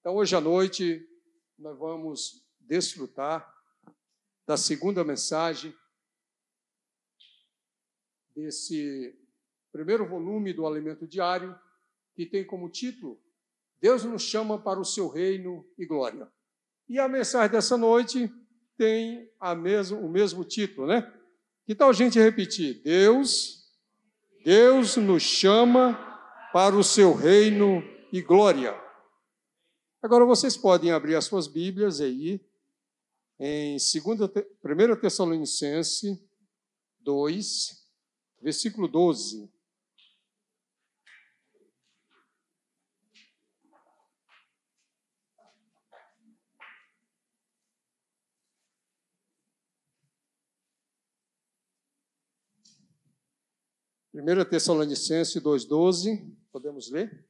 Então, 0.00 0.16
hoje 0.16 0.34
à 0.34 0.40
noite, 0.40 1.06
nós 1.58 1.78
vamos 1.78 2.42
desfrutar 2.58 3.54
da 4.46 4.56
segunda 4.56 5.04
mensagem 5.04 5.74
desse 8.34 9.14
primeiro 9.70 10.08
volume 10.08 10.54
do 10.54 10.66
Alimento 10.66 11.06
Diário, 11.06 11.54
que 12.14 12.24
tem 12.24 12.46
como 12.46 12.70
título 12.70 13.20
Deus 13.78 14.04
nos 14.04 14.22
chama 14.22 14.58
para 14.58 14.78
o 14.78 14.84
seu 14.84 15.08
reino 15.08 15.66
e 15.78 15.86
glória. 15.86 16.28
E 16.88 16.98
a 16.98 17.08
mensagem 17.08 17.50
dessa 17.50 17.78
noite 17.78 18.30
tem 18.76 19.30
mesmo, 19.58 20.00
o 20.00 20.08
mesmo 20.08 20.44
título, 20.44 20.86
né? 20.86 21.10
Que 21.64 21.74
tal 21.74 21.90
a 21.90 21.94
gente 21.94 22.18
repetir? 22.18 22.82
Deus, 22.82 23.70
Deus 24.44 24.96
nos 24.96 25.22
chama 25.22 25.94
para 26.52 26.76
o 26.76 26.84
seu 26.84 27.14
reino 27.14 27.82
e 28.12 28.20
glória. 28.20 28.89
Agora 30.02 30.24
vocês 30.24 30.56
podem 30.56 30.92
abrir 30.92 31.14
as 31.14 31.26
suas 31.26 31.46
Bíblias 31.46 32.00
aí 32.00 32.40
em 33.38 33.76
2 33.76 33.96
1 33.96 34.96
Tessalonicense 34.98 36.26
2, 37.00 37.86
versículo 38.40 38.88
12. 38.88 39.52
Primeira 54.10 54.46
Tessalonicense 54.46 55.38
2,12, 55.40 56.34
podemos 56.50 56.90
ler? 56.90 57.29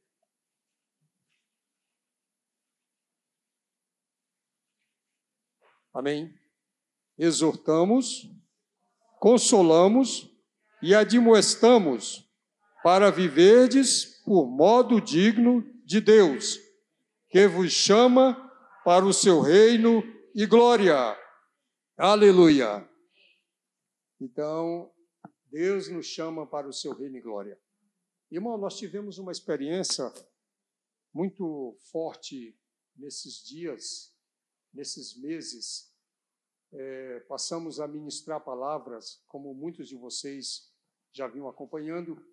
Amém. 5.93 6.33
Exortamos, 7.17 8.29
consolamos 9.19 10.29
e 10.81 10.95
admoestamos 10.95 12.27
para 12.81 13.11
viverdes 13.11 14.21
por 14.23 14.47
modo 14.47 15.01
digno 15.01 15.63
de 15.85 15.99
Deus, 15.99 16.57
que 17.29 17.45
vos 17.47 17.71
chama 17.71 18.35
para 18.85 19.05
o 19.05 19.13
seu 19.13 19.41
reino 19.41 20.01
e 20.33 20.45
glória. 20.45 21.17
Aleluia. 21.97 22.89
Então, 24.19 24.91
Deus 25.51 25.89
nos 25.89 26.05
chama 26.05 26.47
para 26.47 26.67
o 26.67 26.73
seu 26.73 26.93
reino 26.93 27.17
e 27.17 27.21
glória. 27.21 27.59
Irmão, 28.31 28.57
nós 28.57 28.77
tivemos 28.77 29.17
uma 29.17 29.31
experiência 29.31 30.11
muito 31.13 31.77
forte 31.91 32.57
nesses 32.95 33.43
dias 33.43 34.10
nesses 34.73 35.15
meses, 35.17 35.91
é, 36.73 37.19
passamos 37.21 37.79
a 37.79 37.87
ministrar 37.87 38.39
palavras, 38.43 39.23
como 39.27 39.53
muitos 39.53 39.87
de 39.87 39.95
vocês 39.95 40.71
já 41.11 41.27
vinham 41.27 41.49
acompanhando, 41.49 42.23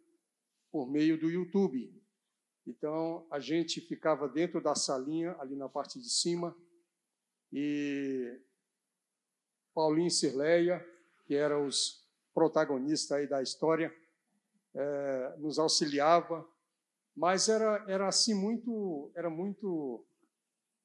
por 0.70 0.88
meio 0.88 1.18
do 1.18 1.30
YouTube. 1.30 1.92
Então, 2.66 3.26
a 3.30 3.40
gente 3.40 3.80
ficava 3.80 4.28
dentro 4.28 4.60
da 4.60 4.74
salinha, 4.74 5.34
ali 5.40 5.56
na 5.56 5.68
parte 5.68 5.98
de 5.98 6.10
cima, 6.10 6.56
e 7.52 8.40
Paulinho 9.74 10.08
e 10.08 10.10
Cirleia, 10.10 10.86
que 11.24 11.34
eram 11.34 11.66
os 11.66 12.06
protagonistas 12.34 13.12
aí 13.12 13.26
da 13.26 13.42
história, 13.42 13.94
é, 14.74 15.36
nos 15.38 15.58
auxiliava, 15.58 16.46
mas 17.16 17.48
era, 17.48 17.84
era 17.88 18.06
assim 18.06 18.34
muito, 18.34 19.10
era 19.14 19.28
muito 19.28 20.06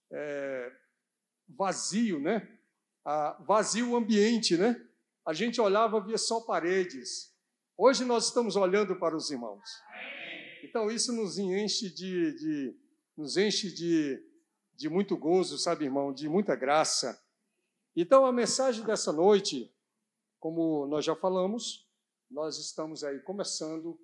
é, 0.09 0.76
vazio, 1.48 2.20
né? 2.20 2.48
Ah, 3.06 3.38
vazio 3.46 3.92
o 3.92 3.96
ambiente, 3.96 4.58
né? 4.58 4.82
A 5.26 5.34
gente 5.34 5.60
olhava, 5.60 6.02
via 6.02 6.18
só 6.18 6.42
paredes. 6.42 7.34
Hoje 7.78 8.06
nós 8.06 8.28
estamos 8.28 8.56
olhando 8.56 8.96
para 8.98 9.16
os 9.16 9.31
irmãos. 9.31 9.64
Então 10.64 10.90
isso 10.90 11.14
nos 11.14 11.38
enche 11.38 11.90
de, 11.90 12.34
de 12.34 12.78
nos 13.16 13.38
enche 13.38 13.72
de, 13.72 14.22
de 14.76 14.90
muito 14.90 15.16
gozo, 15.18 15.58
sabe, 15.58 15.86
irmão, 15.86 16.14
de 16.14 16.28
muita 16.28 16.56
graça. 16.56 17.22
Então 17.96 18.26
a 18.26 18.32
mensagem 18.32 18.84
dessa 18.84 19.12
noite, 19.12 19.72
como 20.40 20.88
nós 20.88 21.06
já 21.06 21.16
falamos, 21.16 21.88
nós 22.30 22.58
estamos 22.58 23.03
aí 23.03 23.20
começando 23.20 24.00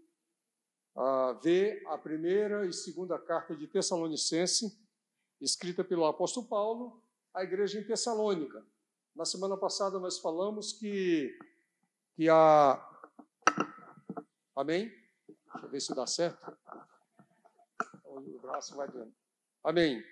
a 0.95 1.33
ver 1.41 1.81
a 1.87 1.97
primeira 1.97 2.65
e 2.65 2.73
segunda 2.73 3.17
carta 3.17 3.55
de 3.55 3.67
Tessalonicense, 3.67 4.77
escrita 5.41 5.83
pelo 5.83 6.05
apóstolo 6.05 6.47
Paulo, 6.47 7.01
a 7.39 7.43
igreja 7.43 7.79
em 7.79 7.83
Tessalônica. 7.83 8.65
Na 9.15 9.23
semana 9.23 9.55
passada 9.55 9.97
nós 9.97 10.19
falamos 10.19 10.73
que, 10.73 11.39
que 12.13 12.27
a. 12.27 12.85
Amém? 14.53 14.89
Deixa 15.53 15.65
eu 15.65 15.69
ver 15.69 15.79
se 15.79 15.95
dá 15.95 16.05
certo. 16.05 16.57
O 18.03 18.39
braço 18.39 18.75
vai 18.75 18.89
dando. 18.91 19.15
Amém. 19.63 20.03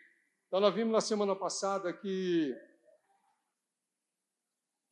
Então 0.48 0.62
nós 0.62 0.74
vimos 0.74 0.94
na 0.94 1.02
semana 1.02 1.36
passada 1.36 1.92
que, 1.92 2.56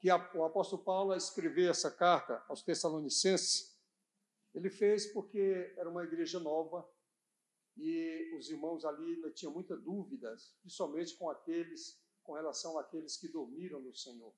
que 0.02 0.10
a, 0.10 0.18
o 0.36 0.44
apóstolo 0.44 0.84
Paulo, 0.84 1.14
a 1.14 1.18
escrever 1.18 1.70
essa 1.70 1.90
carta 1.90 2.44
aos 2.50 2.62
Tessalonicenses, 2.62 3.80
ele 4.54 4.70
fez 4.70 5.08
porque 5.14 5.74
era 5.78 5.90
uma 5.90 6.04
igreja 6.04 6.38
nova 6.42 6.86
e 7.78 8.36
os 8.38 8.50
irmãos 8.50 8.84
ali 8.84 9.22
tinham 9.32 9.54
muitas 9.54 9.82
dúvidas, 9.82 10.54
principalmente 10.62 11.16
com 11.16 11.30
aqueles 11.30 12.04
com 12.26 12.34
relação 12.34 12.78
àqueles 12.78 13.16
que 13.18 13.28
dormiram 13.28 13.80
no 13.80 13.94
Senhor. 13.94 14.34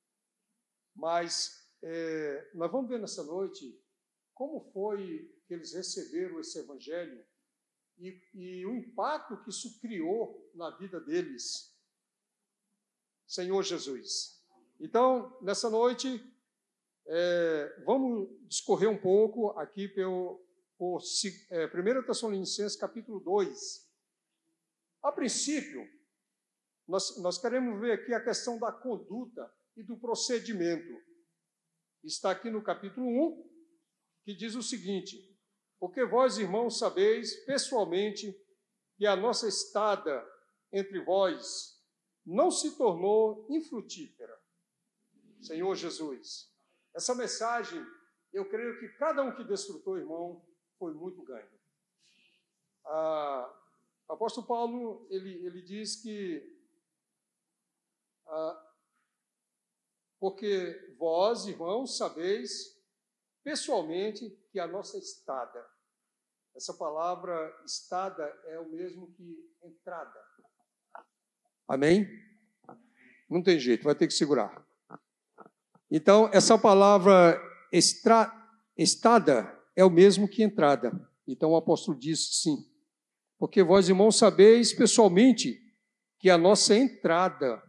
Mas 0.93 1.67
é, 1.81 2.51
nós 2.53 2.71
vamos 2.71 2.89
ver 2.89 2.99
nessa 2.99 3.23
noite 3.23 3.79
como 4.33 4.59
foi 4.71 5.33
que 5.47 5.53
eles 5.53 5.73
receberam 5.73 6.39
esse 6.39 6.59
Evangelho 6.59 7.25
e, 7.97 8.21
e 8.33 8.65
o 8.65 8.75
impacto 8.75 9.41
que 9.43 9.49
isso 9.49 9.79
criou 9.79 10.51
na 10.53 10.69
vida 10.71 10.99
deles. 10.99 11.75
Senhor 13.25 13.63
Jesus. 13.63 14.43
Então, 14.79 15.35
nessa 15.41 15.69
noite, 15.69 16.23
é, 17.05 17.81
vamos 17.85 18.29
discorrer 18.47 18.89
um 18.89 18.97
pouco 18.97 19.49
aqui 19.51 19.87
pelo, 19.87 20.39
por 20.77 21.01
é, 21.49 21.65
1 21.65 22.03
Tessalonicenses 22.05 22.77
capítulo 22.77 23.19
2. 23.19 23.87
A 25.01 25.11
princípio, 25.11 25.89
nós, 26.87 27.17
nós 27.17 27.37
queremos 27.37 27.79
ver 27.79 27.91
aqui 27.91 28.13
a 28.13 28.23
questão 28.23 28.57
da 28.57 28.71
conduta 28.71 29.51
e 29.75 29.83
do 29.83 29.97
procedimento. 29.97 30.97
Está 32.03 32.31
aqui 32.31 32.49
no 32.49 32.63
capítulo 32.63 33.05
1, 33.05 33.49
que 34.23 34.33
diz 34.33 34.55
o 34.55 34.63
seguinte: 34.63 35.37
Porque 35.79 36.05
vós, 36.05 36.37
irmãos, 36.37 36.79
sabeis 36.79 37.35
pessoalmente 37.45 38.33
que 38.95 39.05
a 39.05 39.15
nossa 39.15 39.47
estada 39.47 40.25
entre 40.71 41.03
vós 41.03 41.77
não 42.25 42.49
se 42.49 42.77
tornou 42.77 43.45
infrutífera. 43.49 44.37
Senhor 45.41 45.75
Jesus, 45.75 46.51
essa 46.95 47.13
mensagem, 47.13 47.85
eu 48.33 48.47
creio 48.49 48.79
que 48.79 48.89
cada 48.97 49.23
um 49.23 49.35
que 49.35 49.43
desfrutou, 49.43 49.97
irmão, 49.97 50.43
foi 50.79 50.93
muito 50.93 51.21
ganho. 51.23 51.47
Ah, 52.85 53.53
o 54.07 54.13
apóstolo 54.13 54.47
Paulo, 54.47 55.05
ele, 55.09 55.45
ele 55.45 55.61
diz 55.61 56.01
que 56.01 56.56
ah, 58.27 58.67
porque 60.19 60.95
vós, 60.97 61.45
irmãos, 61.45 61.97
sabeis 61.97 62.75
pessoalmente 63.43 64.29
que 64.51 64.59
a 64.59 64.67
nossa 64.67 64.97
estada, 64.97 65.65
essa 66.55 66.73
palavra 66.73 67.55
estada 67.65 68.23
é 68.45 68.59
o 68.59 68.69
mesmo 68.69 69.11
que 69.13 69.37
entrada. 69.63 70.19
Amém? 71.67 72.07
Não 73.29 73.43
tem 73.43 73.59
jeito, 73.59 73.83
vai 73.83 73.95
ter 73.95 74.07
que 74.07 74.13
segurar. 74.13 74.65
Então, 75.89 76.29
essa 76.33 76.57
palavra 76.57 77.39
estra, 77.71 78.33
estada 78.75 79.53
é 79.75 79.83
o 79.85 79.89
mesmo 79.89 80.27
que 80.27 80.43
entrada. 80.43 80.91
Então, 81.27 81.51
o 81.51 81.55
apóstolo 81.55 81.97
diz 81.97 82.41
sim. 82.41 82.57
Porque 83.37 83.61
vós, 83.61 83.87
irmãos, 83.87 84.17
sabeis 84.17 84.73
pessoalmente 84.73 85.61
que 86.19 86.29
a 86.29 86.37
nossa 86.37 86.75
entrada 86.75 87.61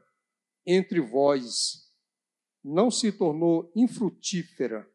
entre 0.71 1.01
vós 1.01 1.91
não 2.63 2.91
se 2.91 3.11
tornou 3.11 3.73
infrutífera, 3.75 4.87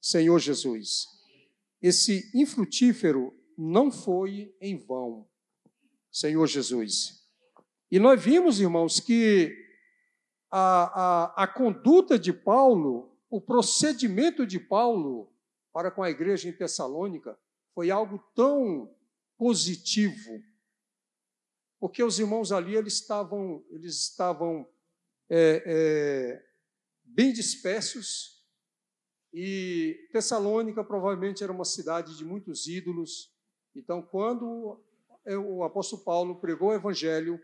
Senhor 0.00 0.38
Jesus. 0.38 1.08
Esse 1.82 2.30
infrutífero 2.32 3.36
não 3.58 3.90
foi 3.90 4.54
em 4.60 4.76
vão, 4.76 5.28
Senhor 6.12 6.46
Jesus. 6.46 7.26
E 7.90 7.98
nós 7.98 8.22
vimos, 8.22 8.60
irmãos, 8.60 9.00
que 9.00 9.52
a, 10.52 11.34
a, 11.34 11.42
a 11.42 11.46
conduta 11.48 12.16
de 12.16 12.32
Paulo, 12.32 13.12
o 13.28 13.40
procedimento 13.40 14.46
de 14.46 14.60
Paulo 14.60 15.32
para 15.72 15.90
com 15.90 16.02
a 16.02 16.10
igreja 16.10 16.48
em 16.48 16.52
Tessalônica 16.52 17.36
foi 17.74 17.90
algo 17.90 18.18
tão 18.36 18.94
positivo, 19.36 20.42
porque 21.78 22.02
os 22.02 22.18
irmãos 22.18 22.52
ali 22.52 22.76
eles 22.76 22.94
estavam, 22.94 23.64
eles 23.70 23.94
estavam 24.02 24.66
é, 25.28 25.62
é, 25.66 26.46
bem 27.04 27.32
dispersos 27.32 28.36
e 29.32 30.08
Tessalônica 30.12 30.82
provavelmente 30.82 31.42
era 31.42 31.52
uma 31.52 31.64
cidade 31.64 32.16
de 32.16 32.24
muitos 32.24 32.66
ídolos. 32.66 33.30
Então, 33.74 34.00
quando 34.00 34.80
o 35.26 35.62
apóstolo 35.62 36.02
Paulo 36.02 36.40
pregou 36.40 36.68
o 36.68 36.74
evangelho 36.74 37.38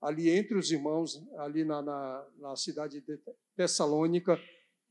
ali 0.00 0.30
entre 0.30 0.56
os 0.56 0.70
irmãos, 0.70 1.20
ali 1.38 1.64
na, 1.64 1.82
na, 1.82 2.28
na 2.38 2.56
cidade 2.56 3.00
de 3.00 3.18
Tessalônica, 3.56 4.38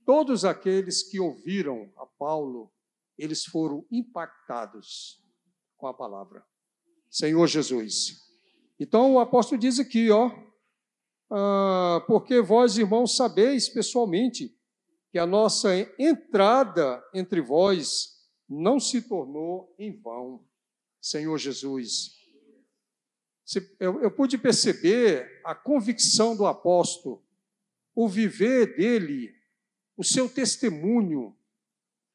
todos 0.05 0.43
aqueles 0.43 1.03
que 1.03 1.19
ouviram 1.19 1.93
a 1.95 2.05
Paulo, 2.05 2.71
eles 3.17 3.45
foram 3.45 3.85
impactados 3.91 5.23
com 5.77 5.87
a 5.87 5.93
palavra. 5.93 6.43
Senhor 7.09 7.47
Jesus. 7.47 8.32
Então 8.83 9.13
o 9.13 9.19
apóstolo 9.21 9.57
diz 9.57 9.79
aqui, 9.79 10.11
ó, 10.11 10.29
ah, 11.31 12.03
porque 12.05 12.41
vós, 12.41 12.77
irmãos, 12.77 13.15
sabeis 13.15 13.69
pessoalmente 13.69 14.53
que 15.09 15.17
a 15.17 15.25
nossa 15.25 15.69
entrada 15.97 17.01
entre 17.13 17.39
vós 17.39 18.09
não 18.49 18.81
se 18.81 19.01
tornou 19.01 19.73
em 19.79 19.97
vão, 20.01 20.45
Senhor 20.99 21.37
Jesus. 21.37 22.11
Eu, 23.79 24.01
eu 24.01 24.11
pude 24.11 24.37
perceber 24.37 25.41
a 25.45 25.55
convicção 25.55 26.35
do 26.35 26.45
apóstolo, 26.45 27.23
o 27.95 28.09
viver 28.09 28.75
dele, 28.75 29.33
o 29.95 30.03
seu 30.03 30.27
testemunho, 30.27 31.33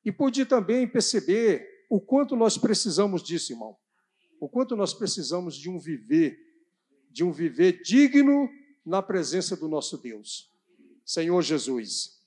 e 0.05 0.13
pude 0.13 0.45
também 0.45 0.87
perceber 0.87 1.87
o 1.89 1.99
quanto 1.99 2.37
nós 2.37 2.59
precisamos 2.59 3.23
disso, 3.23 3.55
irmão. 3.55 3.75
O 4.39 4.51
quanto 4.51 4.77
nós 4.77 4.93
precisamos 4.93 5.57
de 5.57 5.71
um 5.71 5.79
viver, 5.79 6.48
de 7.11 7.25
um 7.25 7.33
viver 7.33 7.83
digno 7.83 8.49
na 8.85 9.03
presença 9.03 9.57
do 9.57 9.69
nosso 9.69 9.99
Deus, 9.99 10.53
Senhor 11.05 11.43
Jesus. 11.43 12.23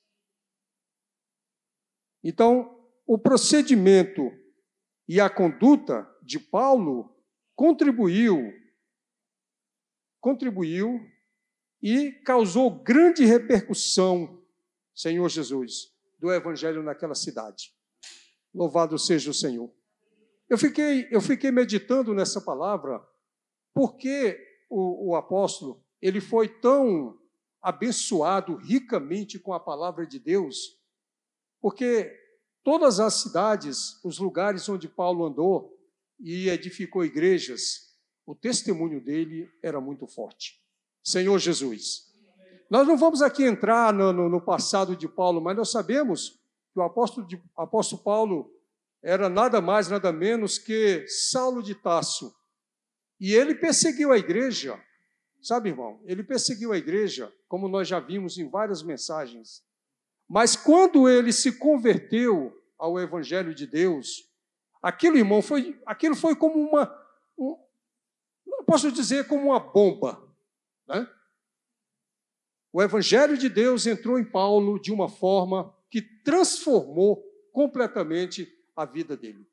Então, 2.23 2.79
o 3.05 3.17
procedimento 3.17 4.31
e 5.07 5.19
a 5.19 5.29
conduta 5.29 6.07
de 6.23 6.39
Paulo 6.39 7.15
contribuiu 7.55 8.61
contribuiu 10.21 11.03
e 11.81 12.11
causou 12.23 12.69
grande 12.83 13.25
repercussão, 13.25 14.39
Senhor 14.93 15.27
Jesus, 15.27 15.91
do 16.19 16.31
evangelho 16.31 16.83
naquela 16.83 17.15
cidade. 17.15 17.73
Louvado 18.53 18.97
seja 18.99 19.31
o 19.31 19.33
Senhor. 19.33 19.73
Eu 20.47 20.57
fiquei, 20.57 21.07
eu 21.09 21.19
fiquei 21.19 21.49
meditando 21.49 22.13
nessa 22.13 22.39
palavra, 22.39 23.01
porque 23.73 24.50
o, 24.71 25.09
o 25.09 25.15
apóstolo 25.15 25.83
ele 26.01 26.21
foi 26.21 26.47
tão 26.47 27.19
abençoado 27.61 28.55
ricamente 28.55 29.37
com 29.37 29.53
a 29.53 29.59
palavra 29.59 30.07
de 30.07 30.17
Deus, 30.17 30.79
porque 31.59 32.11
todas 32.63 32.99
as 32.99 33.15
cidades, 33.15 34.03
os 34.03 34.17
lugares 34.17 34.67
onde 34.67 34.87
Paulo 34.87 35.25
andou 35.25 35.77
e 36.19 36.49
edificou 36.49 37.05
igrejas, 37.05 37.95
o 38.25 38.33
testemunho 38.33 39.03
dele 39.03 39.51
era 39.61 39.81
muito 39.81 40.07
forte. 40.07 40.59
Senhor 41.03 41.37
Jesus. 41.37 42.09
Nós 42.69 42.87
não 42.87 42.97
vamos 42.97 43.21
aqui 43.21 43.43
entrar 43.43 43.93
no, 43.93 44.13
no, 44.13 44.29
no 44.29 44.41
passado 44.41 44.95
de 44.95 45.07
Paulo, 45.07 45.41
mas 45.41 45.57
nós 45.57 45.71
sabemos 45.71 46.39
que 46.73 46.79
o 46.79 46.81
apóstolo, 46.81 47.27
de, 47.27 47.41
apóstolo 47.57 48.01
Paulo 48.01 48.49
era 49.03 49.27
nada 49.27 49.59
mais, 49.59 49.89
nada 49.89 50.11
menos 50.13 50.57
que 50.57 51.05
Saulo 51.07 51.61
de 51.61 51.75
Tasso. 51.75 52.33
E 53.21 53.33
ele 53.33 53.55
perseguiu 53.55 54.11
a 54.11 54.17
igreja, 54.17 54.77
Sabe, 55.41 55.69
irmão, 55.69 55.99
ele 56.05 56.21
perseguiu 56.23 56.71
a 56.71 56.77
igreja, 56.77 57.33
como 57.47 57.67
nós 57.67 57.87
já 57.87 57.99
vimos 57.99 58.37
em 58.37 58.47
várias 58.47 58.83
mensagens. 58.83 59.63
Mas 60.29 60.55
quando 60.55 61.09
ele 61.09 61.33
se 61.33 61.53
converteu 61.53 62.55
ao 62.77 62.99
evangelho 62.99 63.55
de 63.55 63.65
Deus, 63.65 64.29
aquilo, 64.83 65.17
irmão, 65.17 65.41
foi, 65.41 65.81
aquilo 65.83 66.15
foi 66.15 66.35
como 66.35 66.59
uma, 66.59 66.95
um, 67.35 67.57
não 68.45 68.63
posso 68.63 68.91
dizer 68.91 69.27
como 69.27 69.47
uma 69.47 69.59
bomba, 69.59 70.21
né? 70.87 71.09
O 72.71 72.81
evangelho 72.81 73.35
de 73.37 73.49
Deus 73.49 73.85
entrou 73.87 74.17
em 74.17 74.23
Paulo 74.23 74.79
de 74.79 74.93
uma 74.93 75.09
forma 75.09 75.75
que 75.89 76.01
transformou 76.01 77.21
completamente 77.51 78.47
a 78.75 78.85
vida 78.85 79.17
dele. 79.17 79.45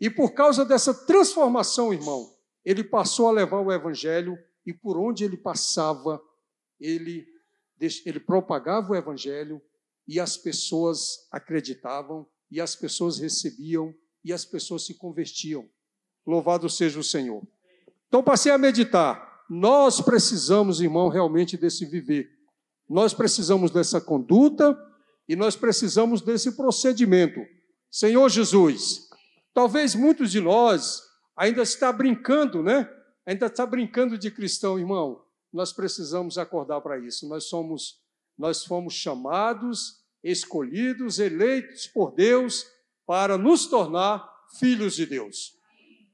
E 0.00 0.10
por 0.10 0.32
causa 0.32 0.64
dessa 0.64 0.92
transformação, 1.06 1.92
irmão, 1.92 2.33
ele 2.64 2.82
passou 2.82 3.28
a 3.28 3.32
levar 3.32 3.60
o 3.60 3.72
evangelho 3.72 4.38
e 4.66 4.72
por 4.72 4.96
onde 4.96 5.24
ele 5.24 5.36
passava, 5.36 6.20
ele, 6.80 7.26
ele 8.06 8.20
propagava 8.20 8.92
o 8.92 8.96
evangelho 8.96 9.60
e 10.06 10.20
as 10.20 10.36
pessoas 10.36 11.26
acreditavam, 11.30 12.26
e 12.50 12.60
as 12.60 12.76
pessoas 12.76 13.18
recebiam, 13.18 13.94
e 14.22 14.32
as 14.32 14.44
pessoas 14.44 14.86
se 14.86 14.94
convertiam. 14.94 15.68
Louvado 16.26 16.68
seja 16.68 16.98
o 16.98 17.04
Senhor. 17.04 17.42
Então 18.08 18.22
passei 18.22 18.52
a 18.52 18.58
meditar. 18.58 19.44
Nós 19.48 20.00
precisamos, 20.00 20.80
irmão, 20.80 21.08
realmente 21.08 21.56
desse 21.56 21.84
viver. 21.84 22.30
Nós 22.88 23.12
precisamos 23.12 23.70
dessa 23.70 24.00
conduta 24.00 24.78
e 25.28 25.34
nós 25.34 25.56
precisamos 25.56 26.20
desse 26.20 26.52
procedimento. 26.52 27.40
Senhor 27.90 28.28
Jesus, 28.28 29.08
talvez 29.52 29.94
muitos 29.94 30.30
de 30.30 30.40
nós 30.40 31.02
ainda 31.36 31.62
está 31.62 31.92
brincando, 31.92 32.62
né? 32.62 32.88
ainda 33.26 33.46
está 33.46 33.64
brincando 33.64 34.18
de 34.18 34.30
cristão, 34.30 34.78
irmão. 34.78 35.24
Nós 35.52 35.72
precisamos 35.72 36.36
acordar 36.36 36.80
para 36.80 36.98
isso. 36.98 37.28
Nós 37.28 37.44
somos, 37.44 38.00
nós 38.36 38.64
fomos 38.64 38.94
chamados, 38.94 40.02
escolhidos, 40.22 41.18
eleitos 41.18 41.86
por 41.86 42.12
Deus 42.12 42.66
para 43.06 43.38
nos 43.38 43.66
tornar 43.66 44.28
filhos 44.58 44.94
de 44.94 45.06
Deus. 45.06 45.56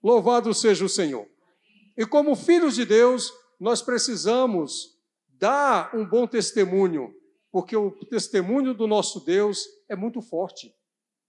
Louvado 0.03 0.53
seja 0.55 0.85
o 0.85 0.89
Senhor. 0.89 1.27
E 1.97 2.07
como 2.07 2.37
filhos 2.37 2.75
de 2.75 2.85
Deus, 2.85 3.33
nós 3.59 3.83
precisamos 3.83 4.99
dar 5.29 5.95
um 5.95 6.07
bom 6.07 6.27
testemunho, 6.27 7.15
porque 7.51 7.77
o 7.77 7.91
testemunho 8.07 8.75
do 8.75 8.87
nosso 8.87 9.25
Deus 9.25 9.67
é 9.89 9.97
muito 9.97 10.23
forte, 10.23 10.75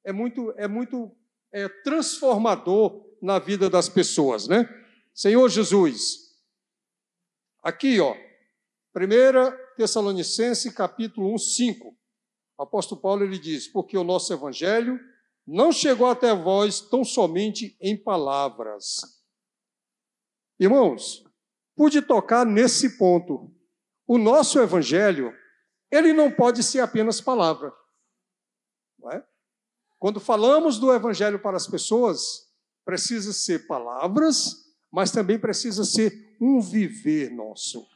é 0.03 0.11
muito, 0.11 0.53
é 0.57 0.67
muito 0.67 1.11
é, 1.51 1.67
transformador 1.67 3.05
na 3.21 3.39
vida 3.39 3.69
das 3.69 3.87
pessoas, 3.87 4.47
né? 4.47 4.67
Senhor 5.13 5.47
Jesus, 5.49 6.31
aqui, 7.61 7.99
ó, 7.99 8.15
1 8.95 9.75
Tessalonicense, 9.77 10.73
capítulo 10.73 11.33
1, 11.33 11.37
5. 11.37 11.97
O 12.57 12.63
apóstolo 12.63 12.99
Paulo 12.99 13.23
ele 13.23 13.39
diz: 13.39 13.67
Porque 13.67 13.97
o 13.97 14.03
nosso 14.03 14.33
evangelho 14.33 14.99
não 15.45 15.71
chegou 15.71 16.07
até 16.07 16.35
vós 16.35 16.81
tão 16.81 17.03
somente 17.03 17.77
em 17.79 17.95
palavras. 17.95 19.01
Irmãos, 20.59 21.23
pude 21.75 22.01
tocar 22.01 22.45
nesse 22.45 22.97
ponto. 22.97 23.51
O 24.05 24.17
nosso 24.17 24.59
evangelho, 24.59 25.33
ele 25.89 26.13
não 26.13 26.31
pode 26.31 26.61
ser 26.63 26.79
apenas 26.79 27.21
palavra. 27.21 27.73
É? 29.13 29.23
Quando 29.97 30.19
falamos 30.19 30.77
do 30.77 30.93
evangelho 30.93 31.41
para 31.41 31.57
as 31.57 31.65
pessoas, 31.65 32.50
precisa 32.91 33.31
ser 33.31 33.67
palavras 33.67 34.61
mas 34.91 35.09
também 35.11 35.39
precisa 35.39 35.85
ser 35.85 36.35
um 36.39 36.59
viver 36.59 37.31
nosso. 37.31 37.87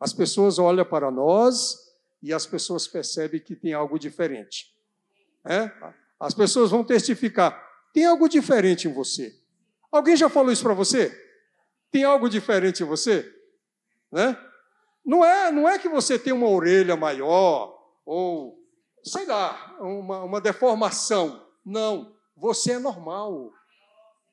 As 0.00 0.12
pessoas 0.12 0.58
olham 0.58 0.84
para 0.84 1.10
nós 1.10 1.76
e 2.22 2.32
as 2.32 2.46
pessoas 2.46 2.88
percebem 2.88 3.40
que 3.40 3.54
tem 3.54 3.74
algo 3.74 3.98
diferente. 3.98 4.74
É? 5.44 5.70
As 6.18 6.32
pessoas 6.32 6.70
vão 6.70 6.82
testificar: 6.82 7.62
tem 7.92 8.06
algo 8.06 8.26
diferente 8.26 8.88
em 8.88 8.92
você. 8.92 9.38
Alguém 9.92 10.16
já 10.16 10.30
falou 10.30 10.50
isso 10.50 10.62
para 10.62 10.72
você? 10.72 11.12
Tem 11.90 12.04
algo 12.04 12.28
diferente 12.28 12.82
em 12.82 12.86
você? 12.86 13.30
Né? 14.10 14.36
Não 15.04 15.22
é, 15.22 15.52
não 15.52 15.68
é 15.68 15.78
que 15.78 15.88
você 15.88 16.18
tem 16.18 16.32
uma 16.32 16.48
orelha 16.48 16.96
maior 16.96 17.78
ou, 18.06 18.58
sei 19.04 19.26
lá, 19.26 19.76
uma, 19.78 20.24
uma 20.24 20.40
deformação. 20.40 21.46
Não, 21.64 22.16
você 22.36 22.72
é 22.72 22.78
normal 22.78 23.52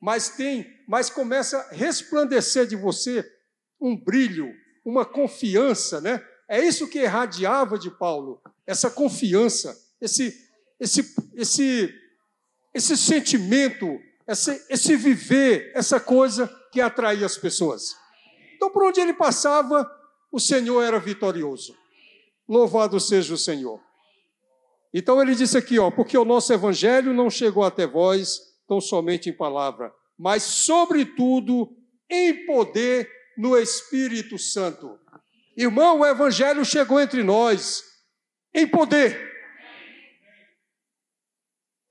mas 0.02 0.30
tem, 0.30 0.66
mas 0.88 1.10
começa 1.12 1.60
a 1.60 1.74
resplandecer 1.74 2.66
de 2.66 2.76
você 2.76 3.24
um 3.80 3.96
brilho, 3.96 4.52
uma 4.84 5.06
confiança, 5.06 6.02
né? 6.02 6.26
É 6.50 6.60
isso 6.60 6.88
que 6.88 7.00
irradiava 7.00 7.78
de 7.78 7.92
Paulo, 7.92 8.42
essa 8.66 8.90
confiança, 8.90 9.78
esse 10.02 10.36
esse 10.80 11.16
esse 11.36 11.94
esse 12.74 12.98
sentimento, 12.98 14.00
esse, 14.28 14.66
esse 14.70 14.96
viver, 14.96 15.72
essa 15.76 16.00
coisa 16.00 16.48
que 16.72 16.82
atraía 16.82 17.26
as 17.26 17.38
pessoas. 17.38 17.96
Então, 18.56 18.72
por 18.72 18.86
onde 18.86 19.02
ele 19.02 19.14
passava, 19.14 19.90
o 20.32 20.40
Senhor 20.40 20.82
era 20.82 20.98
vitorioso. 21.00 21.76
Louvado 22.48 23.00
seja 23.00 23.34
o 23.34 23.38
Senhor. 23.38 23.80
Então 24.94 25.22
ele 25.22 25.36
disse 25.36 25.58
aqui, 25.58 25.80
ó, 25.80 25.92
porque 25.92 26.18
o 26.18 26.26
nosso 26.26 26.52
evangelho 26.52 27.14
não 27.14 27.30
chegou 27.30 27.64
até 27.64 27.86
vós 27.88 28.51
tão 28.72 28.80
somente 28.80 29.30
em 29.30 29.34
palavra, 29.34 29.94
mas, 30.18 30.44
sobretudo, 30.44 31.76
em 32.10 32.46
poder 32.46 33.12
no 33.38 33.58
Espírito 33.58 34.40
Santo. 34.40 34.98
Irmão, 35.58 36.00
o 36.00 36.06
Evangelho 36.06 36.64
chegou 36.64 36.98
entre 36.98 37.22
nós 37.22 37.84
em 38.54 38.66
poder. 38.66 39.30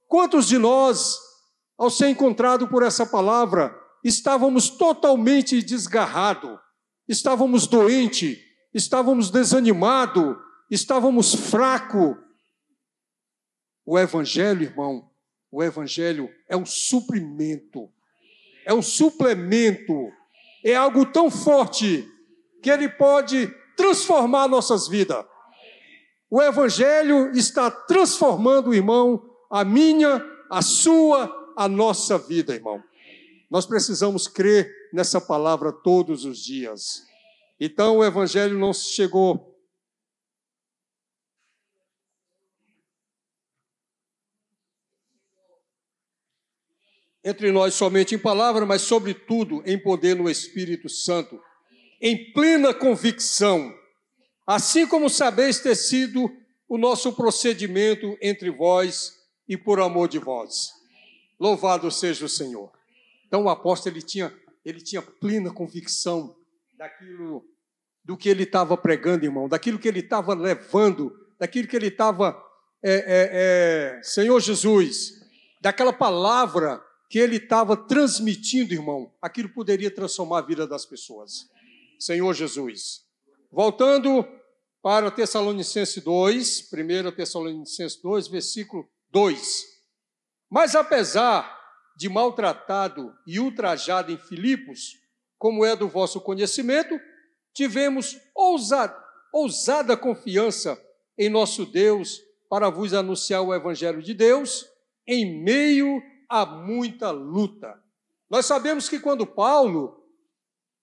Quantos 0.08 0.49
de 0.49 0.56
nós, 0.56 1.18
ao 1.76 1.90
ser 1.90 2.08
encontrado 2.08 2.66
por 2.66 2.82
essa 2.82 3.04
palavra, 3.04 3.78
estávamos 4.02 4.70
totalmente 4.70 5.60
desgarrados, 5.60 6.58
estávamos 7.06 7.66
doentes, 7.66 8.38
estávamos 8.72 9.30
desanimados, 9.30 10.34
estávamos 10.70 11.34
fracos? 11.34 12.16
O 13.84 13.99
Evangelho, 13.99 14.62
irmão, 14.62 15.09
o 15.50 15.62
Evangelho 15.62 16.30
é 16.49 16.57
um 16.57 16.64
suprimento, 16.64 17.90
é 18.64 18.73
um 18.73 18.83
suplemento, 18.83 20.12
é 20.64 20.75
algo 20.75 21.04
tão 21.07 21.30
forte 21.30 22.09
que 22.62 22.71
ele 22.71 22.88
pode 22.88 23.52
transformar 23.76 24.47
nossas 24.47 24.87
vidas. 24.87 25.25
O 26.30 26.40
Evangelho 26.40 27.33
está 27.33 27.71
transformando, 27.71 28.73
irmão, 28.73 29.28
a 29.50 29.64
minha, 29.64 30.25
a 30.49 30.62
sua, 30.62 31.52
a 31.57 31.66
nossa 31.66 32.16
vida, 32.16 32.54
irmão. 32.54 32.83
Nós 33.50 33.66
precisamos 33.66 34.28
crer 34.28 34.71
nessa 34.92 35.21
palavra 35.21 35.73
todos 35.73 36.25
os 36.25 36.38
dias. 36.38 37.02
Então 37.59 37.99
o 37.99 38.04
Evangelho 38.04 38.57
não 38.57 38.73
chegou 38.73 39.50
entre 47.30 47.50
nós 47.50 47.75
somente 47.75 48.14
em 48.14 48.18
palavra, 48.18 48.66
mas 48.66 48.82
sobretudo 48.82 49.62
em 49.64 49.78
poder 49.78 50.16
no 50.16 50.28
Espírito 50.28 50.88
Santo, 50.88 51.40
em 52.00 52.32
plena 52.32 52.75
convicção, 52.75 53.72
assim 54.46 54.87
como 54.87 55.08
sabeis 55.08 55.60
ter 55.60 55.75
sido 55.75 56.30
o 56.68 56.76
nosso 56.76 57.12
procedimento 57.12 58.16
entre 58.20 58.50
vós 58.50 59.12
e 59.49 59.56
por 59.56 59.80
amor 59.80 60.08
de 60.08 60.18
vós. 60.18 60.70
Louvado 61.38 61.90
seja 61.90 62.25
o 62.25 62.28
Senhor. 62.28 62.70
Então 63.26 63.44
o 63.44 63.49
apóstolo 63.49 63.94
ele 63.96 64.02
tinha, 64.02 64.32
ele 64.64 64.80
tinha 64.80 65.00
plena 65.00 65.52
convicção 65.52 66.37
daquilo 66.76 67.44
do 68.04 68.16
que 68.16 68.28
ele 68.28 68.42
estava 68.42 68.76
pregando, 68.76 69.25
irmão, 69.25 69.49
daquilo 69.49 69.78
que 69.78 69.87
ele 69.87 70.00
estava 70.00 70.34
levando, 70.34 71.12
daquilo 71.38 71.68
que 71.68 71.76
ele 71.76 71.88
estava, 71.88 72.37
é, 72.82 72.92
é, 72.92 73.99
é, 73.99 74.02
Senhor 74.02 74.40
Jesus, 74.40 75.12
daquela 75.60 75.92
palavra 75.92 76.82
que 77.10 77.18
ele 77.18 77.38
estava 77.38 77.76
transmitindo, 77.76 78.72
irmão, 78.72 79.12
aquilo 79.20 79.48
poderia 79.48 79.90
transformar 79.90 80.38
a 80.38 80.42
vida 80.46 80.64
das 80.64 80.86
pessoas. 80.86 81.50
Senhor 81.98 82.32
Jesus. 82.32 83.04
Voltando 83.50 84.24
para 84.80 85.10
Tessalonicenses 85.10 86.00
2, 86.04 86.70
1 86.72 87.10
Tessalonicenses 87.10 88.00
2, 88.00 88.28
versículo 88.28 88.88
2. 89.10 89.66
Mas 90.48 90.76
apesar 90.76 91.58
de 91.96 92.08
maltratado 92.08 93.12
e 93.26 93.40
ultrajado 93.40 94.12
em 94.12 94.16
Filipos, 94.16 94.96
como 95.36 95.64
é 95.64 95.74
do 95.74 95.88
vosso 95.88 96.20
conhecimento, 96.20 96.96
tivemos 97.52 98.16
ousada, 98.36 98.96
ousada 99.32 99.96
confiança 99.96 100.80
em 101.18 101.28
nosso 101.28 101.66
Deus 101.66 102.20
para 102.48 102.70
vos 102.70 102.94
anunciar 102.94 103.42
o 103.42 103.52
Evangelho 103.52 104.00
de 104.00 104.14
Deus 104.14 104.64
em 105.04 105.42
meio 105.42 106.00
a 106.30 106.46
muita 106.46 107.10
luta. 107.10 107.82
Nós 108.30 108.46
sabemos 108.46 108.88
que 108.88 109.00
quando 109.00 109.26
Paulo 109.26 110.08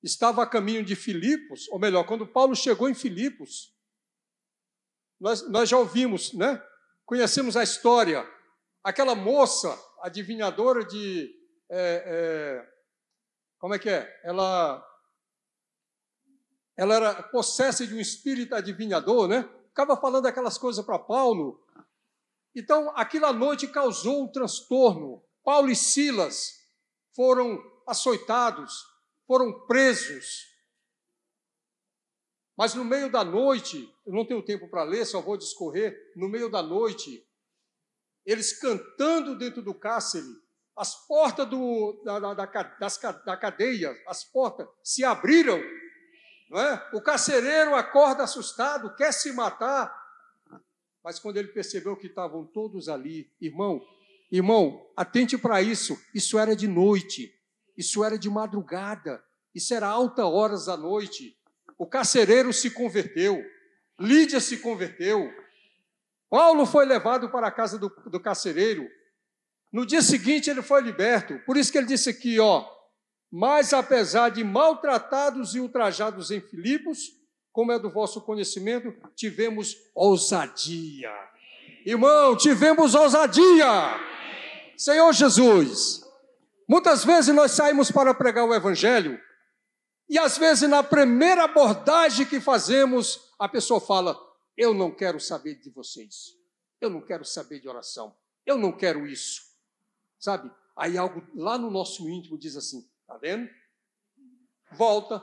estava 0.03 0.43
a 0.43 0.47
caminho 0.47 0.83
de 0.83 0.93
Filipos, 0.93 1.69
ou 1.69 1.79
melhor, 1.79 2.05
quando 2.05 2.27
Paulo 2.27 2.53
chegou 2.53 2.89
em 2.89 2.93
Filipos, 2.93 3.73
nós, 5.19 5.49
nós 5.49 5.69
já 5.69 5.77
ouvimos, 5.77 6.33
né? 6.33 6.61
Conhecemos 7.05 7.55
a 7.55 7.63
história. 7.63 8.29
Aquela 8.83 9.15
moça, 9.15 9.75
adivinhadora 10.01 10.85
de. 10.85 11.33
É, 11.69 12.03
é, 12.05 12.69
como 13.57 13.73
é 13.73 13.79
que 13.79 13.89
é? 13.89 14.21
Ela, 14.23 14.85
ela 16.75 16.93
era 16.93 17.23
possessa 17.23 17.87
de 17.87 17.93
um 17.95 17.99
espírito 17.99 18.53
adivinhador, 18.53 19.29
né? 19.29 19.49
Ficava 19.69 19.95
falando 19.95 20.25
aquelas 20.25 20.57
coisas 20.57 20.85
para 20.85 20.99
Paulo. 20.99 21.65
Então, 22.53 22.91
aquela 22.95 23.31
noite 23.31 23.67
causou 23.67 24.23
um 24.23 24.27
transtorno. 24.27 25.23
Paulo 25.47 25.69
e 25.71 25.77
Silas 25.77 26.61
foram 27.15 27.63
açoitados, 27.87 28.85
foram 29.25 29.65
presos. 29.65 30.45
Mas 32.57 32.73
no 32.73 32.83
meio 32.83 33.09
da 33.09 33.23
noite, 33.23 33.89
eu 34.05 34.11
não 34.11 34.25
tenho 34.25 34.43
tempo 34.43 34.67
para 34.67 34.83
ler, 34.83 35.05
só 35.05 35.21
vou 35.21 35.37
discorrer. 35.37 35.97
No 36.17 36.27
meio 36.27 36.49
da 36.49 36.61
noite, 36.61 37.25
eles 38.25 38.59
cantando 38.59 39.37
dentro 39.37 39.61
do 39.61 39.73
cárcere, 39.73 40.27
as 40.75 41.07
portas 41.07 41.47
do, 41.49 41.93
da, 42.03 42.19
da, 42.19 42.45
das, 42.77 42.97
da 43.25 43.37
cadeia, 43.37 43.97
as 44.05 44.25
portas 44.25 44.67
se 44.83 45.05
abriram. 45.05 45.61
Não 46.49 46.59
é? 46.59 46.89
O 46.93 47.01
carcereiro 47.01 47.73
acorda 47.73 48.23
assustado, 48.23 48.93
quer 48.97 49.13
se 49.13 49.31
matar. 49.31 49.95
Mas 51.01 51.19
quando 51.19 51.37
ele 51.37 51.53
percebeu 51.53 51.95
que 51.95 52.07
estavam 52.07 52.45
todos 52.45 52.89
ali, 52.89 53.31
irmão, 53.39 53.81
irmão, 54.31 54.85
atente 54.95 55.37
para 55.37 55.61
isso. 55.61 55.99
Isso 56.13 56.37
era 56.37 56.55
de 56.55 56.67
noite, 56.67 57.33
isso 57.77 58.03
era 58.03 58.17
de 58.17 58.29
madrugada, 58.29 59.23
isso 59.53 59.73
era 59.73 59.87
alta 59.87 60.25
horas 60.25 60.65
da 60.65 60.77
noite. 60.77 61.37
O 61.77 61.85
carcereiro 61.85 62.51
se 62.51 62.71
converteu, 62.71 63.43
Lídia 63.99 64.39
se 64.39 64.57
converteu, 64.57 65.31
Paulo 66.29 66.65
foi 66.65 66.85
levado 66.85 67.29
para 67.29 67.47
a 67.47 67.51
casa 67.51 67.77
do, 67.77 67.89
do 68.07 68.19
carcereiro. 68.19 68.87
No 69.71 69.85
dia 69.85 70.01
seguinte 70.01 70.49
ele 70.49 70.61
foi 70.61 70.81
liberto. 70.81 71.39
Por 71.45 71.57
isso 71.57 71.71
que 71.71 71.77
ele 71.77 71.87
disse 71.87 72.09
aqui, 72.09 72.39
ó, 72.39 72.65
mas 73.31 73.73
apesar 73.73 74.29
de 74.29 74.43
maltratados 74.43 75.55
e 75.55 75.59
ultrajados 75.59 76.31
em 76.31 76.41
Filipos, 76.41 77.11
como 77.51 77.71
é 77.71 77.79
do 77.79 77.89
vosso 77.89 78.21
conhecimento, 78.21 78.93
tivemos 79.15 79.75
ousadia. 79.95 81.11
Irmão, 81.85 82.35
tivemos 82.35 82.93
ousadia. 82.93 84.16
Senhor 84.77 85.11
Jesus, 85.11 86.01
muitas 86.67 87.03
vezes 87.03 87.33
nós 87.33 87.51
saímos 87.51 87.91
para 87.91 88.13
pregar 88.13 88.45
o 88.45 88.53
evangelho 88.53 89.19
e 90.09 90.17
às 90.17 90.37
vezes, 90.37 90.69
na 90.69 90.81
primeira 90.81 91.43
abordagem 91.43 92.25
que 92.25 92.39
fazemos, 92.39 93.33
a 93.37 93.49
pessoa 93.49 93.81
fala: 93.81 94.17
Eu 94.55 94.73
não 94.73 94.89
quero 94.89 95.19
saber 95.19 95.55
de 95.55 95.69
vocês. 95.69 96.37
Eu 96.79 96.89
não 96.89 97.01
quero 97.01 97.25
saber 97.25 97.59
de 97.59 97.67
oração. 97.67 98.15
Eu 98.45 98.57
não 98.57 98.71
quero 98.71 99.05
isso. 99.05 99.41
Sabe? 100.17 100.49
Aí 100.77 100.97
algo 100.97 101.25
lá 101.35 101.57
no 101.57 101.69
nosso 101.69 102.07
íntimo 102.09 102.37
diz 102.37 102.55
assim: 102.55 102.89
Tá 103.05 103.17
vendo? 103.17 103.49
Volta. 104.71 105.21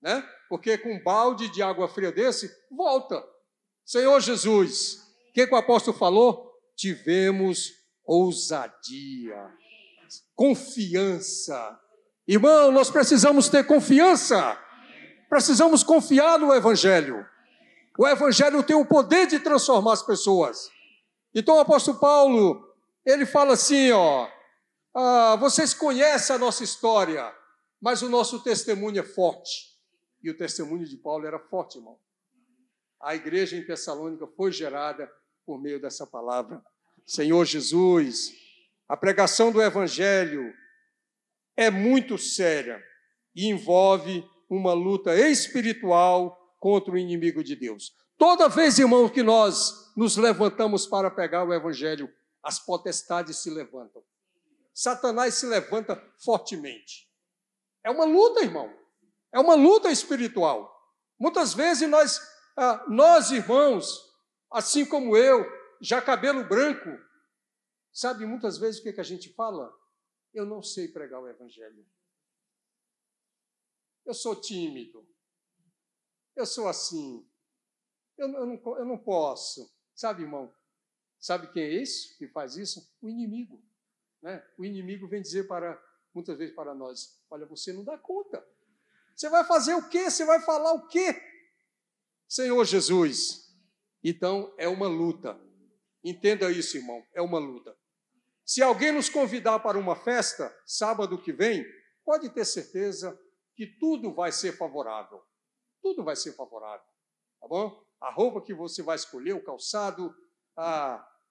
Né? 0.00 0.22
Porque 0.48 0.76
com 0.76 0.92
um 0.92 1.02
balde 1.02 1.48
de 1.48 1.62
água 1.62 1.88
fria 1.88 2.12
desse, 2.12 2.54
volta. 2.70 3.24
Senhor 3.84 4.20
Jesus, 4.20 4.98
o 5.30 5.32
que, 5.32 5.46
que 5.46 5.54
o 5.54 5.56
apóstolo 5.56 5.96
falou? 5.96 6.54
Tivemos 6.76 7.72
ousadia, 8.08 9.52
confiança 10.34 11.78
Irmão, 12.28 12.70
nós 12.70 12.90
precisamos 12.90 13.48
ter 13.48 13.66
confiança. 13.66 14.62
Precisamos 15.30 15.82
confiar 15.82 16.38
no 16.38 16.54
Evangelho. 16.54 17.26
O 17.98 18.06
Evangelho 18.06 18.62
tem 18.62 18.76
o 18.76 18.84
poder 18.84 19.26
de 19.26 19.40
transformar 19.40 19.94
as 19.94 20.02
pessoas. 20.02 20.70
Então 21.34 21.56
o 21.56 21.60
apóstolo 21.60 21.98
Paulo, 21.98 22.62
ele 23.02 23.24
fala 23.24 23.54
assim, 23.54 23.92
ó, 23.92 24.28
ah, 24.94 25.36
vocês 25.36 25.72
conhecem 25.72 26.36
a 26.36 26.38
nossa 26.38 26.62
história, 26.62 27.34
mas 27.80 28.02
o 28.02 28.10
nosso 28.10 28.44
testemunho 28.44 29.00
é 29.00 29.02
forte. 29.02 29.78
E 30.22 30.30
o 30.30 30.36
testemunho 30.36 30.84
de 30.84 30.98
Paulo 30.98 31.26
era 31.26 31.38
forte, 31.38 31.78
irmão. 31.78 31.98
A 33.00 33.14
igreja 33.14 33.56
em 33.56 33.64
Tessalônica 33.64 34.26
foi 34.36 34.52
gerada 34.52 35.10
por 35.46 35.58
meio 35.58 35.80
dessa 35.80 36.06
palavra. 36.06 36.62
Senhor 37.08 37.46
Jesus, 37.46 38.34
a 38.86 38.94
pregação 38.94 39.50
do 39.50 39.62
Evangelho 39.62 40.52
é 41.56 41.70
muito 41.70 42.18
séria 42.18 42.84
e 43.34 43.46
envolve 43.46 44.22
uma 44.48 44.74
luta 44.74 45.16
espiritual 45.16 46.36
contra 46.60 46.92
o 46.92 46.98
inimigo 46.98 47.42
de 47.42 47.56
Deus. 47.56 47.94
Toda 48.18 48.46
vez, 48.46 48.78
irmão, 48.78 49.08
que 49.08 49.22
nós 49.22 49.90
nos 49.96 50.18
levantamos 50.18 50.86
para 50.86 51.10
pegar 51.10 51.44
o 51.44 51.54
Evangelho, 51.54 52.12
as 52.42 52.58
potestades 52.58 53.38
se 53.38 53.48
levantam. 53.48 54.02
Satanás 54.74 55.34
se 55.34 55.46
levanta 55.46 55.96
fortemente. 56.22 57.08
É 57.82 57.90
uma 57.90 58.04
luta, 58.04 58.42
irmão. 58.42 58.70
É 59.32 59.40
uma 59.40 59.54
luta 59.54 59.90
espiritual. 59.90 60.70
Muitas 61.18 61.54
vezes 61.54 61.88
nós, 61.88 62.20
ah, 62.54 62.84
nós 62.86 63.30
irmãos, 63.30 63.98
assim 64.52 64.84
como 64.84 65.16
eu, 65.16 65.57
já 65.80 66.00
cabelo 66.02 66.44
branco, 66.44 66.90
sabe 67.92 68.26
muitas 68.26 68.58
vezes 68.58 68.80
o 68.80 68.82
que, 68.82 68.92
que 68.92 69.00
a 69.00 69.04
gente 69.04 69.32
fala? 69.34 69.72
Eu 70.32 70.44
não 70.44 70.62
sei 70.62 70.88
pregar 70.88 71.20
o 71.20 71.28
Evangelho. 71.28 71.86
eu 74.04 74.14
sou 74.14 74.34
tímido, 74.40 75.06
eu 76.34 76.46
sou 76.46 76.68
assim, 76.68 77.28
eu, 78.16 78.28
eu, 78.28 78.46
não, 78.46 78.78
eu 78.78 78.84
não 78.84 78.98
posso. 78.98 79.72
Sabe, 79.94 80.22
irmão? 80.22 80.54
Sabe 81.18 81.50
quem 81.52 81.62
é 81.62 81.82
esse 81.82 82.16
que 82.16 82.28
faz 82.28 82.56
isso? 82.56 82.94
O 83.00 83.08
inimigo. 83.08 83.62
Né? 84.22 84.44
O 84.56 84.64
inimigo 84.64 85.08
vem 85.08 85.22
dizer 85.22 85.46
para, 85.46 85.80
muitas 86.14 86.38
vezes 86.38 86.54
para 86.54 86.74
nós: 86.74 87.20
olha, 87.30 87.46
você 87.46 87.72
não 87.72 87.84
dá 87.84 87.96
conta. 87.98 88.44
Você 89.14 89.28
vai 89.28 89.44
fazer 89.44 89.74
o 89.74 89.88
quê? 89.88 90.10
Você 90.10 90.24
vai 90.24 90.40
falar 90.40 90.72
o 90.72 90.86
quê? 90.86 91.20
Senhor 92.28 92.64
Jesus. 92.64 93.52
Então 94.02 94.54
é 94.56 94.68
uma 94.68 94.86
luta. 94.86 95.40
Entenda 96.08 96.50
isso, 96.50 96.78
irmão, 96.78 97.04
é 97.14 97.20
uma 97.20 97.38
luta. 97.38 97.76
Se 98.42 98.62
alguém 98.62 98.92
nos 98.92 99.10
convidar 99.10 99.58
para 99.58 99.78
uma 99.78 99.94
festa, 99.94 100.50
sábado 100.64 101.20
que 101.20 101.32
vem, 101.32 101.62
pode 102.02 102.30
ter 102.30 102.46
certeza 102.46 103.18
que 103.54 103.66
tudo 103.78 104.14
vai 104.14 104.32
ser 104.32 104.56
favorável. 104.56 105.22
Tudo 105.82 106.02
vai 106.02 106.16
ser 106.16 106.32
favorável. 106.32 106.86
Tá 107.38 107.46
bom? 107.46 107.84
A 108.00 108.10
roupa 108.10 108.40
que 108.40 108.54
você 108.54 108.82
vai 108.82 108.96
escolher, 108.96 109.34
o 109.34 109.44
calçado, 109.44 110.14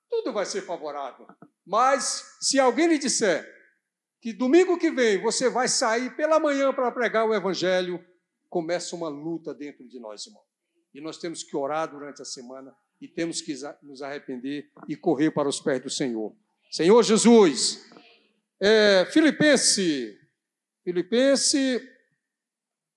tudo 0.07 0.31
vai 0.31 0.45
ser 0.45 0.61
favorável. 0.61 1.27
Mas 1.65 2.37
se 2.39 2.59
alguém 2.59 2.87
lhe 2.87 2.99
disser 2.99 3.51
que 4.21 4.31
domingo 4.31 4.77
que 4.77 4.91
vem 4.91 5.19
você 5.19 5.49
vai 5.49 5.67
sair 5.67 6.15
pela 6.15 6.39
manhã 6.39 6.71
para 6.71 6.91
pregar 6.91 7.27
o 7.27 7.33
evangelho, 7.33 7.99
começa 8.47 8.95
uma 8.95 9.09
luta 9.09 9.55
dentro 9.55 9.87
de 9.87 9.99
nós, 9.99 10.27
irmão. 10.27 10.43
E 10.93 11.01
nós 11.01 11.17
temos 11.17 11.41
que 11.41 11.57
orar 11.57 11.89
durante 11.89 12.21
a 12.21 12.25
semana 12.25 12.77
e 12.99 13.07
temos 13.07 13.41
que 13.41 13.53
nos 13.83 14.01
arrepender 14.01 14.71
e 14.87 14.95
correr 14.95 15.31
para 15.31 15.47
os 15.47 15.59
pés 15.59 15.81
do 15.81 15.89
Senhor. 15.89 16.35
Senhor 16.71 17.01
Jesus, 17.03 17.85
é, 18.59 19.05
Filipense, 19.11 20.19
Filipense, 20.83 21.81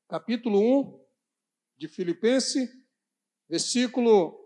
capítulo 0.09 0.59
1 0.59 1.07
de 1.77 1.89
Filipense, 1.89 2.69
versículo 3.49 4.39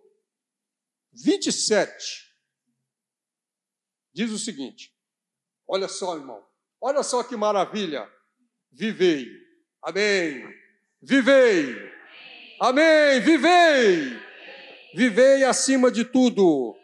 27, 1.12 2.32
diz 4.12 4.30
o 4.30 4.38
seguinte: 4.38 4.94
olha 5.66 5.88
só, 5.88 6.16
irmão, 6.16 6.44
olha 6.80 7.02
só 7.02 7.22
que 7.22 7.36
maravilha, 7.36 8.10
vivei, 8.72 9.26
amém, 9.82 10.44
vivei, 11.00 11.94
Amém. 12.60 13.20
Vivei. 13.20 14.23
Vivei 14.94 15.42
acima 15.42 15.90
de 15.90 16.04
tudo, 16.04 16.76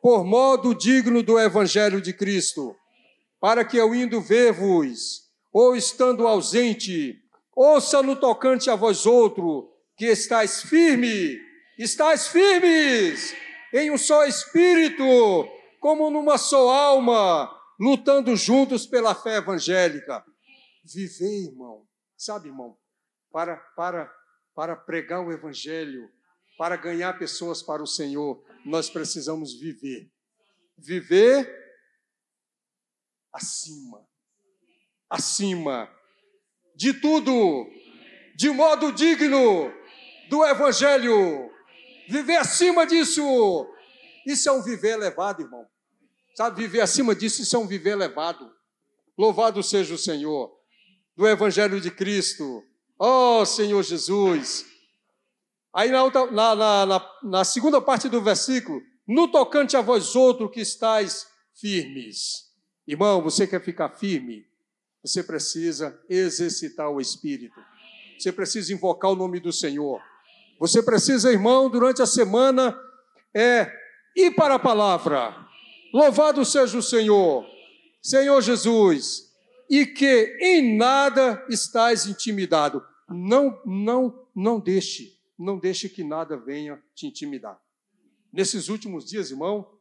por 0.00 0.24
modo 0.24 0.72
digno 0.72 1.22
do 1.22 1.38
Evangelho 1.38 2.00
de 2.00 2.12
Cristo, 2.12 2.76
para 3.40 3.64
que 3.64 3.76
eu 3.76 3.92
indo 3.94 4.20
ver-vos, 4.20 5.22
ou 5.52 5.74
estando 5.74 6.28
ausente, 6.28 7.20
ouça 7.56 8.02
no 8.02 8.14
tocante 8.14 8.70
a 8.70 8.76
vós 8.76 9.04
outro, 9.04 9.68
que 9.96 10.06
estáis 10.06 10.62
firme, 10.62 11.40
estáis 11.76 12.28
firmes, 12.28 13.34
em 13.72 13.90
um 13.90 13.98
só 13.98 14.24
espírito, 14.24 15.04
como 15.80 16.08
numa 16.08 16.38
só 16.38 16.70
alma, 16.70 17.50
lutando 17.80 18.36
juntos 18.36 18.86
pela 18.86 19.14
fé 19.14 19.38
evangélica. 19.38 20.24
Vivei, 20.84 21.46
irmão. 21.46 21.84
Sabe, 22.16 22.48
irmão, 22.48 22.76
para, 23.32 23.56
para 23.76 24.08
para 24.56 24.74
pregar 24.74 25.20
o 25.20 25.30
Evangelho, 25.30 26.10
para 26.56 26.76
ganhar 26.76 27.18
pessoas 27.18 27.62
para 27.62 27.82
o 27.82 27.86
Senhor, 27.86 28.42
nós 28.64 28.88
precisamos 28.90 29.54
viver. 29.54 30.10
Viver 30.76 31.48
acima. 33.32 34.06
Acima 35.08 35.90
de 36.74 36.92
tudo, 36.92 37.66
de 38.34 38.50
modo 38.50 38.92
digno 38.92 39.72
do 40.28 40.44
Evangelho. 40.44 41.50
Viver 42.08 42.36
acima 42.36 42.86
disso. 42.86 43.22
Isso 44.26 44.48
é 44.48 44.52
um 44.52 44.62
viver 44.62 44.92
elevado, 44.94 45.42
irmão. 45.42 45.66
Sabe, 46.34 46.62
viver 46.62 46.80
acima 46.80 47.14
disso, 47.14 47.42
isso 47.42 47.56
é 47.56 47.58
um 47.58 47.66
viver 47.66 47.90
elevado. 47.90 48.52
Louvado 49.16 49.62
seja 49.62 49.94
o 49.94 49.98
Senhor, 49.98 50.52
do 51.16 51.26
Evangelho 51.26 51.80
de 51.80 51.90
Cristo 51.90 52.62
Oh, 52.98 53.44
Senhor 53.44 53.82
Jesus. 53.82 54.64
Aí 55.76 55.90
na, 55.90 56.02
outra, 56.02 56.30
na, 56.30 56.56
na, 56.86 57.10
na, 57.22 57.44
segunda 57.44 57.82
parte 57.82 58.08
do 58.08 58.22
versículo, 58.22 58.80
no 59.06 59.28
tocante 59.28 59.76
a 59.76 59.82
vós 59.82 60.16
outros 60.16 60.50
que 60.50 60.60
estáis 60.60 61.26
firmes. 61.54 62.46
Irmão, 62.88 63.22
você 63.22 63.46
quer 63.46 63.62
ficar 63.62 63.90
firme? 63.90 64.46
Você 65.04 65.22
precisa 65.22 66.00
exercitar 66.08 66.88
o 66.88 66.98
Espírito. 66.98 67.60
Você 68.18 68.32
precisa 68.32 68.72
invocar 68.72 69.10
o 69.10 69.16
nome 69.16 69.38
do 69.38 69.52
Senhor. 69.52 70.00
Você 70.58 70.82
precisa, 70.82 71.30
irmão, 71.30 71.68
durante 71.68 72.00
a 72.00 72.06
semana, 72.06 72.74
é 73.34 73.70
ir 74.16 74.30
para 74.30 74.54
a 74.54 74.58
palavra. 74.58 75.36
Louvado 75.92 76.42
seja 76.42 76.78
o 76.78 76.82
Senhor. 76.82 77.44
Senhor 78.02 78.40
Jesus, 78.40 79.30
e 79.68 79.84
que 79.84 80.38
em 80.40 80.78
nada 80.78 81.44
estás 81.50 82.06
intimidado. 82.06 82.82
Não, 83.10 83.60
não, 83.66 84.26
não 84.34 84.58
deixe, 84.58 85.15
não 85.38 85.58
deixe 85.58 85.88
que 85.88 86.02
nada 86.02 86.36
venha 86.36 86.82
te 86.94 87.06
intimidar. 87.06 87.62
Nesses 88.32 88.68
últimos 88.68 89.04
dias, 89.04 89.30
irmão, 89.30 89.80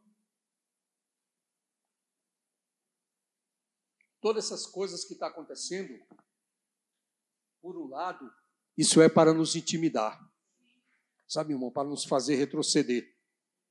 todas 4.22 4.46
essas 4.46 4.65
coisas 4.65 5.06
que 5.06 5.13
estão 5.13 5.28
tá 5.28 5.34
acontecendo, 5.34 5.94
por 7.62 7.78
um 7.78 7.88
lado, 7.88 8.32
isso 8.78 9.02
é 9.02 9.10
para 9.10 9.34
nos 9.34 9.56
intimidar. 9.56 10.20
Sabe, 11.28 11.54
irmão, 11.54 11.72
para 11.72 11.88
nos 11.88 12.06
fazer 12.06 12.36
retroceder. 12.36 13.15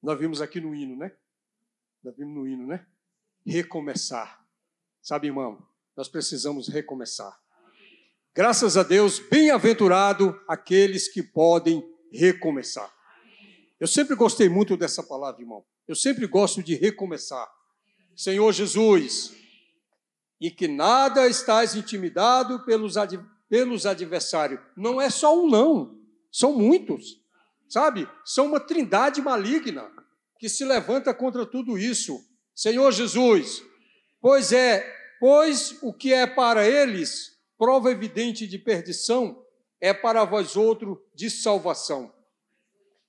Nós 0.03 0.19
vimos 0.19 0.41
aqui 0.41 0.61
no 0.61 0.75
hino, 0.75 0.97
né? 0.97 1.17
Nós 2.03 2.17
vimos 2.17 2.35
no 2.35 2.49
hino, 2.49 2.67
né? 2.67 2.87
Recomeçar. 3.47 4.47
Sabe, 5.01 5.29
irmão, 5.29 5.67
nós 5.97 6.09
precisamos 6.09 6.69
recomeçar. 6.69 7.44
Graças 8.37 8.77
a 8.77 8.83
Deus, 8.83 9.21
bem-aventurado 9.21 10.37
aqueles 10.49 11.07
que 11.07 11.23
podem 11.23 11.89
recomeçar. 12.13 12.93
Eu 13.79 13.87
sempre 13.87 14.17
gostei 14.17 14.49
muito 14.49 14.77
dessa 14.77 15.05
palavra, 15.05 15.41
irmão. 15.41 15.65
Eu 15.87 15.95
sempre 15.95 16.27
gosto 16.27 16.61
de 16.61 16.75
recomeçar. 16.75 17.49
Senhor 18.17 18.51
Jesus, 18.53 19.33
e 20.41 20.51
que 20.51 20.67
nada 20.67 21.29
estás 21.29 21.77
intimidado 21.77 22.65
pelos, 22.65 22.97
ad, 22.97 23.21
pelos 23.49 23.87
adversários. 23.87 24.61
Não 24.77 25.01
é 25.01 25.11
só 25.11 25.41
um, 25.41 25.49
não. 25.49 25.97
São 26.33 26.53
muitos. 26.53 27.21
Sabe? 27.69 28.09
São 28.25 28.47
uma 28.47 28.59
trindade 28.59 29.23
maligna 29.23 29.89
que 30.41 30.49
se 30.49 30.65
levanta 30.65 31.15
contra 31.15 31.47
tudo 31.47 31.79
isso. 31.79 32.21
Senhor 32.53 32.91
Jesus, 32.91 33.63
pois 34.21 34.51
é 34.51 35.05
Pois 35.27 35.79
o 35.81 35.91
que 35.91 36.13
é 36.13 36.27
para 36.27 36.69
eles 36.69 37.34
prova 37.59 37.91
evidente 37.91 38.47
de 38.47 38.59
perdição, 38.59 39.45
é 39.81 39.93
para 39.93 40.25
vós 40.25 40.57
outro 40.57 41.05
de 41.15 41.31
salvação. 41.31 42.13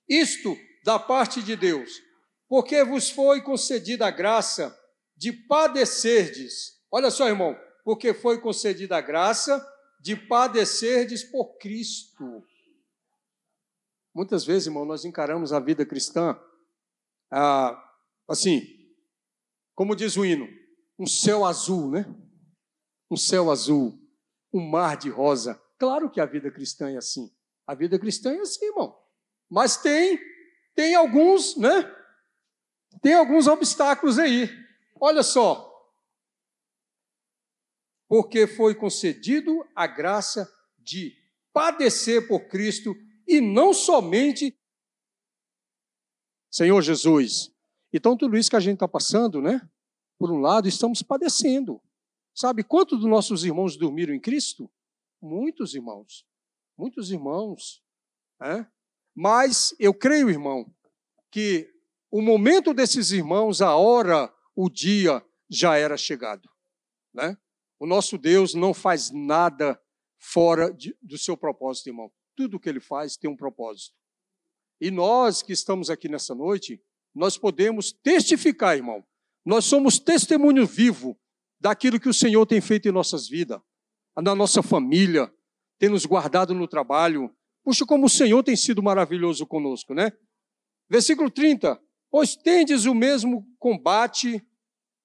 Isto 0.08 0.56
da 0.84 0.98
parte 0.98 1.42
de 1.42 1.56
Deus, 1.56 2.00
porque 2.48 2.84
vos 2.84 3.10
foi 3.10 3.42
concedida 3.42 4.06
a 4.06 4.10
graça 4.10 4.76
de 5.16 5.32
padecerdes. 5.32 6.80
Olha 6.90 7.10
só, 7.10 7.28
irmão, 7.28 7.58
porque 7.84 8.14
foi 8.14 8.40
concedida 8.40 8.96
a 8.96 9.00
graça 9.00 9.64
de 10.00 10.14
padecerdes 10.14 11.24
por 11.24 11.56
Cristo. 11.58 12.44
Muitas 14.14 14.44
vezes, 14.44 14.66
irmão, 14.66 14.84
nós 14.84 15.04
encaramos 15.04 15.52
a 15.52 15.60
vida 15.60 15.84
cristã 15.84 16.38
ah, 17.30 17.82
assim, 18.28 18.62
como 19.74 19.96
diz 19.96 20.16
o 20.16 20.24
hino, 20.24 20.48
um 20.98 21.06
céu 21.06 21.44
azul, 21.44 21.90
né? 21.90 22.06
Um 23.10 23.16
céu 23.16 23.50
azul, 23.50 23.98
um 24.56 24.68
mar 24.68 24.96
de 24.96 25.08
rosa. 25.08 25.60
Claro 25.78 26.10
que 26.10 26.20
a 26.20 26.26
vida 26.26 26.50
cristã 26.50 26.90
é 26.90 26.96
assim. 26.96 27.30
A 27.66 27.74
vida 27.74 27.98
cristã 27.98 28.32
é 28.32 28.40
assim, 28.40 28.66
irmão. 28.66 28.96
Mas 29.48 29.76
tem 29.76 30.18
tem 30.74 30.94
alguns, 30.94 31.56
né? 31.56 31.90
Tem 33.00 33.14
alguns 33.14 33.46
obstáculos 33.46 34.18
aí. 34.18 34.50
Olha 35.00 35.22
só. 35.22 35.72
Porque 38.08 38.46
foi 38.46 38.74
concedido 38.74 39.66
a 39.74 39.86
graça 39.86 40.52
de 40.78 41.16
padecer 41.52 42.28
por 42.28 42.46
Cristo 42.48 42.94
e 43.26 43.40
não 43.40 43.72
somente 43.72 44.56
Senhor 46.50 46.80
Jesus. 46.82 47.52
Então, 47.92 48.16
tudo 48.16 48.36
isso 48.36 48.50
que 48.50 48.56
a 48.56 48.60
gente 48.60 48.74
está 48.74 48.88
passando, 48.88 49.42
né? 49.42 49.68
por 50.18 50.30
um 50.30 50.38
lado, 50.38 50.68
estamos 50.68 51.02
padecendo. 51.02 51.80
Sabe 52.36 52.62
quantos 52.62 53.00
dos 53.00 53.08
nossos 53.08 53.44
irmãos 53.44 53.78
dormiram 53.78 54.14
em 54.14 54.20
Cristo? 54.20 54.70
Muitos 55.22 55.74
irmãos. 55.74 56.26
Muitos 56.76 57.10
irmãos. 57.10 57.82
É? 58.42 58.66
Mas 59.14 59.74
eu 59.78 59.94
creio, 59.94 60.28
irmão, 60.28 60.70
que 61.30 61.72
o 62.10 62.20
momento 62.20 62.74
desses 62.74 63.10
irmãos, 63.10 63.62
a 63.62 63.74
hora, 63.74 64.30
o 64.54 64.68
dia 64.68 65.24
já 65.48 65.78
era 65.78 65.96
chegado. 65.96 66.46
Né? 67.14 67.38
O 67.78 67.86
nosso 67.86 68.18
Deus 68.18 68.52
não 68.52 68.74
faz 68.74 69.10
nada 69.10 69.80
fora 70.18 70.70
de, 70.70 70.94
do 71.00 71.16
seu 71.16 71.38
propósito, 71.38 71.88
irmão. 71.88 72.12
Tudo 72.36 72.60
que 72.60 72.68
ele 72.68 72.80
faz 72.80 73.16
tem 73.16 73.30
um 73.30 73.36
propósito. 73.36 73.94
E 74.78 74.90
nós 74.90 75.42
que 75.42 75.54
estamos 75.54 75.88
aqui 75.88 76.06
nessa 76.06 76.34
noite, 76.34 76.82
nós 77.14 77.38
podemos 77.38 77.92
testificar, 77.92 78.76
irmão. 78.76 79.02
Nós 79.42 79.64
somos 79.64 79.98
testemunho 79.98 80.66
vivo 80.66 81.18
daquilo 81.60 82.00
que 82.00 82.08
o 82.08 82.14
Senhor 82.14 82.44
tem 82.46 82.60
feito 82.60 82.88
em 82.88 82.92
nossas 82.92 83.28
vidas, 83.28 83.60
na 84.16 84.34
nossa 84.34 84.62
família, 84.62 85.32
tem 85.78 85.88
nos 85.88 86.06
guardado 86.06 86.54
no 86.54 86.66
trabalho. 86.66 87.34
Puxa, 87.62 87.84
como 87.84 88.06
o 88.06 88.10
Senhor 88.10 88.42
tem 88.42 88.56
sido 88.56 88.82
maravilhoso 88.82 89.46
conosco, 89.46 89.94
né? 89.94 90.12
Versículo 90.88 91.30
30. 91.30 91.80
Pois 92.10 92.36
tendes 92.36 92.86
o 92.86 92.94
mesmo 92.94 93.46
combate 93.58 94.42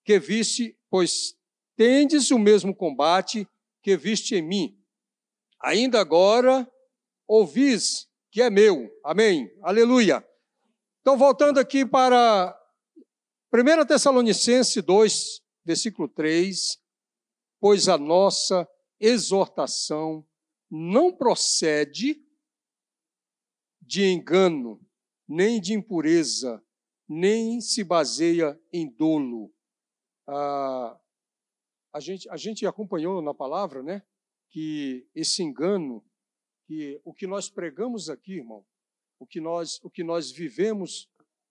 que 0.06 0.20
viste, 0.20 0.78
pois 0.90 1.36
tendes 1.76 2.32
o 2.32 2.40
mesmo 2.40 2.76
combate 2.76 3.48
que 3.82 3.98
viste 3.98 4.36
em 4.36 4.42
mim. 4.42 4.78
Ainda 5.60 6.00
agora 6.00 6.70
ouvis 7.28 8.08
que 8.32 8.42
é 8.42 8.50
meu. 8.50 8.90
Amém. 9.04 9.50
Aleluia. 9.62 10.26
Então, 11.02 11.18
voltando 11.18 11.60
aqui 11.60 11.86
para 11.86 12.56
1 13.54 13.86
Tessalonicense 13.86 14.82
2, 14.82 15.41
versículo 15.64 16.08
3. 16.08 16.82
Pois 17.60 17.88
a 17.88 17.98
nossa 17.98 18.68
exortação 19.00 20.26
não 20.70 21.16
procede 21.16 22.24
de 23.82 24.06
engano, 24.06 24.80
nem 25.28 25.60
de 25.60 25.74
impureza, 25.74 26.64
nem 27.08 27.60
se 27.60 27.84
baseia 27.84 28.60
em 28.72 28.88
dolo. 28.88 29.54
Ah, 30.28 30.98
a, 31.94 32.00
gente, 32.00 32.30
a 32.30 32.38
gente 32.38 32.66
acompanhou 32.66 33.22
na 33.22 33.34
palavra, 33.34 33.84
né, 33.84 34.02
que 34.50 35.06
esse 35.14 35.44
engano, 35.44 36.06
que 36.66 37.02
o 37.04 37.14
que 37.14 37.28
nós 37.28 37.50
pregamos 37.50 38.10
aqui, 38.10 38.38
irmão, 38.38 38.66
o 39.20 39.26
que 39.28 39.42
nós, 39.42 39.80
o 39.84 39.90
que 39.90 40.04
nós 40.04 40.32
vivemos, 40.32 41.10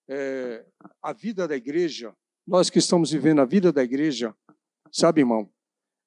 é, 0.08 0.66
a 1.02 1.12
vida 1.12 1.46
da 1.46 1.56
igreja, 1.56 2.16
nós 2.50 2.68
que 2.68 2.80
estamos 2.80 3.12
vivendo 3.12 3.40
a 3.40 3.44
vida 3.44 3.72
da 3.72 3.80
igreja, 3.80 4.34
sabe, 4.90 5.20
irmão, 5.20 5.48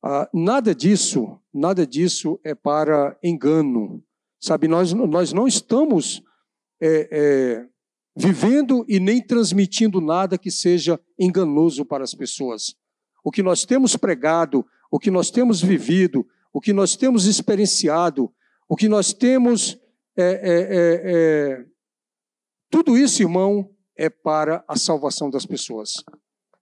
ah, 0.04 0.30
nada 0.34 0.76
disso, 0.76 1.40
nada 1.54 1.88
disso 1.88 2.38
é 2.44 2.54
para 2.54 3.18
engano, 3.24 4.04
sabe? 4.42 4.68
Nós, 4.68 4.92
nós 4.92 5.32
não 5.32 5.48
estamos 5.48 6.22
é, 6.82 7.08
é, 7.10 7.66
vivendo 8.14 8.84
e 8.90 9.00
nem 9.00 9.26
transmitindo 9.26 10.02
nada 10.02 10.38
que 10.38 10.52
seja 10.52 11.00
enganoso 11.18 11.86
para 11.86 12.04
as 12.04 12.14
pessoas. 12.14 12.76
O 13.24 13.32
que 13.32 13.42
nós 13.42 13.64
temos 13.64 13.96
pregado, 13.96 14.66
o 14.92 15.00
que 15.00 15.10
nós 15.10 15.32
temos 15.32 15.62
vivido, 15.62 16.28
o 16.52 16.60
que 16.60 16.74
nós 16.74 16.98
temos 16.98 17.26
experienciado, 17.26 18.30
o 18.68 18.76
que 18.76 18.90
nós 18.90 19.14
temos. 19.14 19.80
É, 20.18 20.24
é, 20.24 20.60
é, 20.60 21.62
é 21.62 21.66
tudo 22.70 22.98
isso, 22.98 23.22
irmão, 23.22 23.74
é 23.96 24.10
para 24.10 24.62
a 24.68 24.76
salvação 24.76 25.30
das 25.30 25.46
pessoas. 25.46 26.04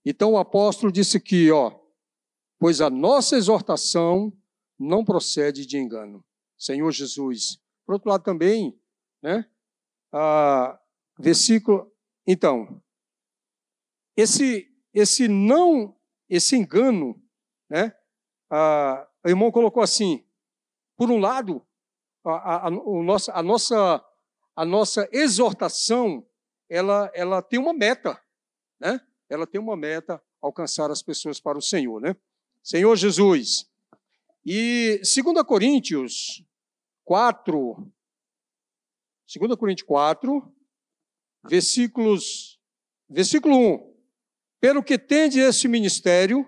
Então 0.05 0.33
o 0.33 0.37
apóstolo 0.37 0.91
disse 0.91 1.19
que, 1.19 1.51
ó, 1.51 1.79
pois 2.59 2.81
a 2.81 2.89
nossa 2.89 3.35
exortação 3.35 4.31
não 4.77 5.05
procede 5.05 5.65
de 5.65 5.77
engano. 5.77 6.25
Senhor 6.57 6.91
Jesus. 6.91 7.59
Por 7.85 7.93
outro 7.93 8.09
lado 8.09 8.23
também, 8.23 8.79
né? 9.21 9.49
Ah, 10.11 10.79
versículo. 11.17 11.91
Então, 12.25 12.81
esse 14.15 14.67
esse 14.93 15.27
não, 15.27 15.95
esse 16.29 16.55
engano, 16.55 17.21
né? 17.69 17.95
Ah, 18.49 19.07
o 19.23 19.29
irmão 19.29 19.51
colocou 19.51 19.81
assim: 19.81 20.25
por 20.97 21.09
um 21.09 21.19
lado, 21.19 21.65
a, 22.23 22.31
a, 22.31 22.67
a, 22.67 22.71
nossa, 22.71 23.33
a 23.33 23.41
nossa 23.41 24.05
a 24.55 24.65
nossa 24.65 25.09
exortação, 25.11 26.27
ela 26.69 27.09
ela 27.13 27.41
tem 27.41 27.59
uma 27.59 27.73
meta, 27.73 28.21
né? 28.79 28.99
Ela 29.31 29.47
tem 29.47 29.61
uma 29.61 29.77
meta 29.77 30.21
alcançar 30.41 30.91
as 30.91 31.01
pessoas 31.01 31.39
para 31.39 31.57
o 31.57 31.61
Senhor, 31.61 32.01
né? 32.01 32.17
Senhor 32.61 32.93
Jesus. 32.97 33.65
E 34.45 34.99
2 35.03 35.43
Coríntios 35.47 36.43
4, 37.05 37.89
2 39.39 39.55
Coríntios 39.55 39.87
4, 39.87 40.53
versículos, 41.47 42.59
versículo 43.09 43.55
1. 43.55 43.95
Pelo 44.59 44.83
que 44.83 44.99
tende 44.99 45.39
esse 45.39 45.65
ministério, 45.65 46.45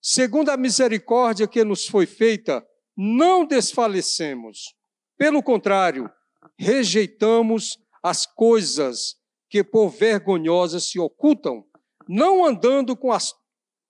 segundo 0.00 0.50
a 0.50 0.56
misericórdia 0.56 1.48
que 1.48 1.64
nos 1.64 1.88
foi 1.88 2.06
feita, 2.06 2.64
não 2.96 3.44
desfalecemos. 3.44 4.72
Pelo 5.16 5.42
contrário, 5.42 6.08
rejeitamos 6.56 7.76
as 8.00 8.24
coisas 8.24 9.16
que 9.50 9.64
por 9.64 9.88
vergonhosas 9.88 10.84
se 10.84 11.00
ocultam, 11.00 11.67
não 12.08 12.44
andando 12.44 12.96
com 12.96 13.10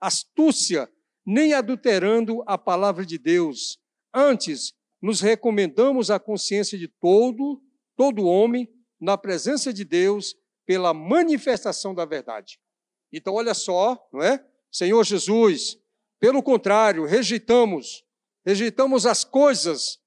astúcia 0.01 0.91
nem 1.25 1.53
adulterando 1.53 2.43
a 2.47 2.57
palavra 2.57 3.05
de 3.05 3.19
Deus. 3.19 3.79
Antes, 4.15 4.73
nos 5.01 5.21
recomendamos 5.21 6.11
a 6.11 6.19
consciência 6.19 6.79
de 6.79 6.89
todo, 6.89 7.63
todo 7.95 8.25
homem 8.25 8.67
na 9.01 9.17
presença 9.17 9.73
de 9.73 9.85
Deus 9.85 10.35
pela 10.67 10.93
manifestação 10.93 11.95
da 11.95 12.05
verdade. 12.05 12.59
Então, 13.13 13.35
olha 13.35 13.55
só, 13.55 13.99
não 14.13 14.23
é? 14.23 14.45
Senhor 14.71 15.05
Jesus, 15.05 15.79
pelo 16.19 16.43
contrário, 16.43 17.05
rejeitamos, 17.05 18.05
rejeitamos 18.45 19.07
as 19.07 19.25
coisas 19.25 19.99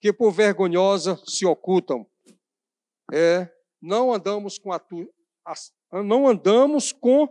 que 0.00 0.12
por 0.12 0.32
vergonhosa 0.32 1.20
se 1.26 1.44
ocultam. 1.44 2.06
É, 3.12 3.50
não 3.80 4.12
andamos 4.12 4.58
com 4.58 4.72
atu, 4.72 5.12
não 6.04 6.26
andamos 6.26 6.92
com 6.92 7.28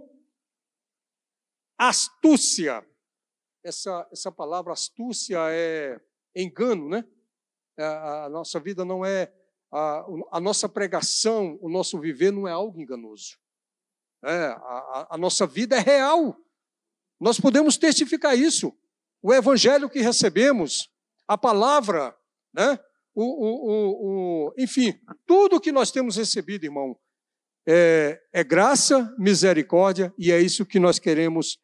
astúcia 1.77 2.83
essa, 3.67 4.07
essa 4.11 4.31
palavra 4.31 4.73
astúcia 4.73 5.37
é 5.49 5.99
engano, 6.35 6.87
né? 6.89 7.05
A, 7.77 7.83
é, 7.83 8.25
a 8.25 8.29
nossa 8.29 8.59
vida 8.59 8.85
não 8.85 9.05
é, 9.05 9.31
a, 9.71 10.05
a, 10.31 10.39
nossa 10.39 10.69
pregação, 10.69 11.59
o 11.61 11.69
nosso 11.69 11.99
viver 11.99 12.31
não 12.31 12.47
é 12.47 12.51
algo 12.51 12.81
enganoso. 12.81 13.37
É, 14.23 14.47
a, 14.47 15.07
a 15.11 15.17
nossa 15.17 15.45
vida 15.45 15.75
é 15.75 15.79
real. 15.79 16.37
Nós 17.19 17.39
podemos 17.39 17.77
testificar 17.77 18.37
isso. 18.37 18.73
O 19.21 19.33
evangelho 19.33 19.89
que 19.89 19.99
recebemos, 19.99 20.89
a 21.27 21.37
palavra, 21.37 22.15
né? 22.53 22.79
O, 23.13 23.23
o, 23.23 23.71
o, 23.71 24.47
o, 24.49 24.53
enfim, 24.57 24.93
tudo 25.25 25.59
que 25.59 25.71
nós 25.71 25.89
temos 25.89 26.15
recebido, 26.17 26.65
irmão, 26.65 26.95
é, 27.67 28.21
é, 28.31 28.43
graça, 28.43 29.13
misericórdia, 29.17 30.13
e 30.19 30.31
é 30.31 30.39
isso 30.39 30.65
que 30.65 30.79
nós 30.79 30.99
queremos 30.99 31.59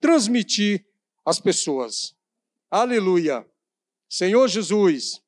transmitir 0.00 0.86
as 1.24 1.38
pessoas. 1.38 2.16
Aleluia. 2.70 3.46
Senhor 4.08 4.48
Jesus. 4.48 5.22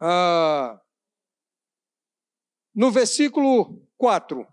Ah, 0.00 0.80
no 2.74 2.90
versículo 2.90 3.86
4, 3.98 4.46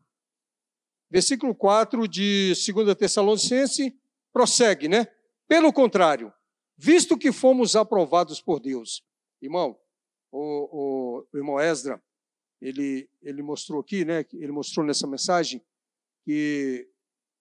versículo 1.10 1.56
4 1.56 2.08
de 2.08 2.54
2 2.54 2.96
Tessalonicense, 2.96 3.98
prossegue, 4.34 4.90
né? 4.90 5.08
Pelo 5.48 5.72
contrário, 5.72 6.34
visto 6.76 7.18
que 7.18 7.32
fomos 7.32 7.76
aprovados 7.76 8.42
por 8.42 8.60
Deus. 8.60 9.02
Irmão, 9.42 9.80
o, 10.32 10.40
o, 10.40 11.28
o 11.32 11.38
irmão 11.38 11.60
Esdra, 11.60 12.04
ele, 12.62 13.10
ele 13.22 13.42
mostrou 13.42 13.80
aqui, 13.80 14.04
né? 14.04 14.26
Ele 14.34 14.52
mostrou 14.52 14.86
nessa 14.86 15.08
mensagem 15.08 15.64
que 16.26 16.90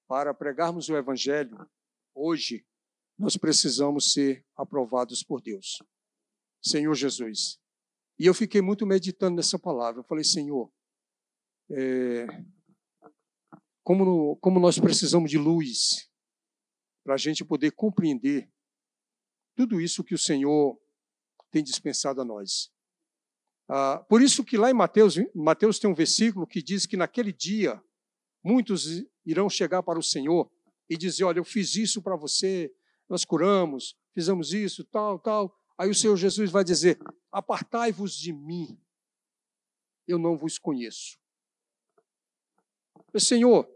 para 0.06 0.32
pregarmos 0.34 0.88
o 0.88 0.96
evangelho, 0.96 1.68
Hoje, 2.18 2.66
nós 3.18 3.36
precisamos 3.36 4.14
ser 4.14 4.42
aprovados 4.56 5.22
por 5.22 5.42
Deus. 5.42 5.82
Senhor 6.64 6.94
Jesus. 6.94 7.60
E 8.18 8.24
eu 8.24 8.32
fiquei 8.32 8.62
muito 8.62 8.86
meditando 8.86 9.36
nessa 9.36 9.58
palavra. 9.58 10.00
Eu 10.00 10.04
falei, 10.04 10.24
Senhor, 10.24 10.72
é, 11.70 12.26
como, 13.84 14.36
como 14.36 14.58
nós 14.58 14.78
precisamos 14.78 15.30
de 15.30 15.36
luz 15.36 16.10
para 17.04 17.14
a 17.14 17.18
gente 17.18 17.44
poder 17.44 17.72
compreender 17.72 18.50
tudo 19.54 19.78
isso 19.78 20.02
que 20.02 20.14
o 20.14 20.18
Senhor 20.18 20.80
tem 21.50 21.62
dispensado 21.62 22.22
a 22.22 22.24
nós. 22.24 22.72
Ah, 23.68 23.98
por 24.08 24.22
isso 24.22 24.42
que 24.42 24.56
lá 24.56 24.70
em 24.70 24.74
Mateus, 24.74 25.16
Mateus 25.34 25.78
tem 25.78 25.90
um 25.90 25.94
versículo 25.94 26.46
que 26.46 26.62
diz 26.62 26.86
que 26.86 26.96
naquele 26.96 27.32
dia 27.32 27.82
muitos 28.42 29.04
irão 29.26 29.50
chegar 29.50 29.82
para 29.82 29.98
o 29.98 30.02
Senhor 30.02 30.50
e 30.88 30.96
dizer: 30.96 31.24
Olha, 31.24 31.40
eu 31.40 31.44
fiz 31.44 31.74
isso 31.74 32.00
para 32.00 32.16
você, 32.16 32.72
nós 33.08 33.24
curamos, 33.24 33.96
fizemos 34.14 34.52
isso, 34.52 34.84
tal, 34.84 35.18
tal. 35.18 35.54
Aí 35.76 35.90
o 35.90 35.94
Senhor 35.94 36.16
Jesus 36.16 36.50
vai 36.50 36.64
dizer: 36.64 36.98
Apartai-vos 37.30 38.16
de 38.16 38.32
mim, 38.32 38.80
eu 40.06 40.18
não 40.18 40.38
vos 40.38 40.58
conheço. 40.58 41.18
Senhor, 43.18 43.68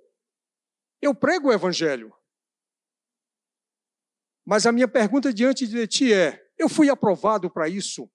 eu 1.01 1.15
prego 1.15 1.49
o 1.49 1.53
Evangelho, 1.53 2.15
mas 4.45 4.67
a 4.67 4.73
minha 4.73 4.89
pergunta 4.89 5.33
diante 5.33 5.67
de 5.67 5.87
ti 5.87 6.13
é: 6.13 6.51
eu 6.59 6.69
fui 6.69 6.91
aprovado 6.91 7.51
para 7.51 7.69
isso. 7.69 8.11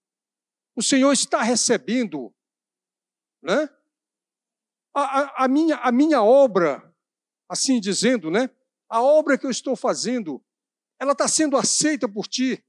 O 0.76 0.84
Senhor 0.84 1.12
está 1.12 1.42
recebendo, 1.42 2.34
né? 3.42 3.70
A, 4.94 5.02
a, 5.02 5.46
a, 5.46 5.48
minha, 5.48 5.78
a 5.78 5.92
minha 5.92 6.22
obra, 6.22 6.85
assim 7.48 7.80
dizendo, 7.80 8.30
né? 8.30 8.50
A 8.90 9.02
obra 9.02 9.38
que 9.38 9.46
eu 9.46 9.52
estou 9.52 9.76
fazendo, 9.76 10.44
ela 11.00 11.14
está 11.14 11.28
sendo 11.28 11.58
aceita 11.58 12.08
por 12.08 12.28
ti. 12.28 12.64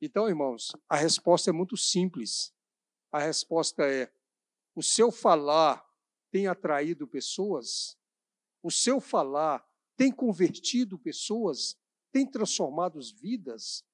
Então, 0.00 0.28
irmãos, 0.28 0.72
a 0.88 0.96
resposta 0.96 1.50
é 1.50 1.52
muito 1.52 1.76
simples. 1.76 2.52
A 3.10 3.18
resposta 3.18 3.84
é: 3.84 4.12
o 4.74 4.82
seu 4.82 5.10
falar 5.10 5.84
tem 6.30 6.46
atraído 6.46 7.06
pessoas? 7.06 7.96
O 8.62 8.70
seu 8.70 9.00
falar 9.00 9.66
tem 9.96 10.12
convertido 10.12 10.98
pessoas? 10.98 11.78
Tem 12.12 12.28
transformado 12.28 12.98
vidas? 13.14 13.84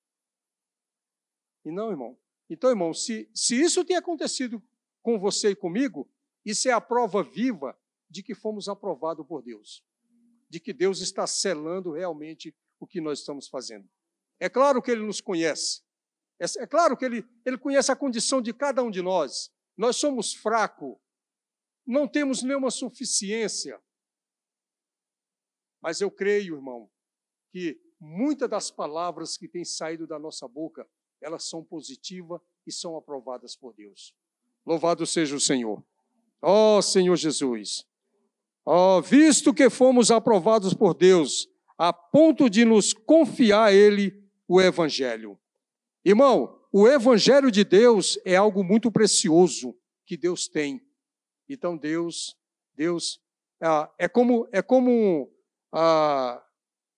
E 1.64 1.70
não, 1.70 1.90
irmão. 1.90 2.18
Então, 2.48 2.70
irmão, 2.70 2.92
se, 2.92 3.30
se 3.34 3.60
isso 3.60 3.84
tem 3.84 3.96
acontecido 3.96 4.62
com 5.02 5.18
você 5.18 5.50
e 5.50 5.56
comigo, 5.56 6.10
isso 6.44 6.68
é 6.68 6.72
a 6.72 6.80
prova 6.80 7.22
viva 7.22 7.78
de 8.10 8.22
que 8.22 8.34
fomos 8.34 8.68
aprovados 8.68 9.26
por 9.26 9.42
Deus. 9.42 9.84
De 10.48 10.58
que 10.58 10.72
Deus 10.72 11.00
está 11.00 11.26
selando 11.26 11.92
realmente 11.92 12.54
o 12.78 12.86
que 12.86 13.00
nós 13.00 13.20
estamos 13.20 13.48
fazendo. 13.48 13.88
É 14.40 14.48
claro 14.48 14.82
que 14.82 14.90
Ele 14.90 15.02
nos 15.02 15.20
conhece. 15.20 15.82
É, 16.40 16.62
é 16.62 16.66
claro 16.66 16.96
que 16.96 17.04
ele, 17.04 17.28
ele 17.44 17.58
conhece 17.58 17.92
a 17.92 17.96
condição 17.96 18.40
de 18.40 18.54
cada 18.54 18.82
um 18.82 18.90
de 18.90 19.02
nós. 19.02 19.52
Nós 19.76 19.96
somos 19.96 20.32
fracos, 20.32 20.96
não 21.86 22.08
temos 22.08 22.42
nenhuma 22.42 22.70
suficiência. 22.70 23.80
Mas 25.82 26.00
eu 26.00 26.10
creio, 26.10 26.56
irmão, 26.56 26.90
que 27.52 27.78
muitas 27.98 28.48
das 28.48 28.70
palavras 28.70 29.36
que 29.36 29.46
têm 29.46 29.64
saído 29.64 30.06
da 30.06 30.18
nossa 30.18 30.48
boca, 30.48 30.88
elas 31.20 31.44
são 31.44 31.62
positivas 31.62 32.40
e 32.66 32.72
são 32.72 32.96
aprovadas 32.96 33.54
por 33.54 33.74
Deus. 33.74 34.14
Louvado 34.64 35.06
seja 35.06 35.36
o 35.36 35.40
Senhor. 35.40 35.84
Ó 36.40 36.78
oh, 36.78 36.82
Senhor 36.82 37.16
Jesus. 37.16 37.86
Oh, 38.64 39.00
visto 39.00 39.54
que 39.54 39.70
fomos 39.70 40.10
aprovados 40.10 40.74
por 40.74 40.94
Deus, 40.94 41.48
a 41.78 41.92
ponto 41.92 42.48
de 42.48 42.64
nos 42.64 42.92
confiar 42.92 43.66
a 43.66 43.72
Ele 43.72 44.22
o 44.46 44.60
Evangelho. 44.60 45.38
Irmão, 46.04 46.60
o 46.72 46.86
Evangelho 46.86 47.50
de 47.50 47.64
Deus 47.64 48.18
é 48.24 48.36
algo 48.36 48.62
muito 48.62 48.92
precioso 48.92 49.74
que 50.06 50.16
Deus 50.16 50.46
tem. 50.46 50.80
Então 51.48 51.76
Deus, 51.76 52.36
Deus 52.74 53.20
ah, 53.62 53.92
é 53.98 54.08
como 54.08 54.48
é 54.52 54.62
como 54.62 55.30
ah, 55.72 56.42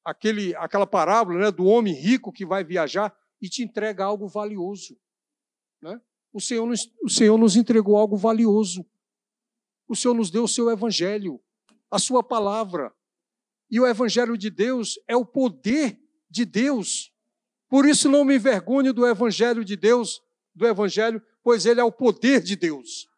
aquele 0.05 0.55
aquela 0.57 0.87
parábola 0.87 1.39
né, 1.39 1.51
do 1.51 1.65
homem 1.65 1.95
rico 1.95 2.33
que 2.33 2.45
vai 2.45 2.63
viajar 2.65 3.17
e 3.41 3.49
te 3.49 3.63
entrega 3.63 4.05
algo 4.05 4.29
valioso. 4.29 4.97
Né? 5.81 6.01
O, 6.33 6.41
Senhor 6.41 6.67
nos, 6.67 6.91
o 7.03 7.09
Senhor 7.09 7.37
nos 7.37 7.57
entregou 7.57 7.97
algo 7.97 8.17
valioso. 8.17 8.87
O 9.89 9.97
Senhor 9.97 10.15
nos 10.15 10.31
deu 10.31 10.45
o 10.45 10.49
seu 10.49 10.71
Evangelho, 10.71 11.43
a 11.93 11.99
sua 11.99 12.25
palavra. 12.25 12.93
E 13.71 13.79
o 13.79 13.87
Evangelho 13.87 14.37
de 14.37 14.51
Deus 14.51 14.99
é 15.07 15.15
o 15.15 15.25
poder 15.25 16.01
de 16.29 16.45
Deus 16.45 17.13
por 17.73 17.87
isso 17.87 18.07
não 18.07 18.23
me 18.23 18.35
envergonho 18.35 18.93
do 18.93 19.07
evangelho 19.07 19.65
de 19.65 19.77
Deus, 19.77 20.23
do 20.55 20.67
evangelho, 20.67 21.23
pois 21.43 21.65
ele 21.65 21.81
é 21.81 21.83
o 21.83 21.91
poder 21.91 22.43
de 22.43 22.55
Deus. 22.55 23.09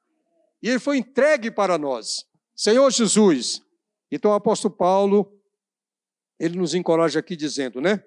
E 0.62 0.68
ele 0.68 0.78
foi 0.78 0.98
entregue 0.98 1.50
para 1.50 1.76
nós. 1.76 2.24
Senhor 2.54 2.88
Jesus. 2.92 3.60
Então 4.12 4.30
o 4.30 4.34
apóstolo 4.34 4.72
Paulo, 4.72 5.37
ele 6.38 6.56
nos 6.56 6.72
encoraja 6.72 7.18
aqui 7.18 7.34
dizendo, 7.34 7.80
né? 7.80 8.04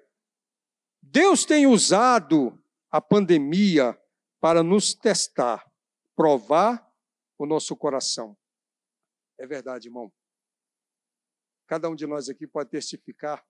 Deus 1.02 1.44
tem 1.44 1.66
usado 1.66 2.58
a 2.90 2.98
pandemia 2.98 3.94
para 4.40 4.62
nos 4.62 4.94
testar, 4.94 5.70
provar 6.16 6.90
o 7.36 7.44
nosso 7.44 7.76
coração. 7.76 8.34
É 9.38 9.46
verdade, 9.46 9.88
irmão. 9.88 10.10
Cada 11.68 11.90
um 11.90 11.94
de 11.94 12.06
nós 12.06 12.30
aqui 12.30 12.46
pode 12.46 12.70
testificar 12.70 13.46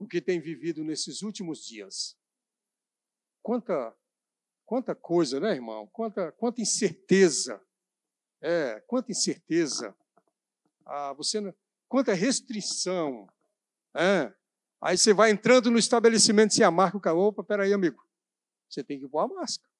o 0.00 0.06
que 0.06 0.20
tem 0.20 0.40
vivido 0.40 0.82
nesses 0.82 1.22
últimos 1.22 1.64
dias. 1.64 2.18
Quanta, 3.40 3.96
quanta 4.66 4.96
coisa, 4.96 5.38
né, 5.38 5.52
irmão? 5.52 5.86
Quanta, 5.86 6.32
quanta 6.32 6.60
incerteza. 6.60 7.64
É, 8.42 8.80
quanta 8.80 9.12
incerteza. 9.12 9.96
Ah, 10.84 11.12
você, 11.12 11.54
quanta 11.88 12.12
restrição. 12.14 13.32
É. 13.94 14.34
Aí 14.80 14.98
você 14.98 15.14
vai 15.14 15.30
entrando 15.30 15.70
no 15.70 15.78
estabelecimento 15.78 16.52
sem 16.52 16.64
a 16.64 16.70
marca, 16.70 16.96
o 16.96 17.00
cara, 17.00 17.16
opa, 17.16 17.44
peraí, 17.44 17.72
amigo. 17.72 18.04
Você 18.68 18.82
tem 18.82 18.98
que 18.98 19.06
pôr 19.08 19.20
a 19.20 19.28
máscara. 19.28 19.70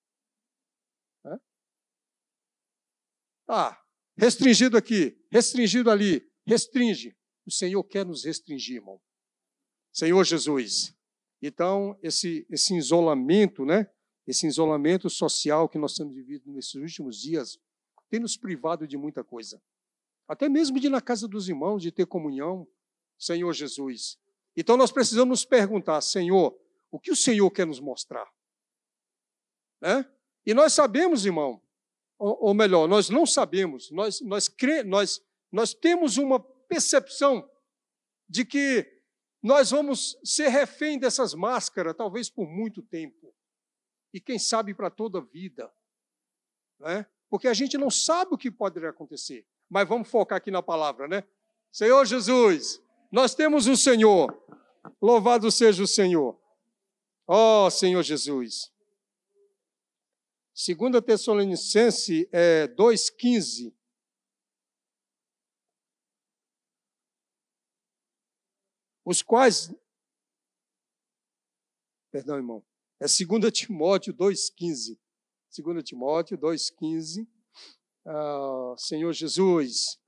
É? 1.26 1.40
Ah, 3.48 3.82
restringido 4.16 4.76
aqui, 4.76 5.20
restringido 5.32 5.90
ali, 5.90 6.30
restringe. 6.46 7.18
O 7.50 7.52
Senhor 7.52 7.82
quer 7.82 8.06
nos 8.06 8.24
restringir, 8.24 8.76
irmão. 8.76 9.00
Senhor 9.92 10.22
Jesus. 10.22 10.96
Então, 11.42 11.98
esse, 12.00 12.46
esse 12.48 12.76
isolamento, 12.76 13.64
né? 13.64 13.90
Esse 14.24 14.46
isolamento 14.46 15.10
social 15.10 15.68
que 15.68 15.76
nós 15.76 15.96
temos 15.96 16.14
vivido 16.14 16.48
nesses 16.52 16.76
últimos 16.76 17.20
dias 17.20 17.58
tem 18.08 18.20
nos 18.20 18.36
privado 18.36 18.86
de 18.86 18.96
muita 18.96 19.24
coisa. 19.24 19.60
Até 20.28 20.48
mesmo 20.48 20.78
de 20.78 20.86
ir 20.86 20.90
na 20.90 21.00
casa 21.00 21.26
dos 21.26 21.48
irmãos, 21.48 21.82
de 21.82 21.90
ter 21.90 22.06
comunhão, 22.06 22.68
Senhor 23.18 23.52
Jesus. 23.52 24.16
Então 24.56 24.76
nós 24.76 24.92
precisamos 24.92 25.30
nos 25.40 25.44
perguntar, 25.44 26.00
Senhor, 26.02 26.56
o 26.88 27.00
que 27.00 27.10
o 27.10 27.16
Senhor 27.16 27.50
quer 27.50 27.66
nos 27.66 27.80
mostrar? 27.80 28.30
Né? 29.80 30.08
E 30.46 30.54
nós 30.54 30.72
sabemos, 30.72 31.26
irmão, 31.26 31.60
ou, 32.16 32.38
ou 32.40 32.54
melhor, 32.54 32.86
nós 32.86 33.10
não 33.10 33.26
sabemos, 33.26 33.90
nós, 33.90 34.20
nós, 34.20 34.48
cre, 34.48 34.84
nós, 34.84 35.20
nós 35.50 35.74
temos 35.74 36.16
uma 36.16 36.38
percepção 36.70 37.50
de 38.28 38.44
que 38.44 38.86
nós 39.42 39.72
vamos 39.72 40.16
ser 40.22 40.48
refém 40.48 40.98
dessas 40.98 41.34
máscaras, 41.34 41.96
talvez 41.96 42.30
por 42.30 42.46
muito 42.46 42.80
tempo. 42.80 43.34
E 44.14 44.20
quem 44.20 44.38
sabe 44.38 44.72
para 44.72 44.88
toda 44.88 45.18
a 45.18 45.22
vida. 45.22 45.72
Né? 46.78 47.04
Porque 47.28 47.48
a 47.48 47.54
gente 47.54 47.76
não 47.76 47.90
sabe 47.90 48.34
o 48.34 48.38
que 48.38 48.50
pode 48.50 48.78
acontecer. 48.86 49.44
Mas 49.68 49.88
vamos 49.88 50.08
focar 50.08 50.38
aqui 50.38 50.50
na 50.50 50.62
palavra, 50.62 51.08
né? 51.08 51.24
Senhor 51.72 52.04
Jesus, 52.04 52.82
nós 53.10 53.34
temos 53.34 53.66
o 53.66 53.76
Senhor. 53.76 54.36
Louvado 55.00 55.50
seja 55.50 55.82
o 55.82 55.86
Senhor. 55.86 56.38
Oh, 57.26 57.70
Senhor 57.70 58.02
Jesus. 58.02 58.72
2 60.54 61.04
Tessalonicense 61.04 62.28
é, 62.32 62.66
2,15 62.68 63.72
os 69.10 69.22
quais. 69.22 69.74
Perdão, 72.12 72.36
irmão. 72.36 72.64
É 73.00 73.06
2 73.06 73.50
Timóteo 73.52 74.14
2,15. 74.14 74.96
2 75.58 75.84
Timóteo 75.84 76.38
2,15. 76.38 77.26
Ah, 78.06 78.74
Senhor 78.78 79.12
Jesus, 79.12 79.98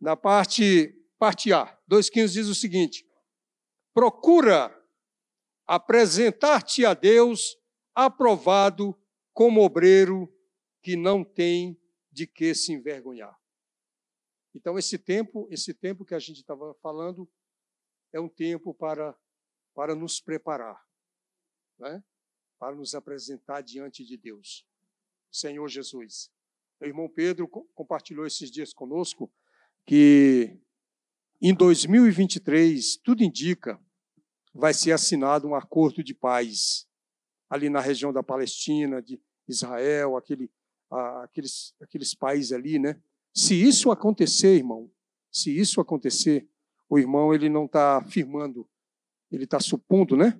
na 0.00 0.16
parte, 0.16 0.94
parte 1.18 1.52
A, 1.52 1.76
2,15 1.90 2.28
diz 2.28 2.46
o 2.46 2.54
seguinte: 2.54 3.04
procura 3.92 4.72
apresentar-te 5.66 6.86
a 6.86 6.94
Deus 6.94 7.56
aprovado 7.94 8.96
como 9.34 9.62
obreiro 9.62 10.32
que 10.82 10.96
não 10.96 11.24
tem 11.24 11.78
de 12.10 12.26
que 12.26 12.54
se 12.54 12.72
envergonhar. 12.72 13.36
Então 14.54 14.78
esse 14.78 14.98
tempo, 14.98 15.48
esse 15.50 15.74
tempo 15.74 16.04
que 16.04 16.14
a 16.14 16.18
gente 16.18 16.38
estava 16.38 16.74
falando, 16.74 17.28
é 18.12 18.20
um 18.20 18.28
tempo 18.28 18.74
para, 18.74 19.16
para 19.74 19.94
nos 19.94 20.20
preparar, 20.20 20.80
né? 21.78 22.02
para 22.58 22.74
nos 22.74 22.94
apresentar 22.94 23.62
diante 23.62 24.04
de 24.04 24.16
Deus. 24.16 24.66
Senhor 25.30 25.66
Jesus. 25.68 26.30
O 26.80 26.84
irmão 26.84 27.08
Pedro 27.08 27.48
compartilhou 27.48 28.26
esses 28.26 28.50
dias 28.50 28.72
conosco 28.72 29.32
que 29.86 30.60
em 31.40 31.54
2023, 31.54 32.98
tudo 32.98 33.24
indica, 33.24 33.80
vai 34.54 34.72
ser 34.72 34.92
assinado 34.92 35.48
um 35.48 35.54
acordo 35.54 36.04
de 36.04 36.14
paz 36.14 36.86
ali 37.50 37.68
na 37.68 37.80
região 37.80 38.12
da 38.12 38.22
Palestina, 38.22 39.02
de 39.02 39.20
Israel, 39.48 40.16
aquele, 40.16 40.50
aqueles, 41.22 41.74
aqueles 41.80 42.14
países 42.14 42.52
ali, 42.52 42.78
né? 42.78 43.00
Se 43.34 43.60
isso 43.60 43.90
acontecer, 43.90 44.56
irmão, 44.56 44.90
se 45.32 45.50
isso 45.58 45.80
acontecer, 45.80 46.48
o 46.92 46.98
irmão 46.98 47.32
ele 47.32 47.48
não 47.48 47.64
está 47.64 47.96
afirmando, 47.96 48.68
ele 49.30 49.44
está 49.44 49.58
supondo, 49.58 50.14
né? 50.14 50.38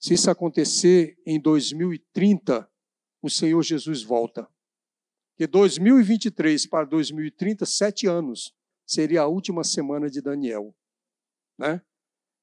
Se 0.00 0.14
isso 0.14 0.28
acontecer 0.28 1.16
em 1.24 1.40
2030, 1.40 2.68
o 3.22 3.30
Senhor 3.30 3.62
Jesus 3.62 4.02
volta. 4.02 4.48
Que 5.36 5.46
2023 5.46 6.66
para 6.66 6.86
2030, 6.86 7.64
sete 7.64 8.08
anos, 8.08 8.52
seria 8.84 9.20
a 9.20 9.28
última 9.28 9.62
semana 9.62 10.10
de 10.10 10.20
Daniel. 10.20 10.74
Né? 11.56 11.80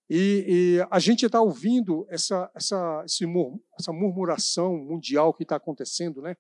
E, 0.09 0.45
e 0.47 0.87
a 0.89 0.97
gente 0.97 1.25
está 1.25 1.41
ouvindo 1.41 2.07
essa, 2.09 2.49
essa, 2.55 3.03
essa 3.77 3.91
murmuração 3.91 4.77
mundial 4.77 5.33
que 5.33 5.43
está 5.43 5.57
acontecendo, 5.57 6.21
né? 6.21 6.37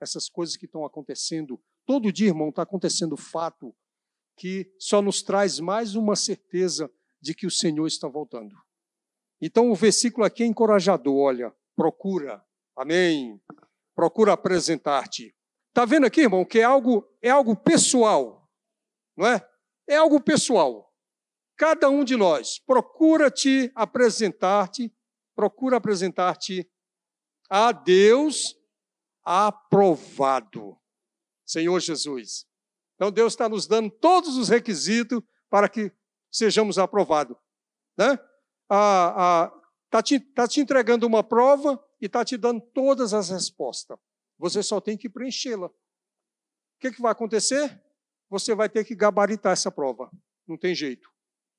Essas 0.00 0.30
coisas 0.30 0.56
que 0.56 0.64
estão 0.64 0.86
acontecendo. 0.86 1.62
Todo 1.84 2.10
dia, 2.10 2.28
irmão, 2.28 2.48
está 2.48 2.62
acontecendo 2.62 3.18
fato 3.18 3.76
que 4.36 4.72
só 4.78 5.00
nos 5.00 5.22
traz 5.22 5.60
mais 5.60 5.94
uma 5.94 6.16
certeza 6.16 6.90
de 7.20 7.34
que 7.34 7.46
o 7.46 7.50
Senhor 7.50 7.86
está 7.86 8.08
voltando. 8.08 8.56
Então 9.40 9.70
o 9.70 9.74
versículo 9.74 10.24
aqui 10.24 10.42
é 10.42 10.46
encorajador, 10.46 11.16
olha, 11.16 11.54
procura, 11.76 12.44
amém. 12.76 13.40
Procura 13.94 14.32
apresentar-te. 14.32 15.34
Está 15.68 15.84
vendo 15.84 16.06
aqui, 16.06 16.22
irmão, 16.22 16.44
que 16.44 16.58
é 16.58 16.64
algo, 16.64 17.08
é 17.20 17.30
algo 17.30 17.56
pessoal, 17.56 18.48
não 19.16 19.26
é? 19.26 19.48
É 19.88 19.96
algo 19.96 20.20
pessoal. 20.20 20.92
Cada 21.56 21.88
um 21.88 22.04
de 22.04 22.16
nós 22.16 22.58
procura 22.58 23.30
te 23.30 23.70
apresentar-te, 23.74 24.92
procura 25.34 25.76
apresentar-te 25.76 26.68
a 27.48 27.70
Deus 27.70 28.56
aprovado. 29.22 30.76
Senhor 31.44 31.78
Jesus. 31.80 32.46
Então 33.04 33.12
Deus 33.12 33.34
está 33.34 33.50
nos 33.50 33.66
dando 33.66 33.90
todos 33.90 34.38
os 34.38 34.48
requisitos 34.48 35.20
para 35.50 35.68
que 35.68 35.92
sejamos 36.32 36.78
aprovados. 36.78 37.36
Né? 37.98 38.18
Está 38.64 40.02
te, 40.02 40.18
tá 40.18 40.48
te 40.48 40.60
entregando 40.62 41.06
uma 41.06 41.22
prova 41.22 41.78
e 42.00 42.06
está 42.06 42.24
te 42.24 42.38
dando 42.38 42.62
todas 42.62 43.12
as 43.12 43.28
respostas. 43.28 43.98
Você 44.38 44.62
só 44.62 44.80
tem 44.80 44.96
que 44.96 45.10
preenchê-la. 45.10 45.66
O 45.66 45.72
que, 46.80 46.92
que 46.92 47.02
vai 47.02 47.12
acontecer? 47.12 47.78
Você 48.30 48.54
vai 48.54 48.70
ter 48.70 48.86
que 48.86 48.94
gabaritar 48.94 49.52
essa 49.52 49.70
prova. 49.70 50.10
Não 50.46 50.56
tem 50.56 50.74
jeito. 50.74 51.06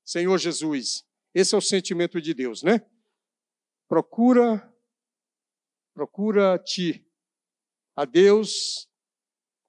Senhor 0.04 0.36
Jesus. 0.38 1.06
Esse 1.32 1.54
é 1.54 1.58
o 1.58 1.62
sentimento 1.62 2.20
de 2.20 2.34
Deus, 2.34 2.64
né? 2.64 2.84
Procura, 3.86 4.68
procura-te 5.94 7.06
a 7.94 8.04
Deus, 8.04 8.90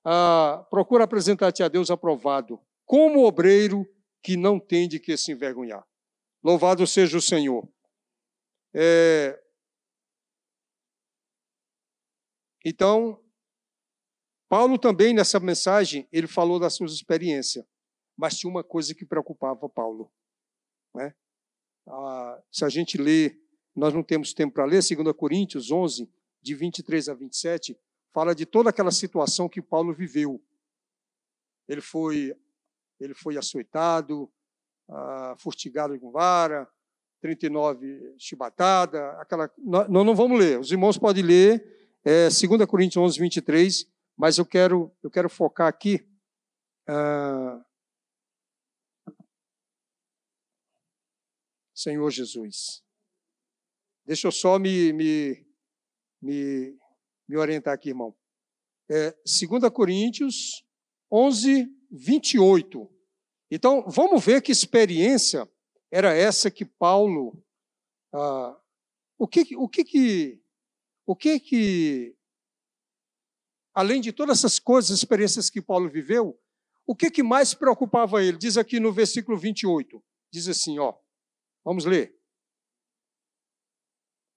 a, 0.10 0.66
procura 0.70 1.04
apresentar-te 1.04 1.62
a 1.62 1.68
Deus 1.68 1.92
aprovado, 1.92 2.62
como 2.86 3.26
obreiro 3.26 3.86
que 4.24 4.38
não 4.38 4.58
tem 4.58 4.88
de 4.88 5.02
que 5.02 5.18
se 5.18 5.34
envergonhar. 5.34 5.86
Louvado 6.42 6.88
seja 6.88 7.18
o 7.18 7.22
Senhor. 7.22 7.68
É... 8.74 9.38
Então, 12.66 13.22
Paulo 14.48 14.78
também 14.78 15.14
nessa 15.14 15.42
mensagem 15.42 16.08
ele 16.10 16.28
falou 16.28 16.58
das 16.58 16.74
suas 16.74 16.94
experiências, 16.94 17.66
mas 18.16 18.38
tinha 18.38 18.50
uma 18.50 18.64
coisa 18.64 18.96
que 18.96 19.06
preocupava 19.06 19.68
Paulo. 19.68 20.10
Né? 20.96 21.14
Ah, 21.86 22.42
se 22.50 22.64
a 22.64 22.70
gente 22.70 22.98
lê, 22.98 23.38
nós 23.76 23.94
não 23.94 24.04
temos 24.04 24.34
tempo 24.34 24.54
para 24.54 24.66
ler, 24.66 24.82
2 24.82 25.14
Coríntios 25.18 25.70
11, 25.70 26.10
de 26.42 26.56
23 26.56 27.10
a 27.10 27.14
27, 27.14 27.78
fala 28.18 28.34
de 28.34 28.48
toda 28.48 28.72
aquela 28.72 28.90
situação 28.90 29.48
que 29.48 29.62
Paulo 29.62 29.94
viveu. 29.94 30.44
Ele 31.68 31.82
foi, 31.82 32.36
ele 33.00 33.14
foi 33.14 33.38
açoitado, 33.38 34.28
ah, 34.90 35.36
fustigado 35.38 36.00
com 36.00 36.10
vara, 36.10 36.68
39 37.22 38.16
chibatada, 38.18 39.12
aquela. 39.22 39.54
Nós 39.60 39.88
não 39.88 40.16
vamos 40.16 40.40
ler, 40.40 40.60
os 40.60 40.72
irmãos 40.72 40.98
podem 40.98 41.24
ler, 41.24 41.64
é, 42.04 42.24
2 42.24 42.66
Coríntios 42.66 42.98
11, 42.98 43.20
23, 43.20 43.88
mas 44.18 44.40
eu 44.40 44.46
quero, 44.48 44.92
eu 45.04 45.12
quero 45.12 45.30
focar 45.30 45.68
aqui. 45.68 46.04
Ah, 46.88 47.64
Senhor 51.72 52.10
Jesus. 52.10 52.84
Deixa 54.04 54.28
eu 54.28 54.32
só 54.32 54.58
me, 54.58 54.92
me, 54.92 55.46
me, 56.20 56.80
me 57.28 57.38
orientar 57.38 57.74
aqui, 57.74 57.90
irmão. 57.90 58.16
É, 58.90 59.12
2 59.12 59.72
Coríntios 59.74 60.66
11, 61.12 61.68
28. 61.92 62.90
Então, 63.52 63.86
vamos 63.88 64.24
ver 64.24 64.42
que 64.42 64.52
experiência 64.52 65.50
era 65.92 66.14
essa 66.14 66.52
que 66.52 66.66
Paulo. 66.66 67.42
Ah, 68.14 68.58
o 69.18 69.28
que, 69.28 69.56
o 69.56 69.68
que 69.68 69.84
que. 69.84 70.42
O 71.06 71.16
que 71.16 71.40
que. 71.40 72.16
Além 73.74 74.02
de 74.02 74.12
todas 74.12 74.40
essas 74.40 74.60
coisas, 74.60 74.98
experiências 74.98 75.50
que 75.50 75.62
Paulo 75.62 75.90
viveu, 75.90 76.40
o 76.86 76.96
que, 76.96 77.12
que 77.12 77.22
mais 77.22 77.54
preocupava 77.54 78.24
ele? 78.24 78.38
Diz 78.38 78.58
aqui 78.58 78.80
no 78.80 78.92
versículo 78.92 79.38
28. 79.38 80.04
Diz 80.32 80.48
assim, 80.48 80.80
ó. 80.80 80.96
Vamos 81.64 81.86
ler. 81.86 82.18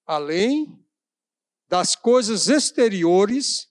Além 0.05 0.85
das 1.71 1.95
coisas 1.95 2.49
exteriores, 2.49 3.71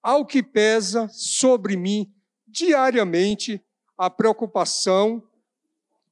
ao 0.00 0.24
que 0.24 0.44
pesa 0.44 1.08
sobre 1.08 1.76
mim 1.76 2.14
diariamente 2.46 3.60
a 3.98 4.08
preocupação 4.08 5.28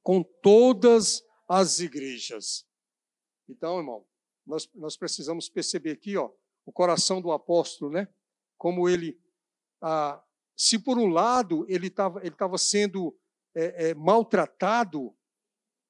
com 0.03 0.21
todas 0.21 1.23
as 1.47 1.79
igrejas. 1.79 2.65
Então, 3.47 3.77
irmão, 3.77 4.05
nós, 4.45 4.69
nós 4.75 4.97
precisamos 4.97 5.47
perceber 5.47 5.91
aqui, 5.91 6.17
ó, 6.17 6.29
o 6.65 6.71
coração 6.71 7.21
do 7.21 7.31
apóstolo, 7.31 7.89
né? 7.89 8.09
Como 8.57 8.89
ele, 8.89 9.17
ah, 9.81 10.21
se 10.53 10.77
por 10.77 10.97
um 10.97 11.07
lado 11.07 11.65
ele 11.69 11.87
estava 11.87 12.19
ele 12.19 12.35
tava 12.35 12.57
sendo 12.57 13.17
é, 13.55 13.89
é, 13.89 13.93
maltratado 13.93 15.15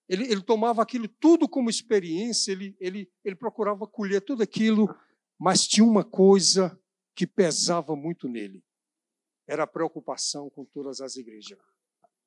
ele, 0.08 0.26
ele 0.32 0.42
tomava 0.42 0.82
aquilo 0.82 1.08
tudo 1.08 1.48
como 1.48 1.70
experiência, 1.70 2.52
ele, 2.52 2.76
ele, 2.80 3.10
ele 3.24 3.36
procurava 3.36 3.88
colher 3.88 4.22
tudo 4.22 4.44
aquilo, 4.44 4.94
mas 5.42 5.68
tinha 5.68 5.84
uma 5.84 6.04
coisa 6.04 6.80
que 7.16 7.26
pesava 7.26 7.96
muito 7.96 8.30
nele: 8.30 8.64
era 9.48 9.64
a 9.64 9.68
preocupação 9.68 10.52
com 10.52 10.64
todas 10.64 11.02
as 11.02 11.16
igrejas. 11.16 11.58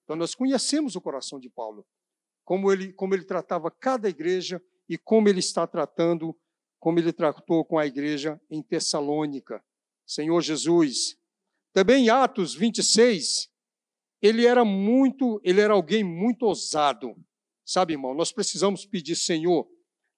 Então, 0.03 0.17
nós 0.17 0.35
conhecemos 0.35 0.97
o 0.97 1.01
coração 1.01 1.39
de 1.39 1.49
Paulo, 1.49 1.87
como 2.45 2.73
ele, 2.73 2.93
como 2.93 3.15
ele 3.15 3.25
tratava 3.25 3.71
cada 3.71 4.09
igreja 4.09 4.61
e 4.89 4.99
como 4.99 5.29
ele 5.29 5.39
está 5.39 5.65
tratando, 5.65 6.37
como 6.81 6.99
ele 6.99 7.13
tratou 7.13 7.65
com 7.65 7.79
a 7.79 7.87
igreja 7.87 8.41
em 8.51 8.61
Tessalônica. 8.61 9.65
Senhor 10.05 10.41
Jesus. 10.43 11.17
Também 11.73 12.07
em 12.07 12.11
Atos 12.11 12.55
26, 12.55 13.49
ele 14.21 14.45
era 14.45 14.65
muito, 14.65 15.41
ele 15.45 15.61
era 15.61 15.73
alguém 15.73 16.03
muito 16.03 16.47
ousado. 16.47 17.15
Sabe, 17.65 17.95
irmão, 17.95 18.13
nós 18.13 18.33
precisamos 18.33 18.85
pedir, 18.85 19.17
Senhor, 19.17 19.69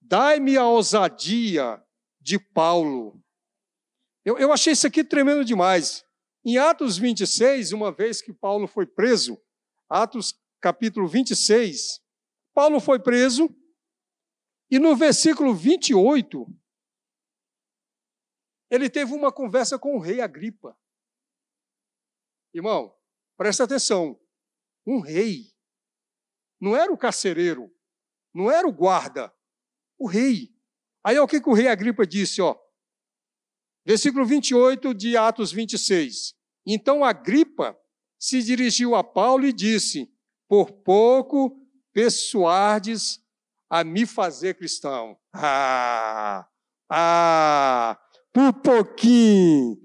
dai-me 0.00 0.56
a 0.56 0.66
ousadia 0.66 1.82
de 2.26 2.40
Paulo. 2.40 3.22
Eu, 4.24 4.36
eu 4.36 4.52
achei 4.52 4.72
isso 4.72 4.84
aqui 4.84 5.04
tremendo 5.04 5.44
demais. 5.44 6.04
Em 6.44 6.58
Atos 6.58 6.98
26, 6.98 7.70
uma 7.70 7.92
vez 7.92 8.20
que 8.20 8.32
Paulo 8.32 8.66
foi 8.66 8.84
preso, 8.84 9.40
Atos 9.88 10.34
capítulo 10.60 11.06
26, 11.06 12.02
Paulo 12.52 12.80
foi 12.80 12.98
preso, 12.98 13.48
e 14.68 14.80
no 14.80 14.96
versículo 14.96 15.54
28, 15.54 16.44
ele 18.70 18.90
teve 18.90 19.14
uma 19.14 19.30
conversa 19.30 19.78
com 19.78 19.94
o 19.94 20.00
rei 20.00 20.20
Agripa. 20.20 20.76
Irmão, 22.52 22.92
presta 23.36 23.62
atenção. 23.62 24.20
Um 24.84 24.98
rei 24.98 25.54
não 26.60 26.74
era 26.74 26.92
o 26.92 26.98
carcereiro, 26.98 27.72
não 28.34 28.50
era 28.50 28.66
o 28.66 28.72
guarda, 28.72 29.32
o 29.96 30.08
rei. 30.08 30.55
Aí 31.06 31.18
o 31.20 31.26
que, 31.28 31.40
que 31.40 31.48
o 31.48 31.52
rei 31.52 31.68
Agripa 31.68 32.04
disse, 32.04 32.42
ó? 32.42 32.56
Versículo 33.86 34.26
28 34.26 34.92
de 34.92 35.16
Atos 35.16 35.52
26. 35.52 36.34
Então 36.66 37.04
Agripa 37.04 37.78
se 38.18 38.42
dirigiu 38.42 38.96
a 38.96 39.04
Paulo 39.04 39.46
e 39.46 39.52
disse: 39.52 40.10
Por 40.48 40.72
pouco 40.72 41.56
persuades 41.92 43.20
a 43.70 43.84
me 43.84 44.04
fazer 44.04 44.54
cristão. 44.54 45.16
Ah, 45.32 46.44
ah, 46.90 47.96
por 48.32 48.52
pouquinho, 48.54 49.78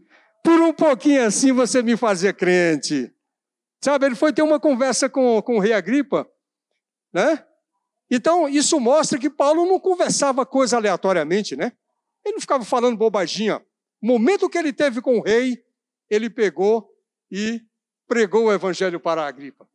por 0.44 0.60
um 0.60 0.74
pouquinho 0.74 1.24
assim 1.24 1.52
você 1.52 1.84
me 1.84 1.96
fazer 1.96 2.34
crente. 2.34 3.14
Sabe, 3.84 4.08
ele 4.08 4.16
foi 4.16 4.34
ter 4.34 4.42
uma 4.42 4.60
conversa 4.60 5.08
com, 5.08 5.40
com 5.44 5.58
o 5.58 5.60
rei 5.60 5.74
Agripa 5.74 6.28
né? 7.14 7.46
Então, 8.12 8.50
isso 8.50 8.78
mostra 8.78 9.18
que 9.18 9.30
Paulo 9.30 9.66
não 9.66 9.80
conversava 9.80 10.46
coisa 10.46 10.76
aleatoriamente, 10.76 11.56
né? 11.56 11.72
Ele 12.26 12.34
não 12.34 12.42
ficava 12.42 12.66
falando 12.66 12.98
bobaginha. 12.98 13.66
No 14.02 14.14
momento 14.14 14.50
que 14.50 14.58
ele 14.58 14.74
teve 14.74 15.02
com 15.02 15.18
o 15.18 15.24
rei, 15.24 15.64
ele 16.10 16.30
pegou 16.30 16.94
e 17.32 17.62
pregou 18.06 18.46
o 18.46 18.54
evangelho 18.54 19.00
para 19.00 19.24
a 19.24 19.28
Agripa. 19.28 19.66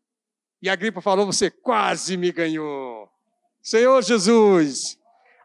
E 0.61 0.69
a 0.69 0.75
Agripa 0.75 1.01
falou: 1.01 1.25
Você 1.25 1.51
quase 1.51 2.19
me 2.19 2.31
ganhou. 2.31 3.09
Senhor 3.63 4.03
Jesus. 4.03 4.99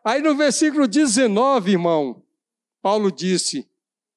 Aí 0.04 0.22
no 0.22 0.36
versículo 0.36 0.88
19, 0.88 1.72
irmão, 1.72 2.22
Paulo 2.82 3.12
disse, 3.12 3.70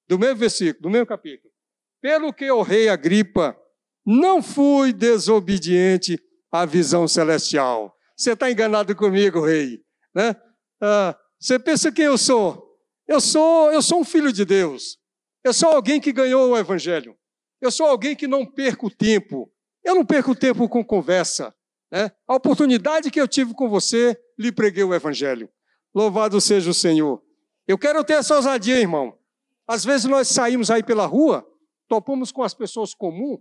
do 0.08 0.18
mesmo 0.18 0.36
versículo, 0.36 0.82
do 0.82 0.90
mesmo 0.90 1.06
capítulo: 1.06 1.52
Pelo 2.00 2.32
que 2.32 2.50
o 2.50 2.62
rei 2.62 2.88
Agripa 2.88 3.56
não 4.04 4.42
fui 4.42 4.92
desobediente 4.92 6.20
a 6.50 6.64
visão 6.64 7.06
celestial. 7.06 7.96
Você 8.16 8.32
está 8.32 8.50
enganado 8.50 8.94
comigo, 8.94 9.44
rei. 9.44 9.82
Né? 10.14 10.36
Ah, 10.80 11.16
você 11.38 11.58
pensa 11.58 11.90
quem 11.90 12.04
eu 12.04 12.18
sou? 12.18 12.64
Eu 13.06 13.20
sou, 13.20 13.72
eu 13.72 13.82
sou 13.82 14.00
um 14.00 14.04
filho 14.04 14.32
de 14.32 14.44
Deus. 14.44 14.98
Eu 15.42 15.52
sou 15.52 15.70
alguém 15.70 16.00
que 16.00 16.12
ganhou 16.12 16.50
o 16.50 16.56
evangelho. 16.56 17.16
Eu 17.60 17.70
sou 17.70 17.86
alguém 17.86 18.16
que 18.16 18.26
não 18.26 18.46
perco 18.46 18.88
tempo. 18.90 19.50
Eu 19.82 19.94
não 19.94 20.04
perco 20.04 20.34
tempo 20.34 20.68
com 20.68 20.84
conversa. 20.84 21.54
Né? 21.90 22.10
A 22.26 22.34
oportunidade 22.34 23.10
que 23.10 23.20
eu 23.20 23.28
tive 23.28 23.52
com 23.52 23.68
você, 23.68 24.18
lhe 24.38 24.50
preguei 24.50 24.84
o 24.84 24.94
evangelho. 24.94 25.50
Louvado 25.94 26.40
seja 26.40 26.70
o 26.70 26.74
Senhor. 26.74 27.22
Eu 27.68 27.78
quero 27.78 28.02
ter 28.02 28.14
essa 28.14 28.36
ousadia, 28.36 28.80
irmão. 28.80 29.18
Às 29.66 29.84
vezes 29.84 30.06
nós 30.06 30.28
saímos 30.28 30.70
aí 30.70 30.82
pela 30.82 31.06
rua, 31.06 31.46
topamos 31.88 32.32
com 32.32 32.42
as 32.42 32.54
pessoas 32.54 32.94
comuns. 32.94 33.40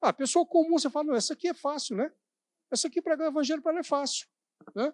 Ah, 0.00 0.12
pessoa 0.12 0.46
comum, 0.46 0.78
você 0.78 0.88
fala, 0.88 1.06
não, 1.06 1.14
essa 1.14 1.32
aqui 1.32 1.48
é 1.48 1.54
fácil, 1.54 1.96
né? 1.96 2.10
Essa 2.70 2.88
aqui 2.88 3.00
pregar 3.00 3.26
o 3.26 3.30
evangelho 3.30 3.62
para 3.62 3.72
ela 3.72 3.80
é 3.80 3.84
fácil. 3.84 4.28
Né? 4.74 4.92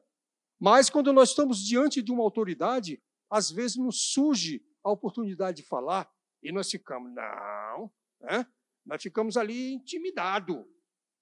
Mas 0.60 0.88
quando 0.88 1.12
nós 1.12 1.30
estamos 1.30 1.58
diante 1.58 2.02
de 2.02 2.12
uma 2.12 2.22
autoridade, 2.22 3.02
às 3.30 3.50
vezes 3.50 3.76
nos 3.76 4.12
surge 4.12 4.64
a 4.82 4.90
oportunidade 4.90 5.62
de 5.62 5.68
falar 5.68 6.10
e 6.42 6.52
nós 6.52 6.70
ficamos, 6.70 7.12
não, 7.12 7.92
né? 8.20 8.46
nós 8.84 9.02
ficamos 9.02 9.36
ali 9.36 9.72
intimidados. 9.74 10.64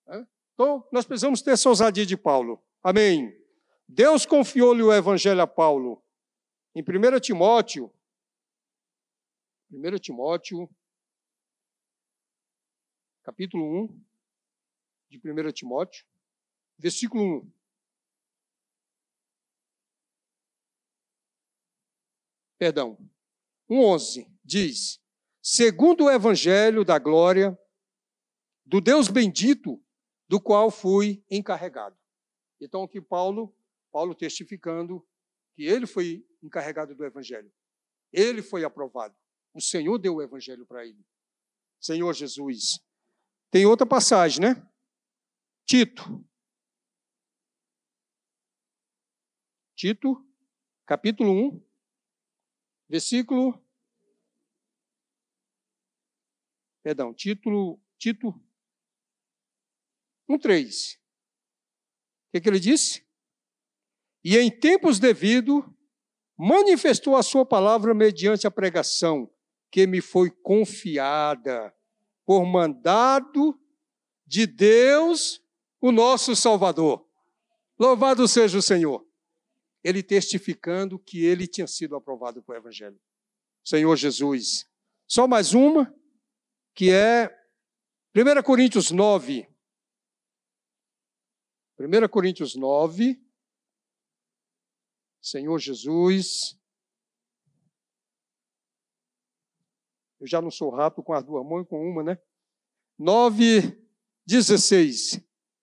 Né? 0.06 0.26
Então, 0.54 0.86
nós 0.92 1.06
precisamos 1.06 1.40
ter 1.40 1.52
essa 1.52 1.68
ousadia 1.68 2.04
de 2.04 2.16
Paulo. 2.16 2.62
Amém. 2.82 3.32
Deus 3.88 4.26
confiou-lhe 4.26 4.82
o 4.82 4.92
evangelho 4.92 5.40
a 5.40 5.46
Paulo. 5.46 6.02
Em 6.74 6.82
1 6.82 7.20
Timóteo, 7.20 7.92
1 9.70 9.98
Timóteo, 9.98 10.68
capítulo 13.22 13.84
1, 13.84 14.04
de 15.10 15.18
1 15.18 15.52
Timóteo, 15.52 16.06
versículo 16.82 17.42
1. 17.42 17.52
Perdão, 22.58 22.98
1,11 23.70 24.28
diz: 24.44 25.00
Segundo 25.40 26.04
o 26.04 26.10
evangelho 26.10 26.84
da 26.84 26.98
glória 26.98 27.56
do 28.66 28.80
Deus 28.80 29.08
bendito, 29.08 29.80
do 30.28 30.40
qual 30.40 30.70
fui 30.70 31.24
encarregado. 31.30 31.96
Então, 32.60 32.82
aqui 32.82 33.00
Paulo, 33.00 33.54
Paulo 33.92 34.14
testificando 34.14 35.06
que 35.54 35.64
ele 35.64 35.86
foi 35.86 36.26
encarregado 36.42 36.94
do 36.94 37.04
evangelho. 37.04 37.52
Ele 38.12 38.42
foi 38.42 38.64
aprovado. 38.64 39.14
O 39.54 39.60
Senhor 39.60 39.98
deu 39.98 40.16
o 40.16 40.22
evangelho 40.22 40.66
para 40.66 40.84
ele. 40.84 41.04
Senhor 41.80 42.12
Jesus. 42.12 42.80
Tem 43.50 43.66
outra 43.66 43.86
passagem, 43.86 44.40
né? 44.40 44.68
Tito. 45.66 46.24
Tito, 49.82 50.24
capítulo 50.86 51.32
1, 51.32 51.60
versículo. 52.88 53.60
Perdão, 56.84 57.12
título, 57.12 57.82
Tito 57.98 58.28
1,3. 60.30 60.94
O 60.94 60.98
que, 62.30 62.40
que 62.40 62.48
ele 62.48 62.60
disse? 62.60 63.04
E 64.22 64.38
em 64.38 64.56
tempos 64.56 65.00
devidos, 65.00 65.64
manifestou 66.38 67.16
a 67.16 67.22
sua 67.24 67.44
palavra 67.44 67.92
mediante 67.92 68.46
a 68.46 68.52
pregação 68.52 69.28
que 69.68 69.84
me 69.84 70.00
foi 70.00 70.30
confiada 70.30 71.76
por 72.24 72.46
mandado 72.46 73.60
de 74.24 74.46
Deus, 74.46 75.44
o 75.80 75.90
nosso 75.90 76.36
Salvador. 76.36 77.04
Louvado 77.76 78.28
seja 78.28 78.56
o 78.56 78.62
Senhor. 78.62 79.11
Ele 79.82 80.02
testificando 80.02 80.98
que 80.98 81.24
ele 81.24 81.46
tinha 81.46 81.66
sido 81.66 81.96
aprovado 81.96 82.42
para 82.42 82.54
o 82.54 82.58
Evangelho. 82.58 83.00
Senhor 83.64 83.96
Jesus. 83.96 84.68
Só 85.06 85.26
mais 85.26 85.54
uma, 85.54 85.94
que 86.74 86.90
é 86.90 87.28
1 88.14 88.42
Coríntios 88.42 88.90
9. 88.90 89.48
1 91.78 92.08
Coríntios 92.08 92.54
9. 92.54 93.20
Senhor 95.20 95.58
Jesus. 95.58 96.58
Eu 100.20 100.26
já 100.26 100.40
não 100.40 100.50
sou 100.50 100.70
rápido 100.70 101.02
com 101.02 101.12
as 101.12 101.24
duas 101.24 101.44
mãos 101.44 101.62
e 101.62 101.66
com 101.66 101.84
uma, 101.84 102.02
né? 102.02 102.18
9, 102.98 103.76
16 104.24 105.20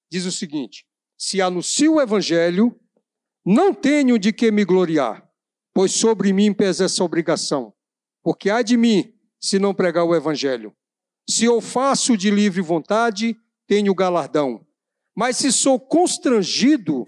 diz 0.09 0.26
o 0.26 0.32
seguinte: 0.32 0.86
Se 1.17 1.41
anuncio 1.41 1.95
o 1.95 2.01
evangelho, 2.01 2.78
não 3.46 3.74
tenho 3.74 4.20
de 4.20 4.32
que 4.32 4.52
me 4.52 4.66
gloriar, 4.66 5.28
pois 5.74 5.92
sobre 5.92 6.34
mim 6.34 6.54
pesa 6.54 6.86
essa 6.86 7.04
obrigação. 7.04 7.74
Porque 8.22 8.50
há 8.50 8.62
de 8.62 8.76
mim 8.76 9.14
se 9.40 9.58
não 9.58 9.74
pregar 9.74 10.06
o 10.06 10.16
evangelho. 10.16 10.76
Se 11.28 11.46
eu 11.46 11.62
faço 11.62 12.18
de 12.18 12.30
livre 12.30 12.62
vontade, 12.62 13.38
tenho 13.68 13.94
galardão. 13.94 14.66
Mas 15.16 15.38
se 15.38 15.52
sou 15.52 15.80
constrangido, 15.80 17.06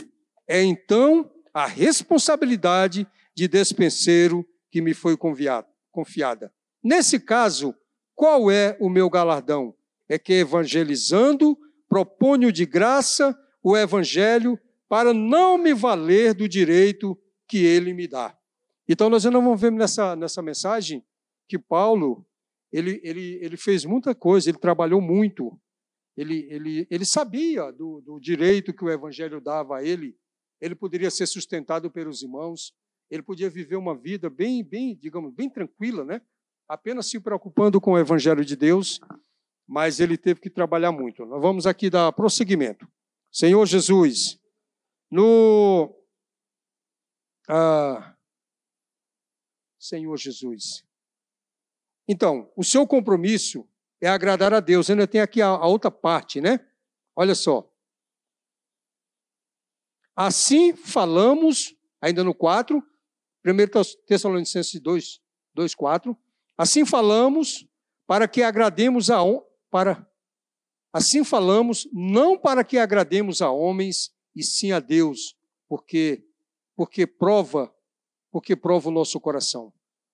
é 0.47 0.63
então 0.63 1.29
a 1.53 1.65
responsabilidade 1.65 3.07
de 3.35 3.47
despenseiro 3.47 4.45
que 4.71 4.81
me 4.81 4.93
foi 4.93 5.17
confiada. 5.17 6.53
Nesse 6.83 7.19
caso, 7.19 7.75
qual 8.15 8.49
é 8.49 8.77
o 8.79 8.89
meu 8.89 9.09
galardão? 9.09 9.73
É 10.07 10.17
que 10.17 10.33
evangelizando, 10.33 11.57
proponho 11.89 12.51
de 12.51 12.65
graça 12.65 13.37
o 13.63 13.75
evangelho 13.77 14.59
para 14.91 15.13
não 15.13 15.57
me 15.57 15.73
valer 15.73 16.33
do 16.33 16.49
direito 16.49 17.17
que 17.47 17.59
ele 17.59 17.93
me 17.93 18.09
dá. 18.09 18.37
Então 18.89 19.09
nós 19.09 19.25
ainda 19.25 19.39
vamos 19.39 19.61
ver 19.61 19.71
nessa, 19.71 20.17
nessa 20.17 20.41
mensagem 20.41 21.01
que 21.47 21.57
Paulo, 21.57 22.27
ele, 22.69 22.99
ele, 23.01 23.39
ele 23.41 23.55
fez 23.55 23.85
muita 23.85 24.13
coisa, 24.13 24.49
ele 24.49 24.57
trabalhou 24.57 24.99
muito, 24.99 25.57
ele, 26.17 26.45
ele, 26.49 26.85
ele 26.91 27.05
sabia 27.05 27.71
do, 27.71 28.01
do 28.01 28.19
direito 28.19 28.73
que 28.73 28.83
o 28.83 28.89
evangelho 28.89 29.39
dava 29.39 29.77
a 29.77 29.83
ele, 29.83 30.17
ele 30.59 30.75
poderia 30.75 31.09
ser 31.09 31.25
sustentado 31.25 31.89
pelos 31.89 32.21
irmãos, 32.21 32.73
ele 33.09 33.23
podia 33.23 33.49
viver 33.49 33.77
uma 33.77 33.95
vida 33.95 34.29
bem, 34.29 34.61
bem, 34.61 34.93
digamos, 34.93 35.33
bem 35.33 35.49
tranquila, 35.49 36.03
né? 36.03 36.21
apenas 36.67 37.09
se 37.09 37.17
preocupando 37.17 37.79
com 37.79 37.93
o 37.93 37.97
Evangelho 37.97 38.43
de 38.43 38.57
Deus, 38.57 38.99
mas 39.65 40.01
ele 40.01 40.17
teve 40.17 40.41
que 40.41 40.49
trabalhar 40.49 40.91
muito. 40.91 41.25
Nós 41.25 41.41
vamos 41.41 41.65
aqui 41.67 41.89
dar 41.89 42.11
prosseguimento. 42.11 42.85
Senhor 43.31 43.65
Jesus, 43.65 44.40
no. 45.11 45.93
Ah, 47.47 48.15
Senhor 49.77 50.17
Jesus. 50.17 50.85
Então, 52.07 52.51
o 52.55 52.63
seu 52.63 52.87
compromisso 52.87 53.67
é 53.99 54.07
agradar 54.07 54.53
a 54.53 54.59
Deus. 54.59 54.89
Ainda 54.89 55.07
tem 55.07 55.21
aqui 55.21 55.41
a, 55.41 55.47
a 55.47 55.67
outra 55.67 55.91
parte, 55.91 56.39
né? 56.39 56.65
Olha 57.15 57.35
só. 57.35 57.69
Assim 60.15 60.75
falamos, 60.75 61.75
ainda 62.01 62.23
no 62.23 62.33
4, 62.33 62.81
1 63.45 64.05
Tessalonicenses 64.05 64.79
2, 64.79 65.21
2 65.53 65.75
4. 65.75 66.17
Assim 66.57 66.85
falamos 66.85 67.67
para 68.05 68.27
que 68.27 68.43
agrademos 68.43 69.09
a 69.09 69.19
para 69.69 70.07
assim 70.93 71.23
falamos 71.23 71.87
não 71.93 72.37
para 72.37 72.63
que 72.63 72.77
agrademos 72.77 73.41
a 73.41 73.49
homens 73.49 74.13
e 74.35 74.43
sim 74.43 74.71
a 74.71 74.79
Deus, 74.79 75.35
porque 75.67 76.25
porque 76.75 77.05
prova 77.05 77.73
porque 78.31 78.55
prova 78.55 78.89
o 78.89 78.91
nosso 78.91 79.19
coração. 79.19 79.73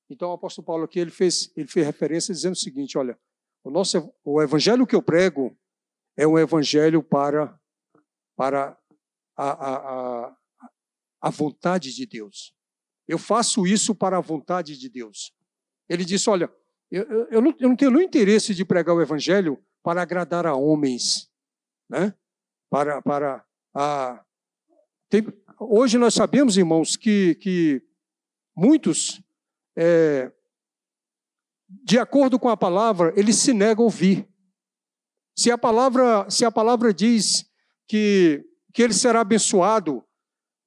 Então 0.10 0.30
o 0.30 0.34
apóstolo 0.34 0.66
Paulo 0.66 0.86
aqui 0.86 1.00
ele 1.00 1.12
fez 1.12 1.52
ele 1.56 1.68
fez 1.68 1.86
referência 1.86 2.34
dizendo 2.34 2.54
o 2.54 2.58
seguinte, 2.58 2.98
olha, 2.98 3.18
o 3.64 3.70
nosso 3.70 4.14
o 4.24 4.42
evangelho 4.42 4.88
que 4.88 4.96
eu 4.96 5.02
prego 5.02 5.58
é 6.16 6.28
um 6.28 6.38
evangelho 6.38 7.04
para 7.04 7.60
para 8.36 8.78
a, 9.36 9.50
a, 9.52 9.76
a, 10.28 10.38
a 11.22 11.30
vontade 11.30 11.94
de 11.94 12.06
Deus. 12.06 12.56
Eu 13.08 13.18
faço 13.18 13.66
isso 13.66 13.96
para 13.96 14.18
a 14.18 14.22
vontade 14.22 14.78
de 14.78 14.90
Deus. 14.90 15.34
Ele 15.88 16.04
disse: 16.04 16.30
Olha, 16.30 16.52
eu, 16.92 17.04
eu, 17.30 17.42
não, 17.42 17.56
eu 17.60 17.70
não 17.70 17.76
tenho 17.76 17.92
nenhum 17.92 18.04
interesse 18.04 18.54
de 18.54 18.66
pregar 18.66 18.96
o 18.96 19.02
evangelho 19.02 19.64
para 19.82 20.02
agradar 20.02 20.46
a 20.46 20.56
homens, 20.56 21.32
né? 21.90 22.14
Para, 22.70 23.02
para 23.02 23.46
a. 23.78 24.24
Tem, 25.10 25.26
hoje 25.60 25.98
nós 25.98 26.14
sabemos, 26.14 26.58
irmãos, 26.58 26.96
que, 26.96 27.36
que 27.36 27.82
muitos, 28.56 29.22
é, 29.78 30.32
de 31.70 32.00
acordo 32.00 32.40
com 32.40 32.50
a 32.50 32.58
palavra, 32.58 33.14
eles 33.16 33.36
se 33.38 33.54
negam 33.54 33.84
a 33.84 33.86
ouvir. 33.86 34.28
Se 35.36 35.52
a 35.52 35.58
palavra, 35.58 36.28
se 36.30 36.44
a 36.44 36.52
palavra 36.52 36.94
diz 36.94 37.46
que, 37.88 38.44
que 38.74 38.82
ele 38.82 38.94
será 38.94 39.22
abençoado, 39.22 40.04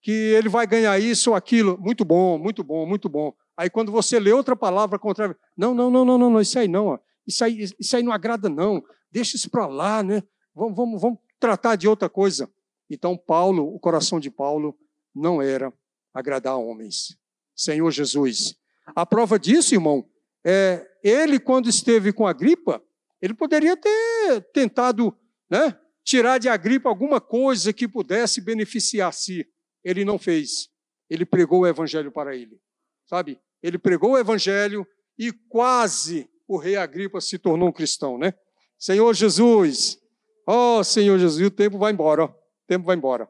que 0.00 0.10
ele 0.10 0.48
vai 0.48 0.66
ganhar 0.66 0.98
isso 0.98 1.30
ou 1.30 1.36
aquilo, 1.36 1.76
muito 1.78 2.04
bom, 2.04 2.38
muito 2.38 2.62
bom, 2.62 2.86
muito 2.86 3.08
bom. 3.08 3.34
Aí 3.56 3.68
quando 3.68 3.92
você 3.92 4.18
lê 4.18 4.32
outra 4.32 4.56
palavra 4.56 4.98
contrária, 4.98 5.36
não, 5.56 5.74
não, 5.74 5.90
não, 5.90 6.04
não, 6.04 6.16
não, 6.16 6.30
não 6.30 6.40
isso 6.40 6.58
aí 6.58 6.68
não, 6.68 6.86
ó. 6.86 6.98
Isso, 7.26 7.44
aí, 7.44 7.68
isso 7.78 7.96
aí 7.96 8.02
não 8.02 8.12
agrada 8.12 8.48
não, 8.48 8.82
deixa 9.10 9.36
isso 9.36 9.50
para 9.50 9.66
lá, 9.66 10.02
né? 10.02 10.22
Vamos, 10.54 10.76
vamos, 10.76 11.00
vamos 11.02 11.18
tratar 11.38 11.76
de 11.76 11.86
outra 11.86 12.08
coisa. 12.08 12.48
Então, 12.90 13.16
Paulo, 13.16 13.72
o 13.72 13.78
coração 13.78 14.18
de 14.18 14.30
Paulo 14.30 14.76
não 15.14 15.40
era 15.40 15.72
agradar 16.12 16.58
homens. 16.58 17.16
Senhor 17.54 17.90
Jesus. 17.90 18.56
A 18.96 19.06
prova 19.06 19.38
disso, 19.38 19.74
irmão, 19.74 20.04
é 20.44 20.86
ele, 21.02 21.38
quando 21.38 21.68
esteve 21.68 22.12
com 22.12 22.26
a 22.26 22.32
gripa, 22.32 22.82
ele 23.22 23.34
poderia 23.34 23.76
ter 23.76 24.40
tentado 24.52 25.16
né, 25.48 25.78
tirar 26.02 26.38
de 26.38 26.48
Agripa 26.48 26.88
alguma 26.88 27.20
coisa 27.20 27.72
que 27.72 27.86
pudesse 27.86 28.40
beneficiar 28.40 29.10
a 29.10 29.12
si. 29.12 29.46
Ele 29.84 30.04
não 30.04 30.18
fez. 30.18 30.68
Ele 31.08 31.24
pregou 31.24 31.60
o 31.60 31.66
evangelho 31.66 32.10
para 32.10 32.34
ele. 32.34 32.60
Sabe? 33.06 33.38
Ele 33.62 33.78
pregou 33.78 34.12
o 34.12 34.18
evangelho 34.18 34.86
e 35.18 35.32
quase 35.32 36.28
o 36.48 36.56
rei 36.56 36.76
Agripa 36.76 37.20
se 37.20 37.38
tornou 37.38 37.68
um 37.68 37.72
cristão, 37.72 38.18
né? 38.18 38.34
Senhor 38.78 39.12
Jesus, 39.14 39.98
ó 40.46 40.78
oh, 40.78 40.84
Senhor 40.84 41.18
Jesus, 41.18 41.46
o 41.46 41.50
tempo 41.50 41.78
vai 41.78 41.92
embora, 41.92 42.34
tempo 42.70 42.86
vai 42.86 42.94
embora. 42.94 43.28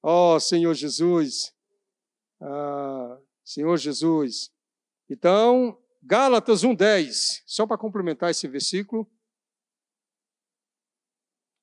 Oh, 0.00 0.38
Senhor 0.38 0.72
Jesus, 0.74 1.52
ah, 2.40 3.20
Senhor 3.44 3.76
Jesus. 3.76 4.48
Então, 5.08 5.76
Gálatas 6.00 6.62
1,10, 6.62 7.42
só 7.46 7.66
para 7.66 7.76
complementar 7.76 8.30
esse 8.30 8.46
versículo. 8.46 9.10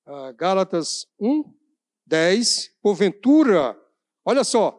Uh, 0.06 0.34
Gálatas 0.36 1.08
1,10. 1.18 2.72
Porventura, 2.82 3.82
olha 4.26 4.44
só, 4.44 4.78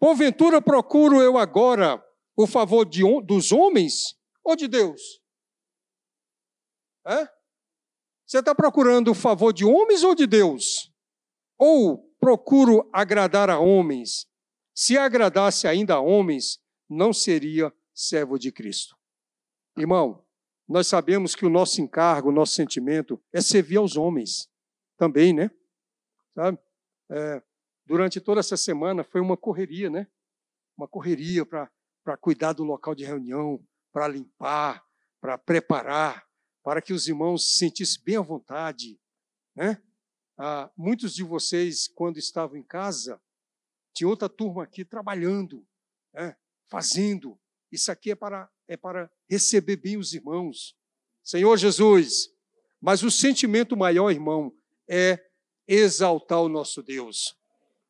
porventura 0.00 0.60
procuro 0.60 1.22
eu 1.22 1.38
agora 1.38 2.04
o 2.36 2.48
favor 2.48 2.84
de, 2.84 3.02
dos 3.22 3.52
homens 3.52 4.18
ou 4.42 4.56
de 4.56 4.66
Deus? 4.66 5.22
É? 7.06 7.28
Você 8.26 8.40
está 8.40 8.54
procurando 8.54 9.12
o 9.12 9.14
favor 9.14 9.52
de 9.52 9.64
homens 9.64 10.02
ou 10.02 10.16
de 10.16 10.26
Deus? 10.26 10.93
Ou 11.58 12.10
procuro 12.18 12.88
agradar 12.92 13.50
a 13.50 13.58
homens? 13.58 14.26
Se 14.74 14.98
agradasse 14.98 15.68
ainda 15.68 15.94
a 15.94 16.00
homens, 16.00 16.60
não 16.88 17.12
seria 17.12 17.72
servo 17.94 18.38
de 18.38 18.50
Cristo. 18.50 18.96
Irmão, 19.76 20.24
nós 20.68 20.86
sabemos 20.86 21.34
que 21.34 21.44
o 21.44 21.50
nosso 21.50 21.80
encargo, 21.80 22.28
o 22.28 22.32
nosso 22.32 22.54
sentimento 22.54 23.22
é 23.32 23.40
servir 23.40 23.76
aos 23.76 23.96
homens 23.96 24.48
também, 24.96 25.32
né? 25.32 25.50
Sabe? 26.34 26.58
É, 27.10 27.42
durante 27.86 28.20
toda 28.20 28.40
essa 28.40 28.56
semana 28.56 29.04
foi 29.04 29.20
uma 29.20 29.36
correria, 29.36 29.90
né? 29.90 30.06
Uma 30.76 30.88
correria 30.88 31.44
para 31.44 32.16
cuidar 32.20 32.52
do 32.52 32.64
local 32.64 32.94
de 32.94 33.04
reunião, 33.04 33.64
para 33.92 34.08
limpar, 34.08 34.84
para 35.20 35.38
preparar, 35.38 36.26
para 36.62 36.80
que 36.80 36.92
os 36.92 37.06
irmãos 37.06 37.46
se 37.46 37.58
sentissem 37.58 38.02
bem 38.02 38.16
à 38.16 38.22
vontade, 38.22 38.98
né? 39.54 39.80
Ah, 40.36 40.70
muitos 40.76 41.14
de 41.14 41.22
vocês, 41.22 41.86
quando 41.88 42.18
estavam 42.18 42.56
em 42.56 42.62
casa, 42.62 43.20
tinha 43.92 44.08
outra 44.08 44.28
turma 44.28 44.64
aqui 44.64 44.84
trabalhando, 44.84 45.64
né? 46.12 46.36
fazendo, 46.66 47.38
isso 47.70 47.90
aqui 47.90 48.10
é 48.10 48.14
para, 48.14 48.50
é 48.66 48.76
para 48.76 49.10
receber 49.28 49.76
bem 49.76 49.96
os 49.96 50.12
irmãos. 50.12 50.76
Senhor 51.22 51.56
Jesus, 51.56 52.28
mas 52.80 53.02
o 53.02 53.10
sentimento 53.10 53.76
maior, 53.76 54.10
irmão, 54.10 54.52
é 54.88 55.18
exaltar 55.66 56.40
o 56.40 56.48
nosso 56.48 56.82
Deus. 56.82 57.36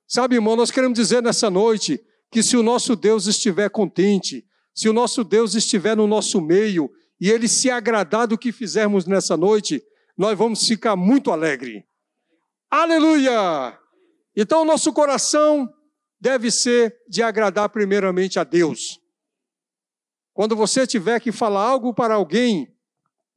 Sabe, 0.07 0.37
irmão, 0.37 0.55
nós 0.55 0.71
queremos 0.71 0.99
dizer 0.99 1.23
nessa 1.23 1.51
noite 1.51 2.05
que 2.31 2.43
se 2.43 2.57
o 2.57 2.63
nosso 2.63 2.95
Deus 2.95 3.27
estiver 3.27 3.71
contente, 3.71 4.47
se 4.75 4.89
o 4.89 4.93
nosso 4.93 5.25
Deus 5.25 5.55
estiver 5.55 5.97
no 5.97 6.07
nosso 6.07 6.41
meio 6.41 6.91
e 7.21 7.31
ele 7.31 7.49
se 7.49 7.71
agradar 7.71 8.27
do 8.27 8.37
que 8.37 8.53
fizermos 8.53 9.07
nessa 9.07 9.37
noite, 9.37 9.83
nós 10.17 10.37
vamos 10.37 10.67
ficar 10.67 10.95
muito 10.95 11.31
alegre. 11.31 11.87
Aleluia! 12.77 13.79
Então, 14.35 14.63
o 14.63 14.65
nosso 14.65 14.93
coração 14.93 15.73
deve 16.19 16.51
ser 16.51 17.01
de 17.09 17.23
agradar 17.23 17.69
primeiramente 17.69 18.37
a 18.37 18.43
Deus. 18.43 19.01
Quando 20.33 20.57
você 20.57 20.85
tiver 20.85 21.21
que 21.21 21.31
falar 21.31 21.63
algo 21.63 21.95
para 21.95 22.15
alguém, 22.15 22.77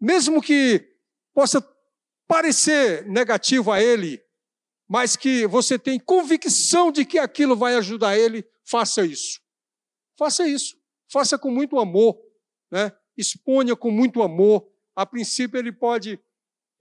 mesmo 0.01 0.41
que 0.41 0.91
possa 1.35 1.61
parecer 2.27 3.05
negativo 3.05 3.71
a 3.71 3.79
ele, 3.79 4.19
mas 4.89 5.15
que 5.15 5.45
você 5.45 5.77
tem 5.77 5.99
convicção 5.99 6.91
de 6.91 7.05
que 7.05 7.19
aquilo 7.19 7.55
vai 7.55 7.75
ajudar 7.75 8.17
ele, 8.17 8.43
faça 8.65 9.05
isso. 9.05 9.39
Faça 10.17 10.47
isso. 10.47 10.75
Faça 11.11 11.37
com 11.37 11.51
muito 11.51 11.77
amor, 11.77 12.19
né? 12.71 12.91
Exponha 13.15 13.75
com 13.75 13.91
muito 13.91 14.23
amor. 14.23 14.67
A 14.95 15.05
princípio 15.05 15.59
ele 15.59 15.71
pode 15.71 16.19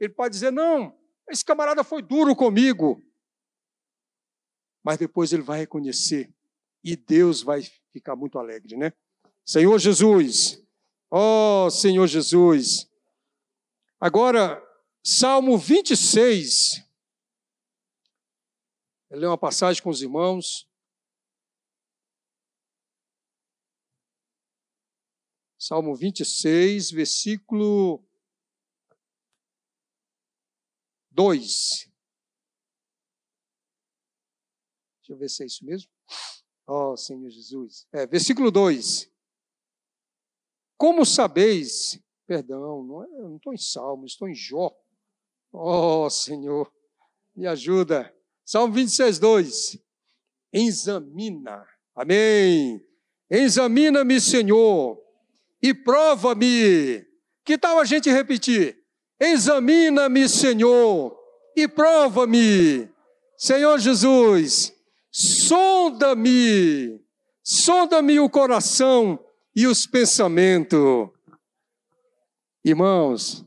ele 0.00 0.14
pode 0.14 0.32
dizer: 0.32 0.50
"Não, 0.50 0.96
esse 1.28 1.44
camarada 1.44 1.82
foi 1.84 2.02
duro 2.02 2.34
comigo". 2.34 3.02
Mas 4.84 4.98
depois 4.98 5.32
ele 5.32 5.42
vai 5.42 5.58
reconhecer 5.58 6.32
e 6.84 6.94
Deus 6.94 7.42
vai 7.42 7.62
ficar 7.92 8.14
muito 8.14 8.38
alegre, 8.38 8.76
né? 8.76 8.92
Senhor 9.44 9.78
Jesus, 9.78 10.62
ó 11.10 11.66
oh, 11.66 11.70
Senhor 11.70 12.06
Jesus. 12.06 12.88
Agora, 14.00 14.62
Salmo 15.02 15.58
26. 15.58 16.84
Eu 19.10 19.18
leio 19.18 19.30
uma 19.30 19.38
passagem 19.38 19.82
com 19.82 19.90
os 19.90 20.02
irmãos. 20.02 20.68
Salmo 25.58 25.96
26, 25.96 26.92
versículo 26.92 28.05
2. 31.16 31.90
Deixa 34.98 35.12
eu 35.12 35.16
ver 35.16 35.30
se 35.30 35.42
é 35.42 35.46
isso 35.46 35.64
mesmo. 35.64 35.90
Oh, 36.66 36.94
Senhor 36.94 37.30
Jesus. 37.30 37.86
É, 37.90 38.06
versículo 38.06 38.50
2. 38.50 39.10
Como 40.76 41.06
sabeis, 41.06 41.98
perdão, 42.26 42.84
não, 42.84 43.02
é, 43.02 43.06
não 43.06 43.36
estou 43.36 43.54
em 43.54 43.56
Salmo, 43.58 44.04
estou 44.04 44.28
em 44.28 44.34
Jó. 44.34 44.76
Oh, 45.50 46.10
Senhor, 46.10 46.70
me 47.34 47.46
ajuda. 47.46 48.14
Salmo 48.44 48.74
26, 48.74 49.18
2. 49.18 49.78
Examina, 50.52 51.66
amém. 51.94 52.84
Examina-me, 53.30 54.20
Senhor, 54.20 55.02
e 55.62 55.72
prova-me. 55.72 57.06
Que 57.42 57.56
tal 57.56 57.78
a 57.78 57.86
gente 57.86 58.10
repetir? 58.10 58.75
Examina-me, 59.18 60.28
Senhor, 60.28 61.16
e 61.56 61.66
prova-me. 61.66 62.88
Senhor 63.36 63.78
Jesus, 63.78 64.74
sonda-me, 65.10 67.00
sonda-me 67.42 68.20
o 68.20 68.28
coração 68.28 69.18
e 69.54 69.66
os 69.66 69.86
pensamentos. 69.86 71.08
Irmãos, 72.64 73.44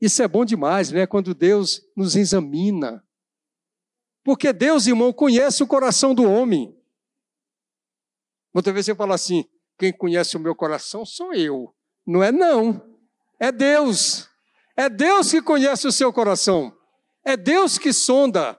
isso 0.00 0.22
é 0.22 0.28
bom 0.28 0.44
demais, 0.44 0.92
né? 0.92 1.06
Quando 1.06 1.34
Deus 1.34 1.82
nos 1.96 2.14
examina. 2.14 3.04
Porque 4.24 4.52
Deus, 4.52 4.86
irmão, 4.86 5.12
conhece 5.12 5.62
o 5.62 5.66
coração 5.66 6.14
do 6.14 6.24
homem. 6.24 6.76
Muitas 8.52 8.72
vezes 8.72 8.86
você 8.86 8.94
fala 8.94 9.14
assim: 9.14 9.44
quem 9.78 9.92
conhece 9.92 10.36
o 10.36 10.40
meu 10.40 10.54
coração 10.54 11.04
sou 11.04 11.32
eu. 11.32 11.74
Não 12.06 12.22
é, 12.22 12.30
não. 12.30 12.84
É 13.40 13.50
Deus. 13.50 14.28
É 14.78 14.88
Deus 14.88 15.30
que 15.32 15.42
conhece 15.42 15.88
o 15.88 15.92
seu 15.92 16.12
coração. 16.12 16.72
É 17.24 17.36
Deus 17.36 17.78
que 17.78 17.92
sonda. 17.92 18.56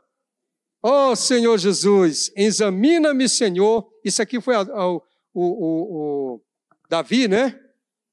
Oh, 0.83 1.15
Senhor 1.15 1.57
Jesus, 1.57 2.29
examina-me, 2.35 3.29
Senhor. 3.29 3.89
Isso 4.03 4.21
aqui 4.21 4.41
foi 4.41 4.55
a, 4.55 4.59
a, 4.59 4.89
o, 4.89 5.01
o, 5.33 6.33
o, 6.33 6.41
Davi, 6.89 7.29
né? 7.29 7.57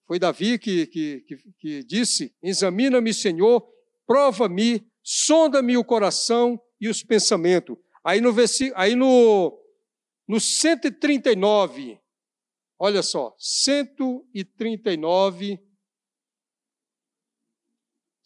Foi 0.06 0.20
Davi 0.20 0.56
que, 0.56 0.86
que, 0.86 1.20
que, 1.22 1.36
que 1.58 1.82
disse: 1.82 2.32
Examina-me, 2.40 3.12
Senhor, 3.12 3.66
prova-me, 4.06 4.86
sonda-me 5.02 5.76
o 5.76 5.84
coração 5.84 6.60
e 6.80 6.88
os 6.88 7.02
pensamentos. 7.02 7.76
Aí 8.04 8.20
no, 8.20 8.32
aí 8.76 8.94
no, 8.94 9.60
no 10.28 10.38
139, 10.38 11.98
olha 12.78 13.02
só, 13.02 13.34
139, 13.36 15.58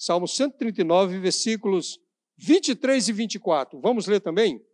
Salmo 0.01 0.27
139, 0.27 1.19
versículos 1.19 2.01
23 2.39 3.09
e 3.09 3.13
24. 3.13 3.79
Vamos 3.83 4.07
ler 4.07 4.21
também? 4.21 4.65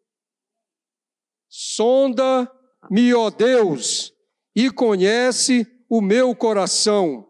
Sonda-me, 1.48 3.12
ó 3.12 3.28
Deus, 3.28 4.14
e 4.54 4.70
conhece 4.70 5.66
o 5.90 6.00
meu 6.00 6.32
coração. 6.32 7.26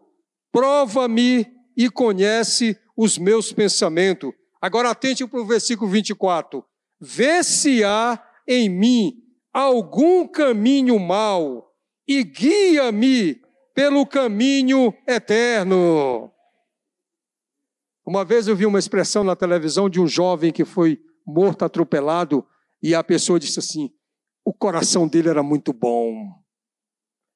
Prova-me 0.51 1.47
e 1.75 1.89
conhece 1.89 2.79
os 2.95 3.17
meus 3.17 3.51
pensamentos. 3.51 4.31
Agora 4.61 4.91
atente 4.91 5.25
para 5.25 5.41
o 5.41 5.47
versículo 5.47 5.89
24. 5.89 6.63
Vê 7.01 7.43
se 7.43 7.83
há 7.83 8.23
em 8.47 8.69
mim 8.69 9.23
algum 9.51 10.27
caminho 10.27 10.99
mau 10.99 11.73
e 12.07 12.23
guia-me 12.23 13.41
pelo 13.73 14.05
caminho 14.05 14.93
eterno. 15.07 16.31
Uma 18.07 18.23
vez 18.23 18.47
eu 18.47 18.55
vi 18.55 18.65
uma 18.65 18.79
expressão 18.79 19.21
na 19.21 19.35
televisão 19.35 19.89
de 19.89 19.99
um 19.99 20.07
jovem 20.07 20.53
que 20.53 20.63
foi 20.63 20.97
morto 21.25 21.65
atropelado 21.65 22.47
E 22.81 22.95
a 22.95 23.03
pessoa 23.03 23.37
disse 23.37 23.59
assim: 23.59 23.93
o 24.45 24.53
coração 24.53 25.09
dele 25.09 25.27
era 25.27 25.43
muito 25.43 25.73
bom. 25.73 26.41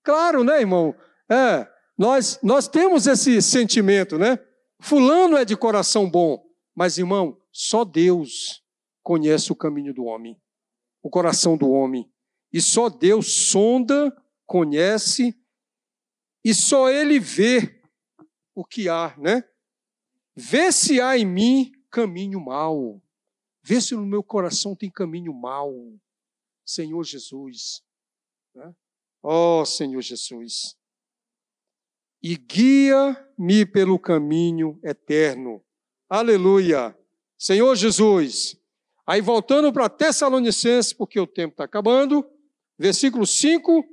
Claro, 0.02 0.46
né, 0.46 0.62
irmão? 0.62 0.96
É, 1.30 1.68
nós, 1.98 2.40
nós 2.42 2.70
temos 2.70 3.06
esse 3.06 3.42
sentimento, 3.42 4.18
né? 4.18 4.40
Fulano 4.82 5.36
é 5.36 5.44
de 5.44 5.58
coração 5.58 6.10
bom. 6.10 6.42
Mas, 6.74 6.98
irmão, 6.98 7.38
só 7.52 7.84
Deus 7.84 8.64
conhece 9.04 9.52
o 9.52 9.56
caminho 9.56 9.94
do 9.94 10.06
homem, 10.06 10.42
o 11.04 11.10
coração 11.10 11.58
do 11.58 11.70
homem. 11.70 12.10
E 12.54 12.62
só 12.62 12.88
Deus 12.88 13.50
sonda, 13.50 14.16
conhece, 14.46 15.36
e 16.46 16.54
só 16.54 16.90
Ele 16.90 17.20
vê 17.20 17.82
o 18.56 18.64
que 18.64 18.88
há, 18.88 19.14
né? 19.18 19.44
Vê 20.44 20.72
se 20.72 21.00
há 21.00 21.16
em 21.16 21.26
mim 21.26 21.72
caminho 21.92 22.42
mau. 22.42 23.00
Vê 23.62 23.80
se 23.80 23.94
no 23.94 24.04
meu 24.04 24.24
coração 24.24 24.76
tem 24.76 24.90
caminho 24.90 25.32
mau. 25.32 25.72
Senhor 26.66 27.04
Jesus. 27.04 27.84
Né? 28.56 28.74
Oh, 29.22 29.64
Senhor 29.64 30.02
Jesus. 30.02 30.76
E 32.24 32.36
guia-me 32.36 33.68
pelo 33.68 34.00
caminho 34.00 34.80
eterno. 34.84 35.64
Aleluia. 36.10 36.98
Senhor 37.38 37.76
Jesus. 37.76 38.60
Aí 39.06 39.22
voltando 39.22 39.72
para 39.72 39.90
Tessalonicenses, 39.90 40.92
porque 40.92 41.20
o 41.20 41.28
tempo 41.28 41.54
está 41.54 41.66
acabando. 41.66 42.28
Versículo 42.80 43.28
5. 43.28 43.86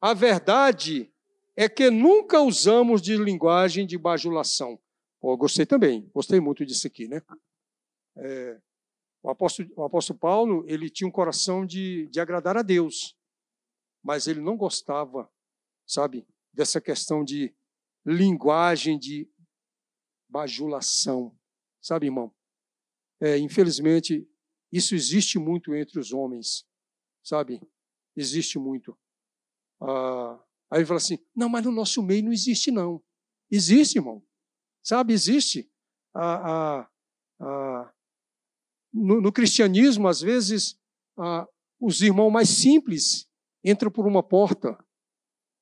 A 0.00 0.14
verdade 0.14 1.12
é 1.54 1.68
que 1.68 1.90
nunca 1.90 2.40
usamos 2.40 3.02
de 3.02 3.18
linguagem 3.18 3.86
de 3.86 3.98
bajulação. 3.98 4.78
Gostei 5.38 5.64
também, 5.64 6.08
gostei 6.12 6.38
muito 6.38 6.66
disso 6.66 6.86
aqui, 6.86 7.08
né? 7.08 7.22
É, 8.16 8.60
o, 9.22 9.30
apóstolo, 9.30 9.70
o 9.74 9.84
apóstolo 9.84 10.18
Paulo, 10.18 10.64
ele 10.68 10.90
tinha 10.90 11.08
um 11.08 11.12
coração 11.12 11.64
de, 11.64 12.06
de 12.08 12.20
agradar 12.20 12.58
a 12.58 12.62
Deus, 12.62 13.16
mas 14.02 14.26
ele 14.26 14.40
não 14.40 14.54
gostava, 14.54 15.32
sabe, 15.86 16.26
dessa 16.52 16.78
questão 16.78 17.24
de 17.24 17.54
linguagem 18.04 18.98
de 18.98 19.26
bajulação, 20.28 21.34
sabe, 21.80 22.06
irmão? 22.06 22.30
É, 23.18 23.38
infelizmente, 23.38 24.28
isso 24.70 24.94
existe 24.94 25.38
muito 25.38 25.74
entre 25.74 25.98
os 25.98 26.12
homens, 26.12 26.66
sabe? 27.22 27.62
Existe 28.14 28.58
muito. 28.58 28.94
Ah, 29.80 30.38
aí 30.70 30.80
ele 30.80 30.86
fala 30.86 30.98
assim: 30.98 31.18
não, 31.34 31.48
mas 31.48 31.64
no 31.64 31.72
nosso 31.72 32.02
meio 32.02 32.24
não 32.24 32.32
existe, 32.32 32.70
não. 32.70 33.02
Existe, 33.50 33.98
irmão. 33.98 34.22
Sabe, 34.84 35.14
existe. 35.14 35.70
Ah, 36.14 36.52
ah, 36.52 36.90
ah, 37.40 37.92
no, 38.92 39.20
no, 39.20 39.32
cristianismo, 39.32 40.06
às 40.06 40.20
vezes, 40.20 40.78
os 41.80 42.02
irmãos 42.02 42.30
mais 42.30 42.50
simples 42.50 43.26
entram 43.64 43.90
por 43.90 44.06
uma 44.06 44.22
porta, 44.22 44.78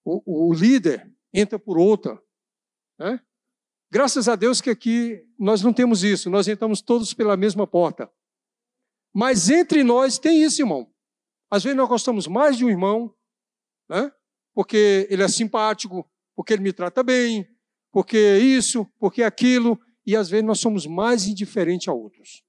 o, 0.05 0.49
o 0.49 0.53
líder 0.53 1.11
entra 1.33 1.59
por 1.59 1.79
outra. 1.79 2.21
Né? 2.99 3.21
Graças 3.91 4.29
a 4.29 4.35
Deus 4.35 4.61
que 4.61 4.71
aqui 4.71 5.25
nós 5.39 5.63
não 5.63 5.73
temos 5.73 6.03
isso, 6.03 6.29
nós 6.29 6.49
entramos 6.49 6.83
todos 6.83 7.15
pela 7.15 7.37
mesma 7.37 7.67
porta. 7.67 8.13
Mas 9.15 9.49
entre 9.51 9.85
nós 9.85 10.19
tem 10.19 10.43
isso, 10.43 10.63
irmão. 10.63 10.93
Às 11.51 11.63
vezes 11.63 11.77
nós 11.77 11.89
gostamos 11.89 12.27
mais 12.27 12.57
de 12.57 12.65
um 12.65 12.71
irmão, 12.71 13.15
né? 13.89 14.11
porque 14.55 15.07
ele 15.11 15.23
é 15.23 15.29
simpático, 15.29 16.11
porque 16.35 16.55
ele 16.55 16.63
me 16.63 16.73
trata 16.73 17.03
bem, 17.03 17.47
porque 17.93 18.39
isso, 18.39 18.87
porque 18.99 19.23
aquilo, 19.23 19.79
e 20.05 20.17
às 20.17 20.31
vezes 20.31 20.47
nós 20.47 20.59
somos 20.59 20.87
mais 20.87 21.27
indiferentes 21.27 21.87
a 21.89 21.93
outros. 21.93 22.43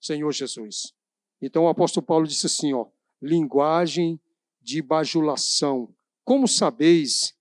Senhor 0.00 0.32
Jesus. 0.32 0.94
Então 1.40 1.64
o 1.64 1.68
apóstolo 1.68 2.04
Paulo 2.04 2.26
disse 2.26 2.46
assim, 2.46 2.72
ó, 2.72 2.86
linguagem 3.20 4.18
de 4.60 4.80
bajulação. 4.80 5.94
Como 6.24 6.48
sabeis, 6.48 7.34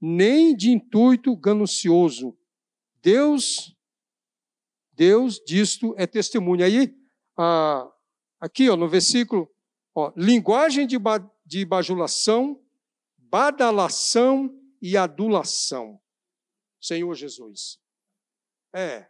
nem 0.00 0.56
de 0.56 0.70
intuito 0.70 1.36
ganancioso. 1.36 2.36
Deus, 3.02 3.76
Deus 4.94 5.38
disto 5.46 5.94
é 5.98 6.06
testemunha. 6.06 6.64
Aí, 6.64 6.94
ah, 7.36 7.86
aqui 8.40 8.70
ó, 8.70 8.76
no 8.76 8.88
versículo, 8.88 9.50
ó, 9.94 10.10
linguagem 10.16 10.86
de, 10.86 10.98
ba, 10.98 11.18
de 11.44 11.66
bajulação, 11.66 12.58
badalação 13.18 14.57
e 14.80 14.96
adulação. 14.96 16.00
Senhor 16.80 17.12
Jesus. 17.14 17.78
É, 18.74 19.08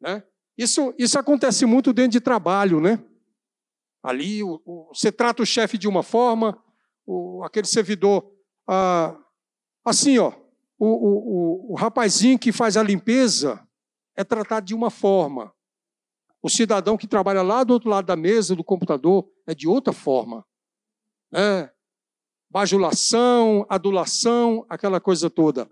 né? 0.00 0.22
Isso, 0.56 0.94
isso 0.98 1.18
acontece 1.18 1.64
muito 1.64 1.92
dentro 1.92 2.12
de 2.12 2.20
trabalho, 2.20 2.80
né? 2.80 3.02
Ali 4.02 4.42
o, 4.42 4.60
o, 4.64 4.90
você 4.94 5.10
trata 5.10 5.42
o 5.42 5.46
chefe 5.46 5.78
de 5.78 5.88
uma 5.88 6.02
forma, 6.02 6.62
o, 7.06 7.42
aquele 7.44 7.66
servidor, 7.66 8.30
ah, 8.68 9.18
assim, 9.84 10.18
ó, 10.18 10.32
o, 10.78 10.86
o, 10.86 11.72
o 11.72 11.74
rapazinho 11.74 12.38
que 12.38 12.52
faz 12.52 12.76
a 12.76 12.82
limpeza 12.82 13.66
é 14.16 14.24
tratado 14.24 14.66
de 14.66 14.74
uma 14.74 14.90
forma. 14.90 15.54
O 16.42 16.48
cidadão 16.48 16.96
que 16.96 17.06
trabalha 17.06 17.42
lá 17.42 17.62
do 17.62 17.74
outro 17.74 17.90
lado 17.90 18.06
da 18.06 18.16
mesa, 18.16 18.56
do 18.56 18.64
computador, 18.64 19.30
é 19.46 19.54
de 19.54 19.68
outra 19.68 19.92
forma. 19.92 20.46
É, 21.34 21.70
bajulação, 22.50 23.64
adulação, 23.68 24.66
aquela 24.68 25.00
coisa 25.00 25.30
toda. 25.30 25.70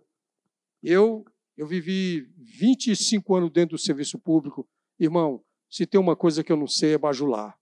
Eu, 0.83 1.24
eu 1.57 1.66
vivi 1.66 2.20
25 2.39 3.35
anos 3.35 3.51
dentro 3.51 3.76
do 3.76 3.83
serviço 3.83 4.18
público. 4.18 4.66
Irmão, 4.99 5.45
se 5.68 5.85
tem 5.87 6.01
uma 6.01 6.14
coisa 6.14 6.45
que 6.45 6.53
eu 6.53 6.57
não 6.57 6.68
sei 6.68 6.95
é 6.95 6.99
bajular. 6.99 7.59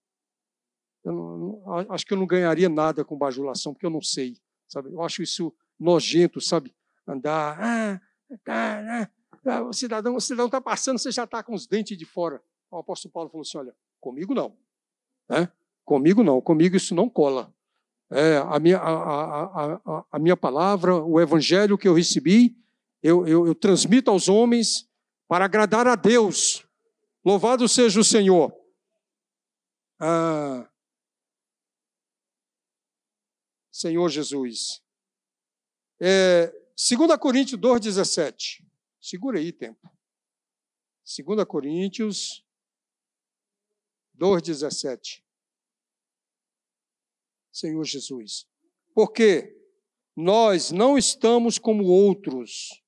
Eu 1.03 1.13
não, 1.13 1.63
acho 1.89 2.05
que 2.05 2.13
eu 2.13 2.19
não 2.19 2.27
ganharia 2.27 2.69
nada 2.69 3.05
com 3.05 3.17
bajulação, 3.17 3.73
porque 3.73 3.87
eu 3.87 3.91
não 3.91 4.03
sei. 4.03 4.37
Sabe? 4.69 4.93
Eu 4.93 5.01
acho 5.03 5.23
isso 5.23 5.55
nojento, 5.79 6.41
sabe? 6.41 6.75
Andar, 7.07 7.59
ah, 7.61 8.01
tá, 8.45 9.11
ah, 9.47 9.63
o 9.63 9.73
cidadão 9.73 10.17
está 10.17 10.61
passando, 10.61 10.99
você 10.99 11.13
já 11.13 11.25
está 11.25 11.43
com 11.43 11.55
os 11.55 11.67
dentes 11.67 11.97
de 11.97 12.05
fora. 12.05 12.43
O 12.71 12.79
apóstolo 12.79 13.13
Paulo 13.13 13.31
falou 13.31 13.43
assim: 13.43 13.59
olha, 13.59 13.75
comigo 14.01 14.35
não. 14.35 14.57
É? 15.31 15.49
Comigo 15.85 16.25
não, 16.25 16.41
comigo 16.41 16.77
isso 16.77 16.95
não 16.95 17.09
cola. 17.09 17.55
É, 18.11 18.37
a, 18.37 18.59
minha, 18.61 18.79
a, 18.79 19.75
a, 19.75 20.05
a, 20.13 20.19
minha 20.19 20.37
palavra, 20.37 20.95
o 20.95 21.21
evangelho 21.21 21.77
que 21.77 21.89
eu 21.89 21.95
recebi, 21.95 22.57
eu, 23.03 23.27
eu, 23.27 23.47
eu 23.47 23.55
transmito 23.55 24.11
aos 24.11 24.29
homens 24.29 24.89
para 25.27 25.45
agradar 25.45 25.89
a 25.89 25.97
Deus. 25.97 26.65
Louvado 27.25 27.69
seja 27.69 27.99
o 27.99 28.05
Senhor. 28.05 28.55
Ah, 29.99 30.69
Senhor 33.73 34.09
Jesus. 34.09 34.83
É, 36.01 36.47
2 36.77 37.17
Coríntios 37.19 37.61
2,17. 37.61 38.65
Segura 39.01 39.39
aí, 39.39 39.53
tempo. 39.53 39.91
2 41.05 41.45
Coríntios 41.45 42.45
2,17. 44.17 45.26
Senhor 47.59 47.85
Jesus. 47.85 48.47
Porque 48.95 49.57
nós 50.17 50.71
não 50.71 50.97
estamos 50.97 51.59
como 51.59 51.85
outros, 51.85 52.83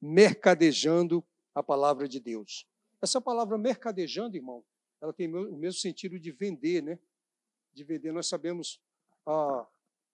mercadejando 0.00 1.24
a 1.54 1.62
palavra 1.62 2.08
de 2.08 2.20
Deus. 2.20 2.66
Essa 3.02 3.20
palavra 3.20 3.58
mercadejando, 3.58 4.36
irmão, 4.36 4.64
ela 5.00 5.12
tem 5.12 5.32
o 5.34 5.56
mesmo 5.56 5.80
sentido 5.80 6.18
de 6.18 6.30
vender, 6.30 6.82
né? 6.82 6.98
De 7.72 7.84
vender. 7.84 8.12
Nós 8.12 8.28
sabemos, 8.28 8.80
ah, 9.26 9.66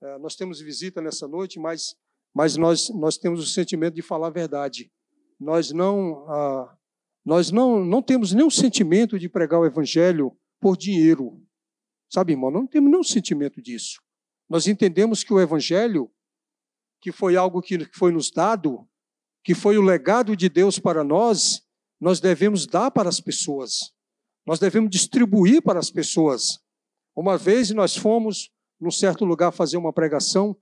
é, 0.03 0.18
nós 0.18 0.36
temos 0.36 0.61
visita 0.61 1.01
nessa 1.01 1.26
noite, 1.26 1.59
mas, 1.59 1.97
mas 2.34 2.57
nós, 2.57 2.90
nós 2.90 3.16
temos 3.18 3.40
o 3.40 3.47
sentimento 3.47 3.94
de 3.94 4.03
falar 4.03 4.28
a 4.28 4.30
verdade. 4.30 4.92
Nós 5.38 5.72
não, 5.72 6.28
ah, 6.30 6.78
nós 7.24 7.51
não, 7.51 7.84
não 7.84 8.03
temos 8.03 8.32
nenhum 8.32 8.51
sentimento 8.51 9.18
de 9.18 9.28
pregar 9.28 9.61
o 9.61 9.66
evangelho 9.66 10.36
por 10.61 10.76
dinheiro. 10.76 11.45
Sabe, 12.09 12.33
irmão, 12.33 12.51
não 12.51 12.67
temos 12.67 12.91
nenhum 12.91 13.03
sentimento 13.03 13.61
disso. 13.61 14.01
Nós 14.49 14.67
entendemos 14.67 15.25
que 15.25 15.33
o 15.33 15.41
Evangelho, 15.41 16.11
que 17.01 17.11
foi 17.11 17.37
algo 17.37 17.61
que 17.61 17.85
foi 17.93 18.13
nos 18.13 18.31
dado, 18.31 18.89
que 19.45 19.55
foi 19.55 19.77
o 19.79 19.83
legado 19.83 20.37
de 20.37 20.49
Deus 20.49 20.79
para 20.79 21.03
nós, 21.03 21.63
nós 22.01 22.21
devemos 22.21 22.67
dar 22.67 22.91
para 22.91 23.09
as 23.09 23.21
pessoas. 23.21 23.93
Nós 24.47 24.59
devemos 24.59 24.91
distribuir 24.91 25.63
para 25.63 25.79
as 25.79 25.91
pessoas. 25.91 26.61
Uma 27.15 27.37
vez 27.37 27.71
nós 27.71 27.97
fomos 27.97 28.51
num 28.79 28.91
certo 28.91 29.25
lugar 29.25 29.53
fazer 29.53 29.77
uma 29.77 29.93
pregação, 29.93 30.57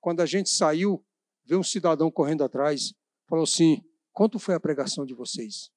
quando 0.00 0.20
a 0.20 0.26
gente 0.26 0.50
saiu, 0.50 1.04
veio 1.44 1.60
um 1.60 1.64
cidadão 1.64 2.10
correndo 2.10 2.42
atrás, 2.42 2.92
falou 3.28 3.44
assim: 3.44 3.82
quanto 4.12 4.38
foi 4.38 4.54
a 4.54 4.60
pregação 4.60 5.06
de 5.06 5.14
vocês? 5.14 5.70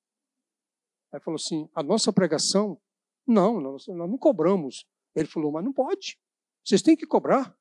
Aí 1.14 1.20
falou 1.22 1.36
assim: 1.36 1.70
a 1.76 1.84
nossa 1.84 2.12
pregação? 2.12 2.80
Não, 3.26 3.62
nós, 3.62 3.88
nós 3.88 4.10
não 4.10 4.18
cobramos. 4.18 4.86
Ele 5.16 5.28
falou, 5.28 5.52
mas 5.52 5.64
não 5.64 5.74
pode. 5.74 6.18
Vocês 6.64 6.82
têm 6.82 6.96
que 6.96 7.06
cobrar. 7.06 7.56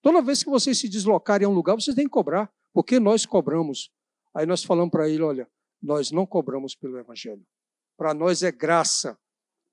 Toda 0.00 0.22
vez 0.22 0.42
que 0.42 0.50
vocês 0.50 0.78
se 0.78 0.88
deslocarem 0.88 1.46
a 1.46 1.48
um 1.48 1.54
lugar, 1.54 1.74
vocês 1.74 1.94
têm 1.94 2.04
que 2.04 2.10
cobrar. 2.10 2.52
Porque 2.72 2.98
nós 2.98 3.24
cobramos. 3.26 3.90
Aí 4.34 4.46
nós 4.46 4.64
falamos 4.64 4.90
para 4.90 5.08
ele: 5.08 5.22
olha, 5.22 5.48
nós 5.82 6.10
não 6.10 6.26
cobramos 6.26 6.74
pelo 6.74 6.98
Evangelho. 6.98 7.44
Para 7.96 8.14
nós 8.14 8.42
é 8.42 8.50
graça 8.50 9.18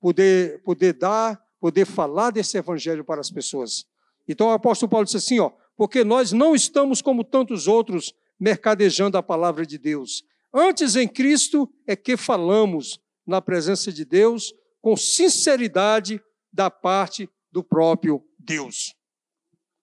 poder, 0.00 0.62
poder 0.62 0.92
dar 0.92 1.42
poder 1.60 1.84
falar 1.84 2.30
desse 2.30 2.56
evangelho 2.56 3.04
para 3.04 3.20
as 3.20 3.30
pessoas. 3.30 3.84
Então 4.26 4.48
o 4.48 4.52
apóstolo 4.52 4.88
Paulo 4.88 5.04
disse 5.04 5.18
assim, 5.18 5.38
ó, 5.38 5.52
porque 5.76 6.02
nós 6.02 6.32
não 6.32 6.54
estamos 6.54 7.02
como 7.02 7.22
tantos 7.22 7.68
outros 7.68 8.14
mercadejando 8.38 9.18
a 9.18 9.22
palavra 9.22 9.66
de 9.66 9.76
Deus. 9.76 10.24
Antes 10.52 10.96
em 10.96 11.06
Cristo 11.06 11.70
é 11.86 11.94
que 11.94 12.16
falamos 12.16 12.98
na 13.26 13.42
presença 13.42 13.92
de 13.92 14.04
Deus 14.04 14.54
com 14.80 14.96
sinceridade 14.96 16.20
da 16.52 16.70
parte 16.70 17.28
do 17.50 17.62
próprio 17.62 18.22
Deus. 18.38 18.94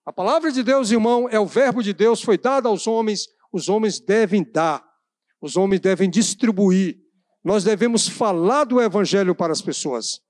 A 0.05 0.13
palavra 0.13 0.51
de 0.51 0.63
Deus, 0.63 0.91
irmão, 0.91 1.27
é 1.29 1.39
o 1.39 1.45
verbo 1.45 1.83
de 1.83 1.93
Deus, 1.93 2.21
foi 2.21 2.37
dado 2.37 2.67
aos 2.67 2.87
homens, 2.87 3.27
os 3.51 3.67
homens 3.67 3.99
devem 3.99 4.43
dar, 4.43 4.83
os 5.41 5.57
homens 5.57 5.81
devem 5.81 6.09
distribuir. 6.09 6.97
Nós 7.43 7.63
devemos 7.63 8.07
falar 8.07 8.63
do 8.63 8.81
evangelho 8.81 9.35
para 9.35 9.51
as 9.51 9.61
pessoas. 9.61 10.21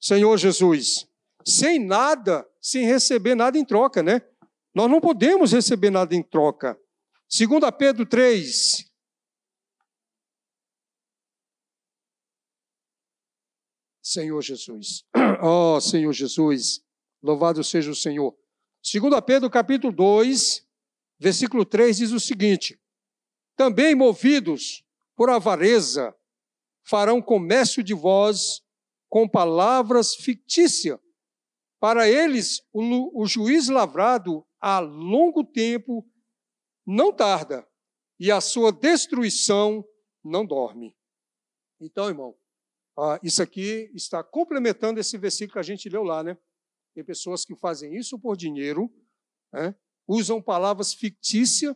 Senhor 0.00 0.36
Jesus, 0.36 1.06
sem 1.44 1.78
nada, 1.78 2.46
sem 2.60 2.84
receber 2.84 3.34
nada 3.34 3.58
em 3.58 3.64
troca, 3.64 4.02
né? 4.02 4.22
Nós 4.74 4.90
não 4.90 5.00
podemos 5.00 5.52
receber 5.52 5.90
nada 5.90 6.14
em 6.14 6.22
troca. 6.22 6.78
Segundo 7.28 7.70
Pedro 7.72 8.06
3, 8.06 8.84
Senhor 14.04 14.42
Jesus. 14.42 15.02
Oh, 15.42 15.80
Senhor 15.80 16.12
Jesus, 16.12 16.82
louvado 17.22 17.62
seja 17.64 17.90
o 17.90 17.94
Senhor. 17.94 18.34
Segundo 18.82 19.20
Pedro, 19.20 19.50
capítulo 19.50 19.92
2, 19.92 20.66
versículo 21.18 21.64
3 21.64 21.96
diz 21.96 22.12
o 22.12 22.20
seguinte: 22.20 22.78
Também 23.56 23.94
movidos 23.94 24.84
por 25.16 25.28
avareza, 25.28 26.14
farão 26.82 27.20
comércio 27.20 27.82
de 27.82 27.92
vós 27.94 28.62
com 29.08 29.28
palavras 29.28 30.14
fictícias. 30.14 30.98
Para 31.80 32.08
eles, 32.08 32.62
o, 32.72 33.22
o 33.22 33.26
juiz 33.26 33.68
lavrado 33.68 34.46
há 34.60 34.78
longo 34.78 35.44
tempo 35.44 36.06
não 36.86 37.12
tarda, 37.12 37.66
e 38.18 38.30
a 38.30 38.40
sua 38.40 38.72
destruição 38.72 39.84
não 40.22 40.46
dorme. 40.46 40.96
Então, 41.80 42.08
irmão, 42.08 42.34
ah, 42.96 43.18
isso 43.22 43.42
aqui 43.42 43.90
está 43.94 44.22
complementando 44.22 45.00
esse 45.00 45.18
versículo 45.18 45.54
que 45.54 45.58
a 45.58 45.62
gente 45.62 45.88
leu 45.88 46.02
lá, 46.02 46.22
né? 46.22 46.36
Tem 46.94 47.04
pessoas 47.04 47.44
que 47.44 47.56
fazem 47.56 47.96
isso 47.96 48.18
por 48.18 48.36
dinheiro, 48.36 48.88
né? 49.52 49.74
usam 50.06 50.40
palavras 50.40 50.94
fictícias, 50.94 51.74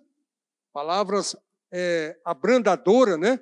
palavras 0.72 1.34
é, 1.72 2.18
abrandadoras, 2.24 3.18
né? 3.18 3.40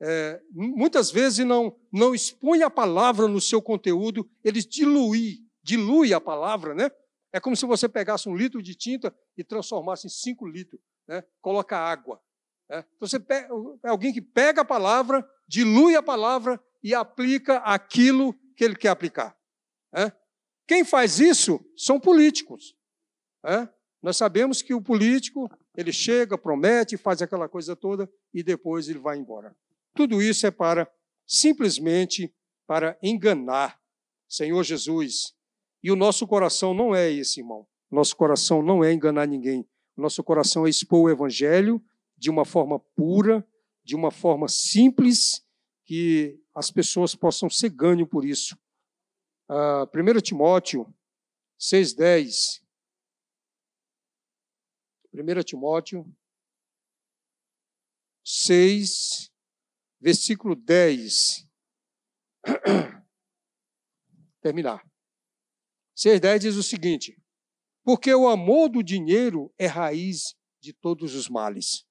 É, 0.00 0.40
muitas 0.50 1.12
vezes 1.12 1.46
não, 1.46 1.78
não 1.92 2.12
expõe 2.12 2.62
a 2.62 2.70
palavra 2.70 3.28
no 3.28 3.40
seu 3.40 3.62
conteúdo, 3.62 4.28
eles 4.42 4.66
diluem, 4.66 5.48
dilui 5.62 6.12
a 6.12 6.20
palavra, 6.20 6.74
né? 6.74 6.90
É 7.32 7.38
como 7.38 7.54
se 7.54 7.64
você 7.64 7.88
pegasse 7.88 8.28
um 8.28 8.34
litro 8.34 8.60
de 8.60 8.74
tinta 8.74 9.14
e 9.36 9.44
transformasse 9.44 10.08
em 10.08 10.10
cinco 10.10 10.44
litros, 10.44 10.80
né? 11.06 11.22
Coloca 11.40 11.78
água. 11.78 12.20
Né? 12.68 12.84
Então 12.96 13.06
você 13.06 13.20
pega, 13.20 13.48
é 13.84 13.88
alguém 13.90 14.12
que 14.12 14.20
pega 14.20 14.62
a 14.62 14.64
palavra, 14.64 15.24
dilui 15.46 15.94
a 15.94 16.02
palavra 16.02 16.60
e 16.82 16.94
aplica 16.94 17.58
aquilo 17.58 18.34
que 18.56 18.64
ele 18.64 18.76
quer 18.76 18.88
aplicar. 18.88 19.36
Né? 19.92 20.12
Quem 20.66 20.84
faz 20.84 21.20
isso 21.20 21.64
são 21.76 22.00
políticos. 22.00 22.74
Né? 23.44 23.68
Nós 24.02 24.16
sabemos 24.16 24.62
que 24.62 24.74
o 24.74 24.82
político 24.82 25.50
ele 25.76 25.92
chega, 25.92 26.36
promete, 26.36 26.96
faz 26.96 27.22
aquela 27.22 27.48
coisa 27.48 27.76
toda 27.76 28.10
e 28.34 28.42
depois 28.42 28.88
ele 28.88 28.98
vai 28.98 29.16
embora. 29.18 29.56
Tudo 29.94 30.20
isso 30.20 30.46
é 30.46 30.50
para 30.50 30.90
simplesmente 31.26 32.34
para 32.66 32.98
enganar. 33.02 33.78
Senhor 34.28 34.62
Jesus. 34.62 35.34
E 35.82 35.90
o 35.90 35.96
nosso 35.96 36.26
coração 36.26 36.72
não 36.72 36.94
é 36.94 37.10
esse, 37.10 37.40
irmão. 37.40 37.66
Nosso 37.90 38.16
coração 38.16 38.62
não 38.62 38.82
é 38.82 38.92
enganar 38.92 39.26
ninguém. 39.26 39.68
Nosso 39.96 40.22
coração 40.24 40.66
é 40.66 40.70
expor 40.70 41.02
o 41.02 41.10
evangelho 41.10 41.82
de 42.16 42.30
uma 42.30 42.44
forma 42.44 42.78
pura, 42.96 43.46
de 43.84 43.94
uma 43.94 44.10
forma 44.10 44.48
simples, 44.48 45.42
que 45.84 46.40
as 46.54 46.70
pessoas 46.70 47.14
possam 47.14 47.50
ser 47.50 47.70
ganho 47.70 48.06
por 48.06 48.24
isso. 48.24 48.56
Uh, 49.48 49.84
1 49.94 50.20
Timóteo 50.20 50.86
6,10. 51.58 52.62
1 55.12 55.42
Timóteo 55.42 56.04
6, 58.24 59.30
versículo 60.00 60.54
10. 60.54 61.46
Terminar. 64.40 64.84
6,10 65.96 66.38
diz 66.38 66.56
o 66.56 66.62
seguinte: 66.62 67.16
Porque 67.84 68.14
o 68.14 68.28
amor 68.28 68.68
do 68.68 68.82
dinheiro 68.82 69.52
é 69.58 69.66
raiz 69.66 70.34
de 70.60 70.72
todos 70.72 71.14
os 71.14 71.28
males. 71.28 71.84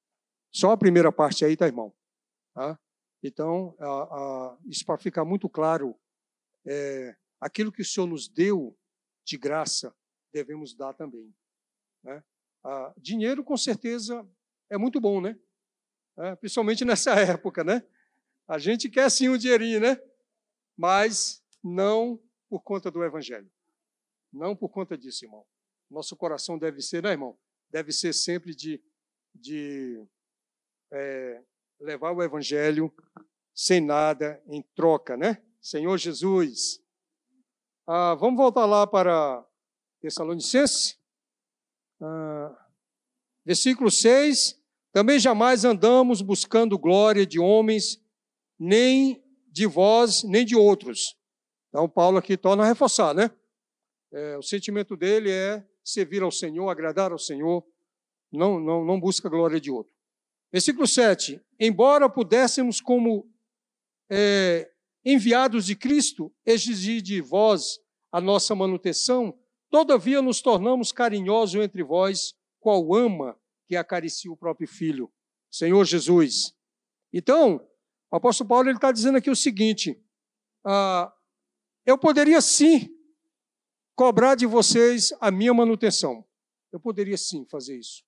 Só 0.52 0.72
a 0.72 0.78
primeira 0.78 1.12
parte 1.12 1.46
aí, 1.46 1.56
tá, 1.56 1.68
irmão? 1.68 1.96
Tá? 2.54 2.80
Então, 3.24 3.76
a, 3.80 3.86
a, 3.86 4.58
isso 4.66 4.86
para 4.86 4.98
ficar 4.98 5.24
muito 5.24 5.48
claro, 5.48 5.96
é, 6.66 7.16
aquilo 7.40 7.72
que 7.72 7.82
o 7.82 7.86
Senhor 7.86 8.08
nos 8.08 8.28
deu 8.28 8.78
de 9.24 9.38
graça, 9.38 9.96
devemos 10.34 10.76
dar 10.76 10.94
também. 10.94 11.34
Né? 12.04 12.24
Dinheiro, 12.98 13.44
com 13.44 13.58
certeza, 13.58 14.28
é 14.70 14.78
muito 14.78 15.00
bom, 15.00 15.22
né? 15.22 15.38
É, 16.18 16.36
principalmente 16.36 16.84
nessa 16.86 17.14
época, 17.14 17.64
né? 17.64 17.86
A 18.48 18.58
gente 18.58 18.90
quer 18.90 19.10
sim 19.10 19.30
um 19.30 19.38
dinheirinho, 19.38 19.80
né? 19.80 20.02
Mas 20.78 21.44
não 21.64 22.22
por 22.50 22.62
conta 22.64 22.90
do 22.90 23.04
Evangelho. 23.04 23.50
Não 24.32 24.56
por 24.56 24.70
conta 24.70 24.98
disso, 24.98 25.26
irmão. 25.26 25.46
Nosso 25.90 26.16
coração 26.16 26.58
deve 26.58 26.82
ser, 26.82 27.04
né, 27.04 27.12
irmão? 27.12 27.38
Deve 27.70 27.92
ser 27.92 28.14
sempre 28.14 28.56
de, 28.56 28.82
de 29.34 30.06
é, 30.92 31.44
levar 31.82 32.12
o 32.12 32.24
Evangelho 32.24 32.94
sem 33.54 33.82
nada 33.82 34.42
em 34.48 34.62
troca, 34.76 35.18
né? 35.18 35.42
Senhor 35.60 35.98
Jesus. 35.98 36.82
Ah, 37.86 38.16
vamos 38.16 38.38
voltar 38.38 38.66
lá 38.66 38.88
para 38.88 39.46
Tessalonicense. 40.00 40.98
Ah, 42.00 42.68
versículo 43.44 43.92
6. 43.92 44.60
Também 44.94 45.20
jamais 45.20 45.66
andamos 45.66 46.22
buscando 46.22 46.78
glória 46.78 47.26
de 47.26 47.40
homens 47.40 48.02
nem 48.60 49.24
de 49.48 49.66
vós, 49.66 50.24
nem 50.24 50.46
de 50.46 50.56
outros. 50.56 51.18
Então, 51.70 51.90
Paulo 51.90 52.18
aqui 52.18 52.38
torna 52.38 52.64
a 52.64 52.68
reforçar, 52.68 53.14
né? 53.14 53.32
É, 54.12 54.38
o 54.38 54.44
sentimento 54.44 54.98
dele 54.98 55.32
é 55.32 55.66
servir 55.84 56.22
ao 56.22 56.32
Senhor, 56.32 56.70
agradar 56.70 57.12
ao 57.12 57.18
Senhor, 57.18 57.66
não, 58.32 58.60
não, 58.60 58.84
não 58.84 59.00
busca 59.00 59.30
glória 59.30 59.60
de 59.60 59.72
outro. 59.72 59.94
Versículo 60.52 60.88
7. 60.88 61.42
Embora 61.60 62.10
pudéssemos, 62.10 62.82
como 62.82 63.30
é, 64.10 64.70
enviados 65.06 65.66
de 65.66 65.76
Cristo, 65.76 66.34
exigir 66.46 67.02
de 67.02 67.22
vós 67.22 67.80
a 68.12 68.20
nossa 68.20 68.54
manutenção, 68.54 69.38
todavia 69.70 70.22
nos 70.22 70.42
tornamos 70.42 70.92
carinhosos 70.92 71.62
entre 71.62 71.82
vós, 71.84 72.36
qual 72.60 72.94
ama 72.94 73.40
que 73.66 73.76
acaricia 73.76 74.32
o 74.32 74.36
próprio 74.36 74.68
Filho, 74.68 75.12
Senhor 75.50 75.86
Jesus. 75.86 76.54
Então, 77.14 77.66
o 78.12 78.16
apóstolo 78.18 78.50
Paulo 78.50 78.70
está 78.70 78.92
dizendo 78.92 79.18
aqui 79.18 79.30
o 79.30 79.36
seguinte: 79.36 79.98
ah, 80.66 81.12
eu 81.86 81.98
poderia 81.98 82.42
sim 82.42 82.94
cobrar 83.96 84.36
de 84.36 84.46
vocês 84.46 85.14
a 85.22 85.32
minha 85.32 85.54
manutenção. 85.54 86.26
Eu 86.72 86.80
poderia 86.80 87.18
sim 87.18 87.46
fazer 87.46 87.78
isso, 87.78 88.04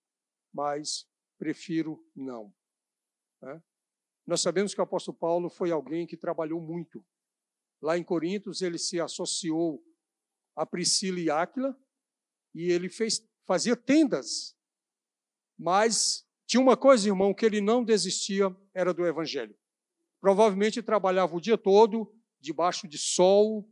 mas 0.53 1.05
prefiro 1.43 2.01
não. 2.15 2.53
Né? 3.41 3.61
Nós 4.25 4.39
sabemos 4.39 4.73
que 4.73 4.79
o 4.79 4.83
apóstolo 4.83 5.17
Paulo 5.17 5.49
foi 5.49 5.71
alguém 5.71 6.07
que 6.07 6.15
trabalhou 6.15 6.61
muito. 6.61 7.05
Lá 7.81 7.97
em 7.97 8.03
Corintos, 8.03 8.61
ele 8.61 8.77
se 8.77 8.97
associou 9.01 9.83
a 10.55 10.65
Priscila 10.65 11.19
e 11.19 11.29
Áquila 11.29 11.77
e 12.55 12.71
ele 12.71 12.87
fez, 12.87 13.27
fazia 13.45 13.75
tendas. 13.75 14.55
Mas 15.59 16.25
tinha 16.47 16.61
uma 16.61 16.77
coisa, 16.77 17.09
irmão, 17.09 17.33
que 17.33 17.45
ele 17.45 17.59
não 17.59 17.83
desistia, 17.83 18.55
era 18.73 18.93
do 18.93 19.05
evangelho. 19.05 19.53
Provavelmente 20.21 20.81
trabalhava 20.81 21.35
o 21.35 21.41
dia 21.41 21.57
todo, 21.57 22.09
debaixo 22.39 22.87
de 22.87 22.97
sol, 22.97 23.69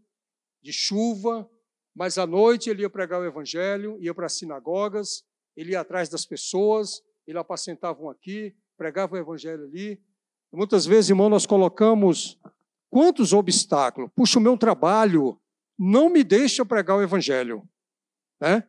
de 0.61 0.73
chuva, 0.73 1.49
mas 1.95 2.17
à 2.17 2.27
noite 2.27 2.69
ele 2.69 2.81
ia 2.81 2.89
pregar 2.89 3.21
o 3.21 3.25
evangelho, 3.25 3.97
ia 4.01 4.13
para 4.13 4.25
as 4.25 4.33
sinagogas, 4.33 5.23
ele 5.55 5.71
ia 5.71 5.79
atrás 5.79 6.09
das 6.09 6.25
pessoas, 6.25 7.01
ele 7.31 7.39
apacentava 7.39 8.01
um 8.01 8.09
aqui, 8.09 8.55
pregava 8.77 9.15
o 9.15 9.17
evangelho 9.17 9.63
ali. 9.63 10.01
Muitas 10.51 10.85
vezes, 10.85 11.09
irmão, 11.09 11.29
nós 11.29 11.45
colocamos 11.45 12.39
quantos 12.89 13.33
obstáculos? 13.33 14.09
Puxa, 14.15 14.37
o 14.37 14.41
meu 14.41 14.57
trabalho 14.57 15.39
não 15.77 16.09
me 16.09 16.23
deixa 16.23 16.65
pregar 16.65 16.97
o 16.97 17.01
evangelho. 17.01 17.67
Né? 18.39 18.67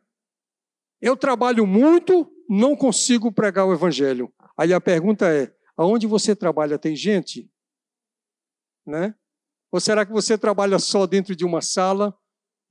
Eu 1.01 1.17
trabalho 1.17 1.67
muito, 1.67 2.31
não 2.49 2.75
consigo 2.75 3.31
pregar 3.31 3.65
o 3.65 3.73
evangelho. 3.73 4.33
Aí 4.57 4.73
a 4.73 4.79
pergunta 4.79 5.27
é: 5.27 5.53
aonde 5.75 6.07
você 6.07 6.35
trabalha 6.35 6.79
tem 6.79 6.95
gente? 6.95 7.51
Né? 8.85 9.13
Ou 9.71 9.79
será 9.79 10.05
que 10.05 10.11
você 10.11 10.37
trabalha 10.37 10.79
só 10.79 11.05
dentro 11.05 11.35
de 11.35 11.43
uma 11.43 11.61
sala, 11.61 12.17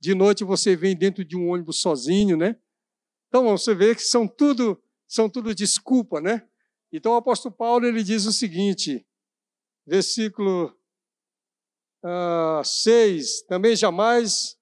De 0.01 0.13
noite 0.13 0.43
você 0.43 0.75
vem 0.75 0.97
dentro 0.97 1.23
de 1.23 1.37
um 1.37 1.49
ônibus 1.49 1.79
sozinho, 1.79 2.35
né? 2.35 2.57
Então 3.29 3.57
você 3.57 3.73
vê 3.73 3.95
que 3.95 4.01
são 4.01 4.27
tudo, 4.27 4.77
são 5.07 5.29
tudo 5.29 5.53
desculpa, 5.53 6.19
né? 6.19 6.47
Então 6.91 7.13
o 7.13 7.17
apóstolo 7.17 7.53
Paulo 7.53 7.85
ele 7.85 8.03
diz 8.03 8.25
o 8.25 8.33
seguinte, 8.33 9.05
versículo 9.85 10.67
uh, 12.03 12.59
ah, 12.59 12.61
6, 12.63 13.43
também 13.43 13.75
jamais, 13.75 14.57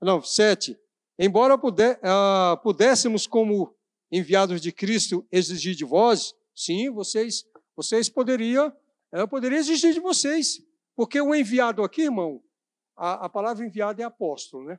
não, 0.00 0.22
7, 0.22 0.78
embora 1.18 1.58
puder, 1.58 1.98
uh, 1.98 2.56
pudéssemos 2.62 3.26
como 3.26 3.74
enviados 4.10 4.60
de 4.60 4.70
Cristo 4.70 5.26
exigir 5.30 5.74
de 5.74 5.84
vós, 5.84 6.34
sim, 6.54 6.90
vocês, 6.90 7.44
vocês 7.74 8.08
poderiam, 8.08 8.72
eu 9.10 9.26
poderia 9.26 9.58
exigir 9.58 9.92
de 9.92 10.00
vocês, 10.00 10.62
porque 10.94 11.20
o 11.20 11.34
enviado 11.34 11.82
aqui, 11.82 12.02
irmão, 12.02 12.42
a, 12.96 13.26
a 13.26 13.28
palavra 13.28 13.66
enviado 13.66 14.00
é 14.00 14.04
apóstolo, 14.04 14.64
né? 14.64 14.78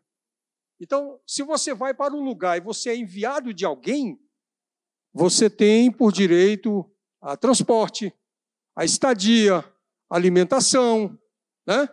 Então, 0.79 1.19
se 1.25 1.43
você 1.43 1.73
vai 1.73 1.93
para 1.93 2.13
um 2.13 2.23
lugar 2.23 2.57
e 2.57 2.61
você 2.61 2.89
é 2.89 2.95
enviado 2.95 3.53
de 3.53 3.65
alguém, 3.65 4.19
você 5.13 5.49
tem 5.49 5.91
por 5.91 6.11
direito 6.11 6.89
a 7.21 7.37
transporte, 7.37 8.13
a 8.75 8.83
estadia, 8.83 9.59
a 10.09 10.15
alimentação, 10.15 11.17
né? 11.65 11.87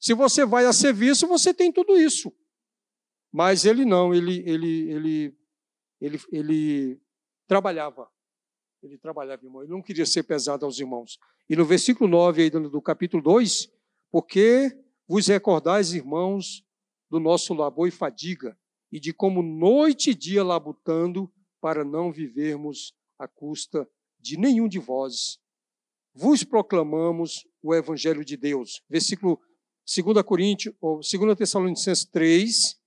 Se 0.00 0.14
você 0.14 0.44
vai 0.44 0.66
a 0.66 0.72
serviço, 0.72 1.28
você 1.28 1.54
tem 1.54 1.70
tudo 1.70 1.96
isso. 1.96 2.32
Mas 3.30 3.64
ele 3.64 3.84
não, 3.84 4.12
ele, 4.12 4.42
ele, 4.44 4.90
ele, 4.90 5.38
ele, 6.00 6.20
ele 6.32 7.00
trabalhava. 7.46 8.10
Ele 8.82 8.98
trabalhava, 8.98 9.44
irmão. 9.44 9.62
Ele 9.62 9.70
não 9.70 9.80
queria 9.80 10.04
ser 10.04 10.24
pesado 10.24 10.66
aos 10.66 10.80
irmãos. 10.80 11.18
E 11.48 11.54
no 11.54 11.64
versículo 11.64 12.10
9 12.10 12.42
aí 12.42 12.50
do 12.50 12.82
capítulo 12.82 13.22
2, 13.22 13.70
porque 14.10 14.76
vos 15.06 15.28
recordais, 15.28 15.92
irmãos, 15.94 16.64
do 17.08 17.20
nosso 17.20 17.54
labor 17.54 17.86
e 17.86 17.92
fadiga, 17.92 18.58
e 18.90 18.98
de 18.98 19.12
como 19.12 19.42
noite 19.42 20.10
e 20.10 20.14
dia 20.14 20.42
labutando 20.42 21.32
para 21.62 21.84
não 21.84 22.12
vivermos 22.12 22.92
à 23.16 23.28
custa 23.28 23.88
de 24.18 24.36
nenhum 24.36 24.66
de 24.66 24.80
vós. 24.80 25.38
Vos 26.12 26.42
proclamamos 26.42 27.46
o 27.62 27.72
evangelho 27.72 28.24
de 28.24 28.36
Deus. 28.36 28.82
Versículo 28.90 29.40
2 29.86 30.22
Coríntios, 30.26 30.74
ou 30.80 30.96
2 30.96 31.38
Tessalonicenses 31.38 32.04
3, 32.04 32.80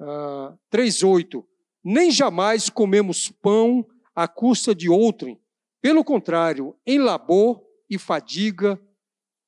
uh, 0.00 0.58
3, 0.68 1.02
8. 1.02 1.48
Nem 1.82 2.10
jamais 2.10 2.68
comemos 2.68 3.30
pão 3.30 3.86
à 4.14 4.28
custa 4.28 4.74
de 4.74 4.90
outrem. 4.90 5.40
Pelo 5.80 6.04
contrário, 6.04 6.76
em 6.86 6.98
labor 6.98 7.64
e 7.88 7.98
fadiga, 7.98 8.78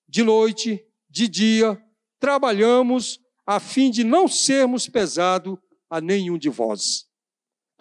de 0.08 0.22
noite, 0.22 0.82
de 1.10 1.28
dia, 1.28 1.80
trabalhamos 2.18 3.20
a 3.46 3.60
fim 3.60 3.90
de 3.90 4.02
não 4.02 4.26
sermos 4.26 4.88
pesado 4.88 5.60
a 5.90 6.00
nenhum 6.00 6.38
de 6.38 6.48
vós. 6.48 7.06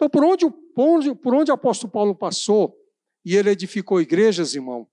Então, 0.04 0.10
por 0.10 0.24
onde, 0.24 1.14
por 1.14 1.34
onde 1.34 1.50
o 1.50 1.54
apóstolo 1.54 1.90
Paulo 1.90 2.14
passou 2.14 2.76
e 3.24 3.36
ele 3.36 3.48
edificou 3.48 4.02
igrejas, 4.02 4.54
irmão, 4.54 4.86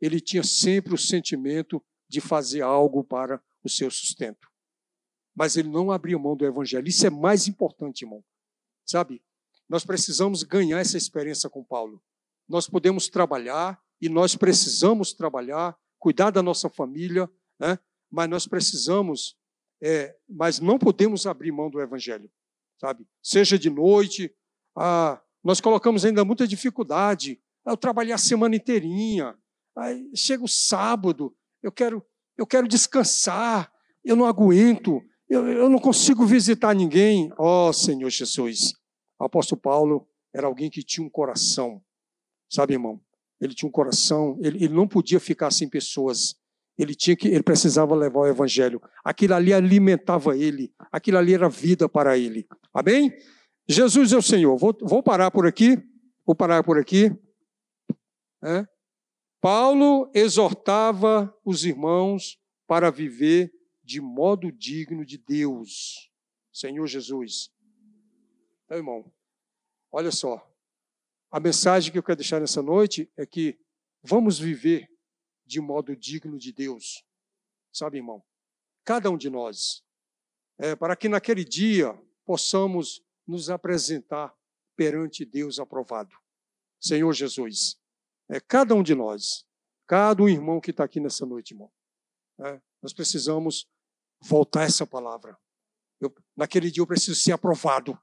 ele 0.00 0.18
tinha 0.18 0.42
sempre 0.42 0.94
o 0.94 0.98
sentimento 0.98 1.82
de 2.08 2.22
fazer 2.22 2.62
algo 2.62 3.04
para 3.04 3.42
o 3.62 3.68
seu 3.68 3.90
sustento. 3.90 4.48
Mas 5.34 5.56
ele 5.56 5.68
não 5.68 5.90
abria 5.90 6.18
mão 6.18 6.34
do 6.34 6.46
evangelho. 6.46 6.88
Isso 6.88 7.06
é 7.06 7.10
mais 7.10 7.46
importante, 7.46 8.02
irmão. 8.02 8.24
Sabe? 8.86 9.22
Nós 9.68 9.84
precisamos 9.84 10.42
ganhar 10.42 10.78
essa 10.78 10.96
experiência 10.96 11.50
com 11.50 11.62
Paulo. 11.62 12.02
Nós 12.48 12.66
podemos 12.66 13.08
trabalhar 13.08 13.78
e 14.00 14.08
nós 14.08 14.36
precisamos 14.36 15.12
trabalhar, 15.12 15.76
cuidar 15.98 16.30
da 16.30 16.42
nossa 16.42 16.70
família, 16.70 17.28
né? 17.58 17.78
mas 18.10 18.30
nós 18.30 18.46
precisamos 18.46 19.36
é, 19.82 20.16
mas 20.26 20.60
não 20.60 20.78
podemos 20.78 21.26
abrir 21.26 21.52
mão 21.52 21.68
do 21.68 21.82
Evangelho, 21.82 22.30
sabe? 22.80 23.06
Seja 23.22 23.58
de 23.58 23.68
noite, 23.68 24.34
ah, 24.76 25.20
nós 25.42 25.60
colocamos 25.60 26.04
ainda 26.04 26.24
muita 26.24 26.46
dificuldade. 26.46 27.40
Ah, 27.64 27.72
eu 27.72 27.76
trabalhei 27.76 28.12
a 28.12 28.18
semana 28.18 28.56
inteirinha, 28.56 29.34
aí 29.76 30.10
chega 30.14 30.44
o 30.44 30.48
sábado, 30.48 31.34
eu 31.62 31.72
quero, 31.72 32.04
eu 32.36 32.46
quero 32.46 32.68
descansar, 32.68 33.72
eu 34.04 34.14
não 34.14 34.26
aguento, 34.26 35.02
eu, 35.28 35.46
eu 35.48 35.68
não 35.68 35.78
consigo 35.78 36.26
visitar 36.26 36.74
ninguém. 36.74 37.32
Ó 37.38 37.68
oh, 37.68 37.72
Senhor 37.72 38.10
Jesus, 38.10 38.74
o 39.18 39.24
apóstolo 39.24 39.60
Paulo 39.60 40.08
era 40.34 40.46
alguém 40.46 40.70
que 40.70 40.82
tinha 40.82 41.06
um 41.06 41.10
coração, 41.10 41.82
sabe, 42.48 42.74
irmão? 42.74 43.00
Ele 43.40 43.54
tinha 43.54 43.68
um 43.68 43.72
coração, 43.72 44.38
ele, 44.40 44.64
ele 44.64 44.74
não 44.74 44.86
podia 44.86 45.20
ficar 45.20 45.50
sem 45.50 45.68
pessoas. 45.68 46.36
Ele 46.78 46.94
tinha 46.94 47.16
que, 47.16 47.28
ele 47.28 47.42
precisava 47.42 47.94
levar 47.94 48.20
o 48.20 48.26
evangelho. 48.26 48.80
Aquilo 49.02 49.34
ali 49.34 49.52
alimentava 49.52 50.36
ele. 50.36 50.72
Aquilo 50.92 51.18
ali 51.18 51.32
era 51.32 51.48
vida 51.48 51.88
para 51.88 52.18
ele. 52.18 52.46
Amém? 52.72 53.12
Jesus 53.68 54.12
é 54.12 54.16
o 54.16 54.22
Senhor. 54.22 54.56
Vou, 54.56 54.76
vou 54.82 55.02
parar 55.02 55.30
por 55.30 55.46
aqui. 55.46 55.76
Vou 56.24 56.34
parar 56.34 56.62
por 56.62 56.78
aqui. 56.78 57.10
É. 58.42 58.66
Paulo 59.40 60.10
exortava 60.14 61.34
os 61.44 61.64
irmãos 61.64 62.38
para 62.66 62.90
viver 62.90 63.52
de 63.82 64.00
modo 64.00 64.50
digno 64.50 65.04
de 65.04 65.18
Deus. 65.18 66.10
Senhor 66.52 66.86
Jesus. 66.86 67.50
Então, 68.64 68.76
irmão, 68.76 69.12
olha 69.92 70.10
só. 70.10 70.44
A 71.30 71.38
mensagem 71.38 71.92
que 71.92 71.98
eu 71.98 72.02
quero 72.02 72.16
deixar 72.16 72.40
nessa 72.40 72.62
noite 72.62 73.10
é 73.16 73.24
que 73.24 73.58
vamos 74.02 74.38
viver 74.38 74.88
de 75.44 75.60
modo 75.60 75.94
digno 75.94 76.38
de 76.38 76.52
Deus. 76.52 77.04
Sabe, 77.72 77.98
irmão? 77.98 78.24
Cada 78.84 79.10
um 79.10 79.16
de 79.16 79.30
nós. 79.30 79.84
É, 80.58 80.74
para 80.74 80.96
que 80.96 81.08
naquele 81.08 81.44
dia 81.44 81.92
possamos 82.24 83.05
nos 83.26 83.50
apresentar 83.50 84.34
perante 84.76 85.24
Deus 85.24 85.58
aprovado. 85.58 86.14
Senhor 86.80 87.12
Jesus. 87.12 87.80
É, 88.28 88.40
cada 88.40 88.74
um 88.74 88.82
de 88.82 88.94
nós. 88.94 89.46
Cada 89.86 90.22
um 90.22 90.28
irmão 90.28 90.60
que 90.60 90.70
está 90.70 90.84
aqui 90.84 91.00
nessa 91.00 91.24
noite, 91.24 91.52
irmão. 91.52 91.72
É, 92.40 92.60
nós 92.82 92.92
precisamos 92.92 93.68
voltar 94.20 94.64
essa 94.64 94.86
palavra. 94.86 95.38
Eu, 96.00 96.14
naquele 96.36 96.70
dia 96.70 96.82
eu 96.82 96.86
preciso 96.86 97.18
ser 97.18 97.32
aprovado. 97.32 97.98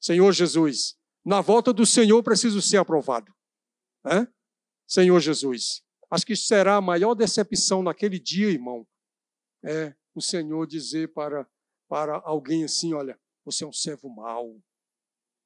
Senhor 0.00 0.30
Jesus. 0.32 0.96
Na 1.24 1.40
volta 1.40 1.72
do 1.72 1.84
Senhor 1.84 2.18
eu 2.18 2.22
preciso 2.22 2.62
ser 2.62 2.76
aprovado. 2.76 3.34
É? 4.06 4.26
Senhor 4.86 5.18
Jesus. 5.20 5.82
Acho 6.10 6.24
que 6.24 6.36
será 6.36 6.76
a 6.76 6.80
maior 6.80 7.14
decepção 7.14 7.82
naquele 7.82 8.20
dia, 8.20 8.48
irmão, 8.48 8.86
é 9.64 9.94
o 10.14 10.20
Senhor 10.20 10.66
dizer 10.66 11.12
para, 11.12 11.48
para 11.88 12.20
alguém 12.24 12.64
assim: 12.64 12.94
olha, 12.94 13.18
você 13.46 13.62
é 13.64 13.66
um 13.66 13.72
servo 13.72 14.08
mau. 14.08 14.60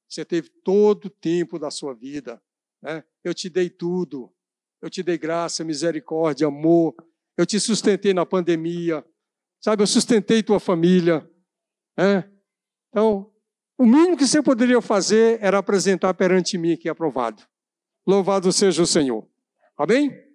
Você 0.09 0.25
teve 0.25 0.49
todo 0.63 1.05
o 1.05 1.09
tempo 1.09 1.57
da 1.59 1.69
sua 1.69 1.93
vida. 1.93 2.41
Né? 2.81 3.03
Eu 3.23 3.33
te 3.33 3.47
dei 3.47 3.69
tudo. 3.69 4.33
Eu 4.81 4.89
te 4.89 5.03
dei 5.03 5.17
graça, 5.17 5.63
misericórdia, 5.63 6.47
amor. 6.47 6.95
Eu 7.37 7.45
te 7.45 7.59
sustentei 7.59 8.13
na 8.13 8.25
pandemia. 8.25 9.05
Sabe, 9.61 9.83
eu 9.83 9.87
sustentei 9.87 10.41
tua 10.41 10.59
família. 10.59 11.29
Né? 11.95 12.29
Então, 12.89 13.31
o 13.77 13.85
mínimo 13.85 14.17
que 14.17 14.25
você 14.25 14.41
poderia 14.41 14.81
fazer 14.81 15.37
era 15.41 15.59
apresentar 15.59 16.13
perante 16.15 16.57
mim 16.57 16.73
aqui 16.73 16.89
aprovado. 16.89 17.43
Louvado 18.05 18.51
seja 18.51 18.81
o 18.81 18.87
Senhor. 18.87 19.29
Amém? 19.77 20.30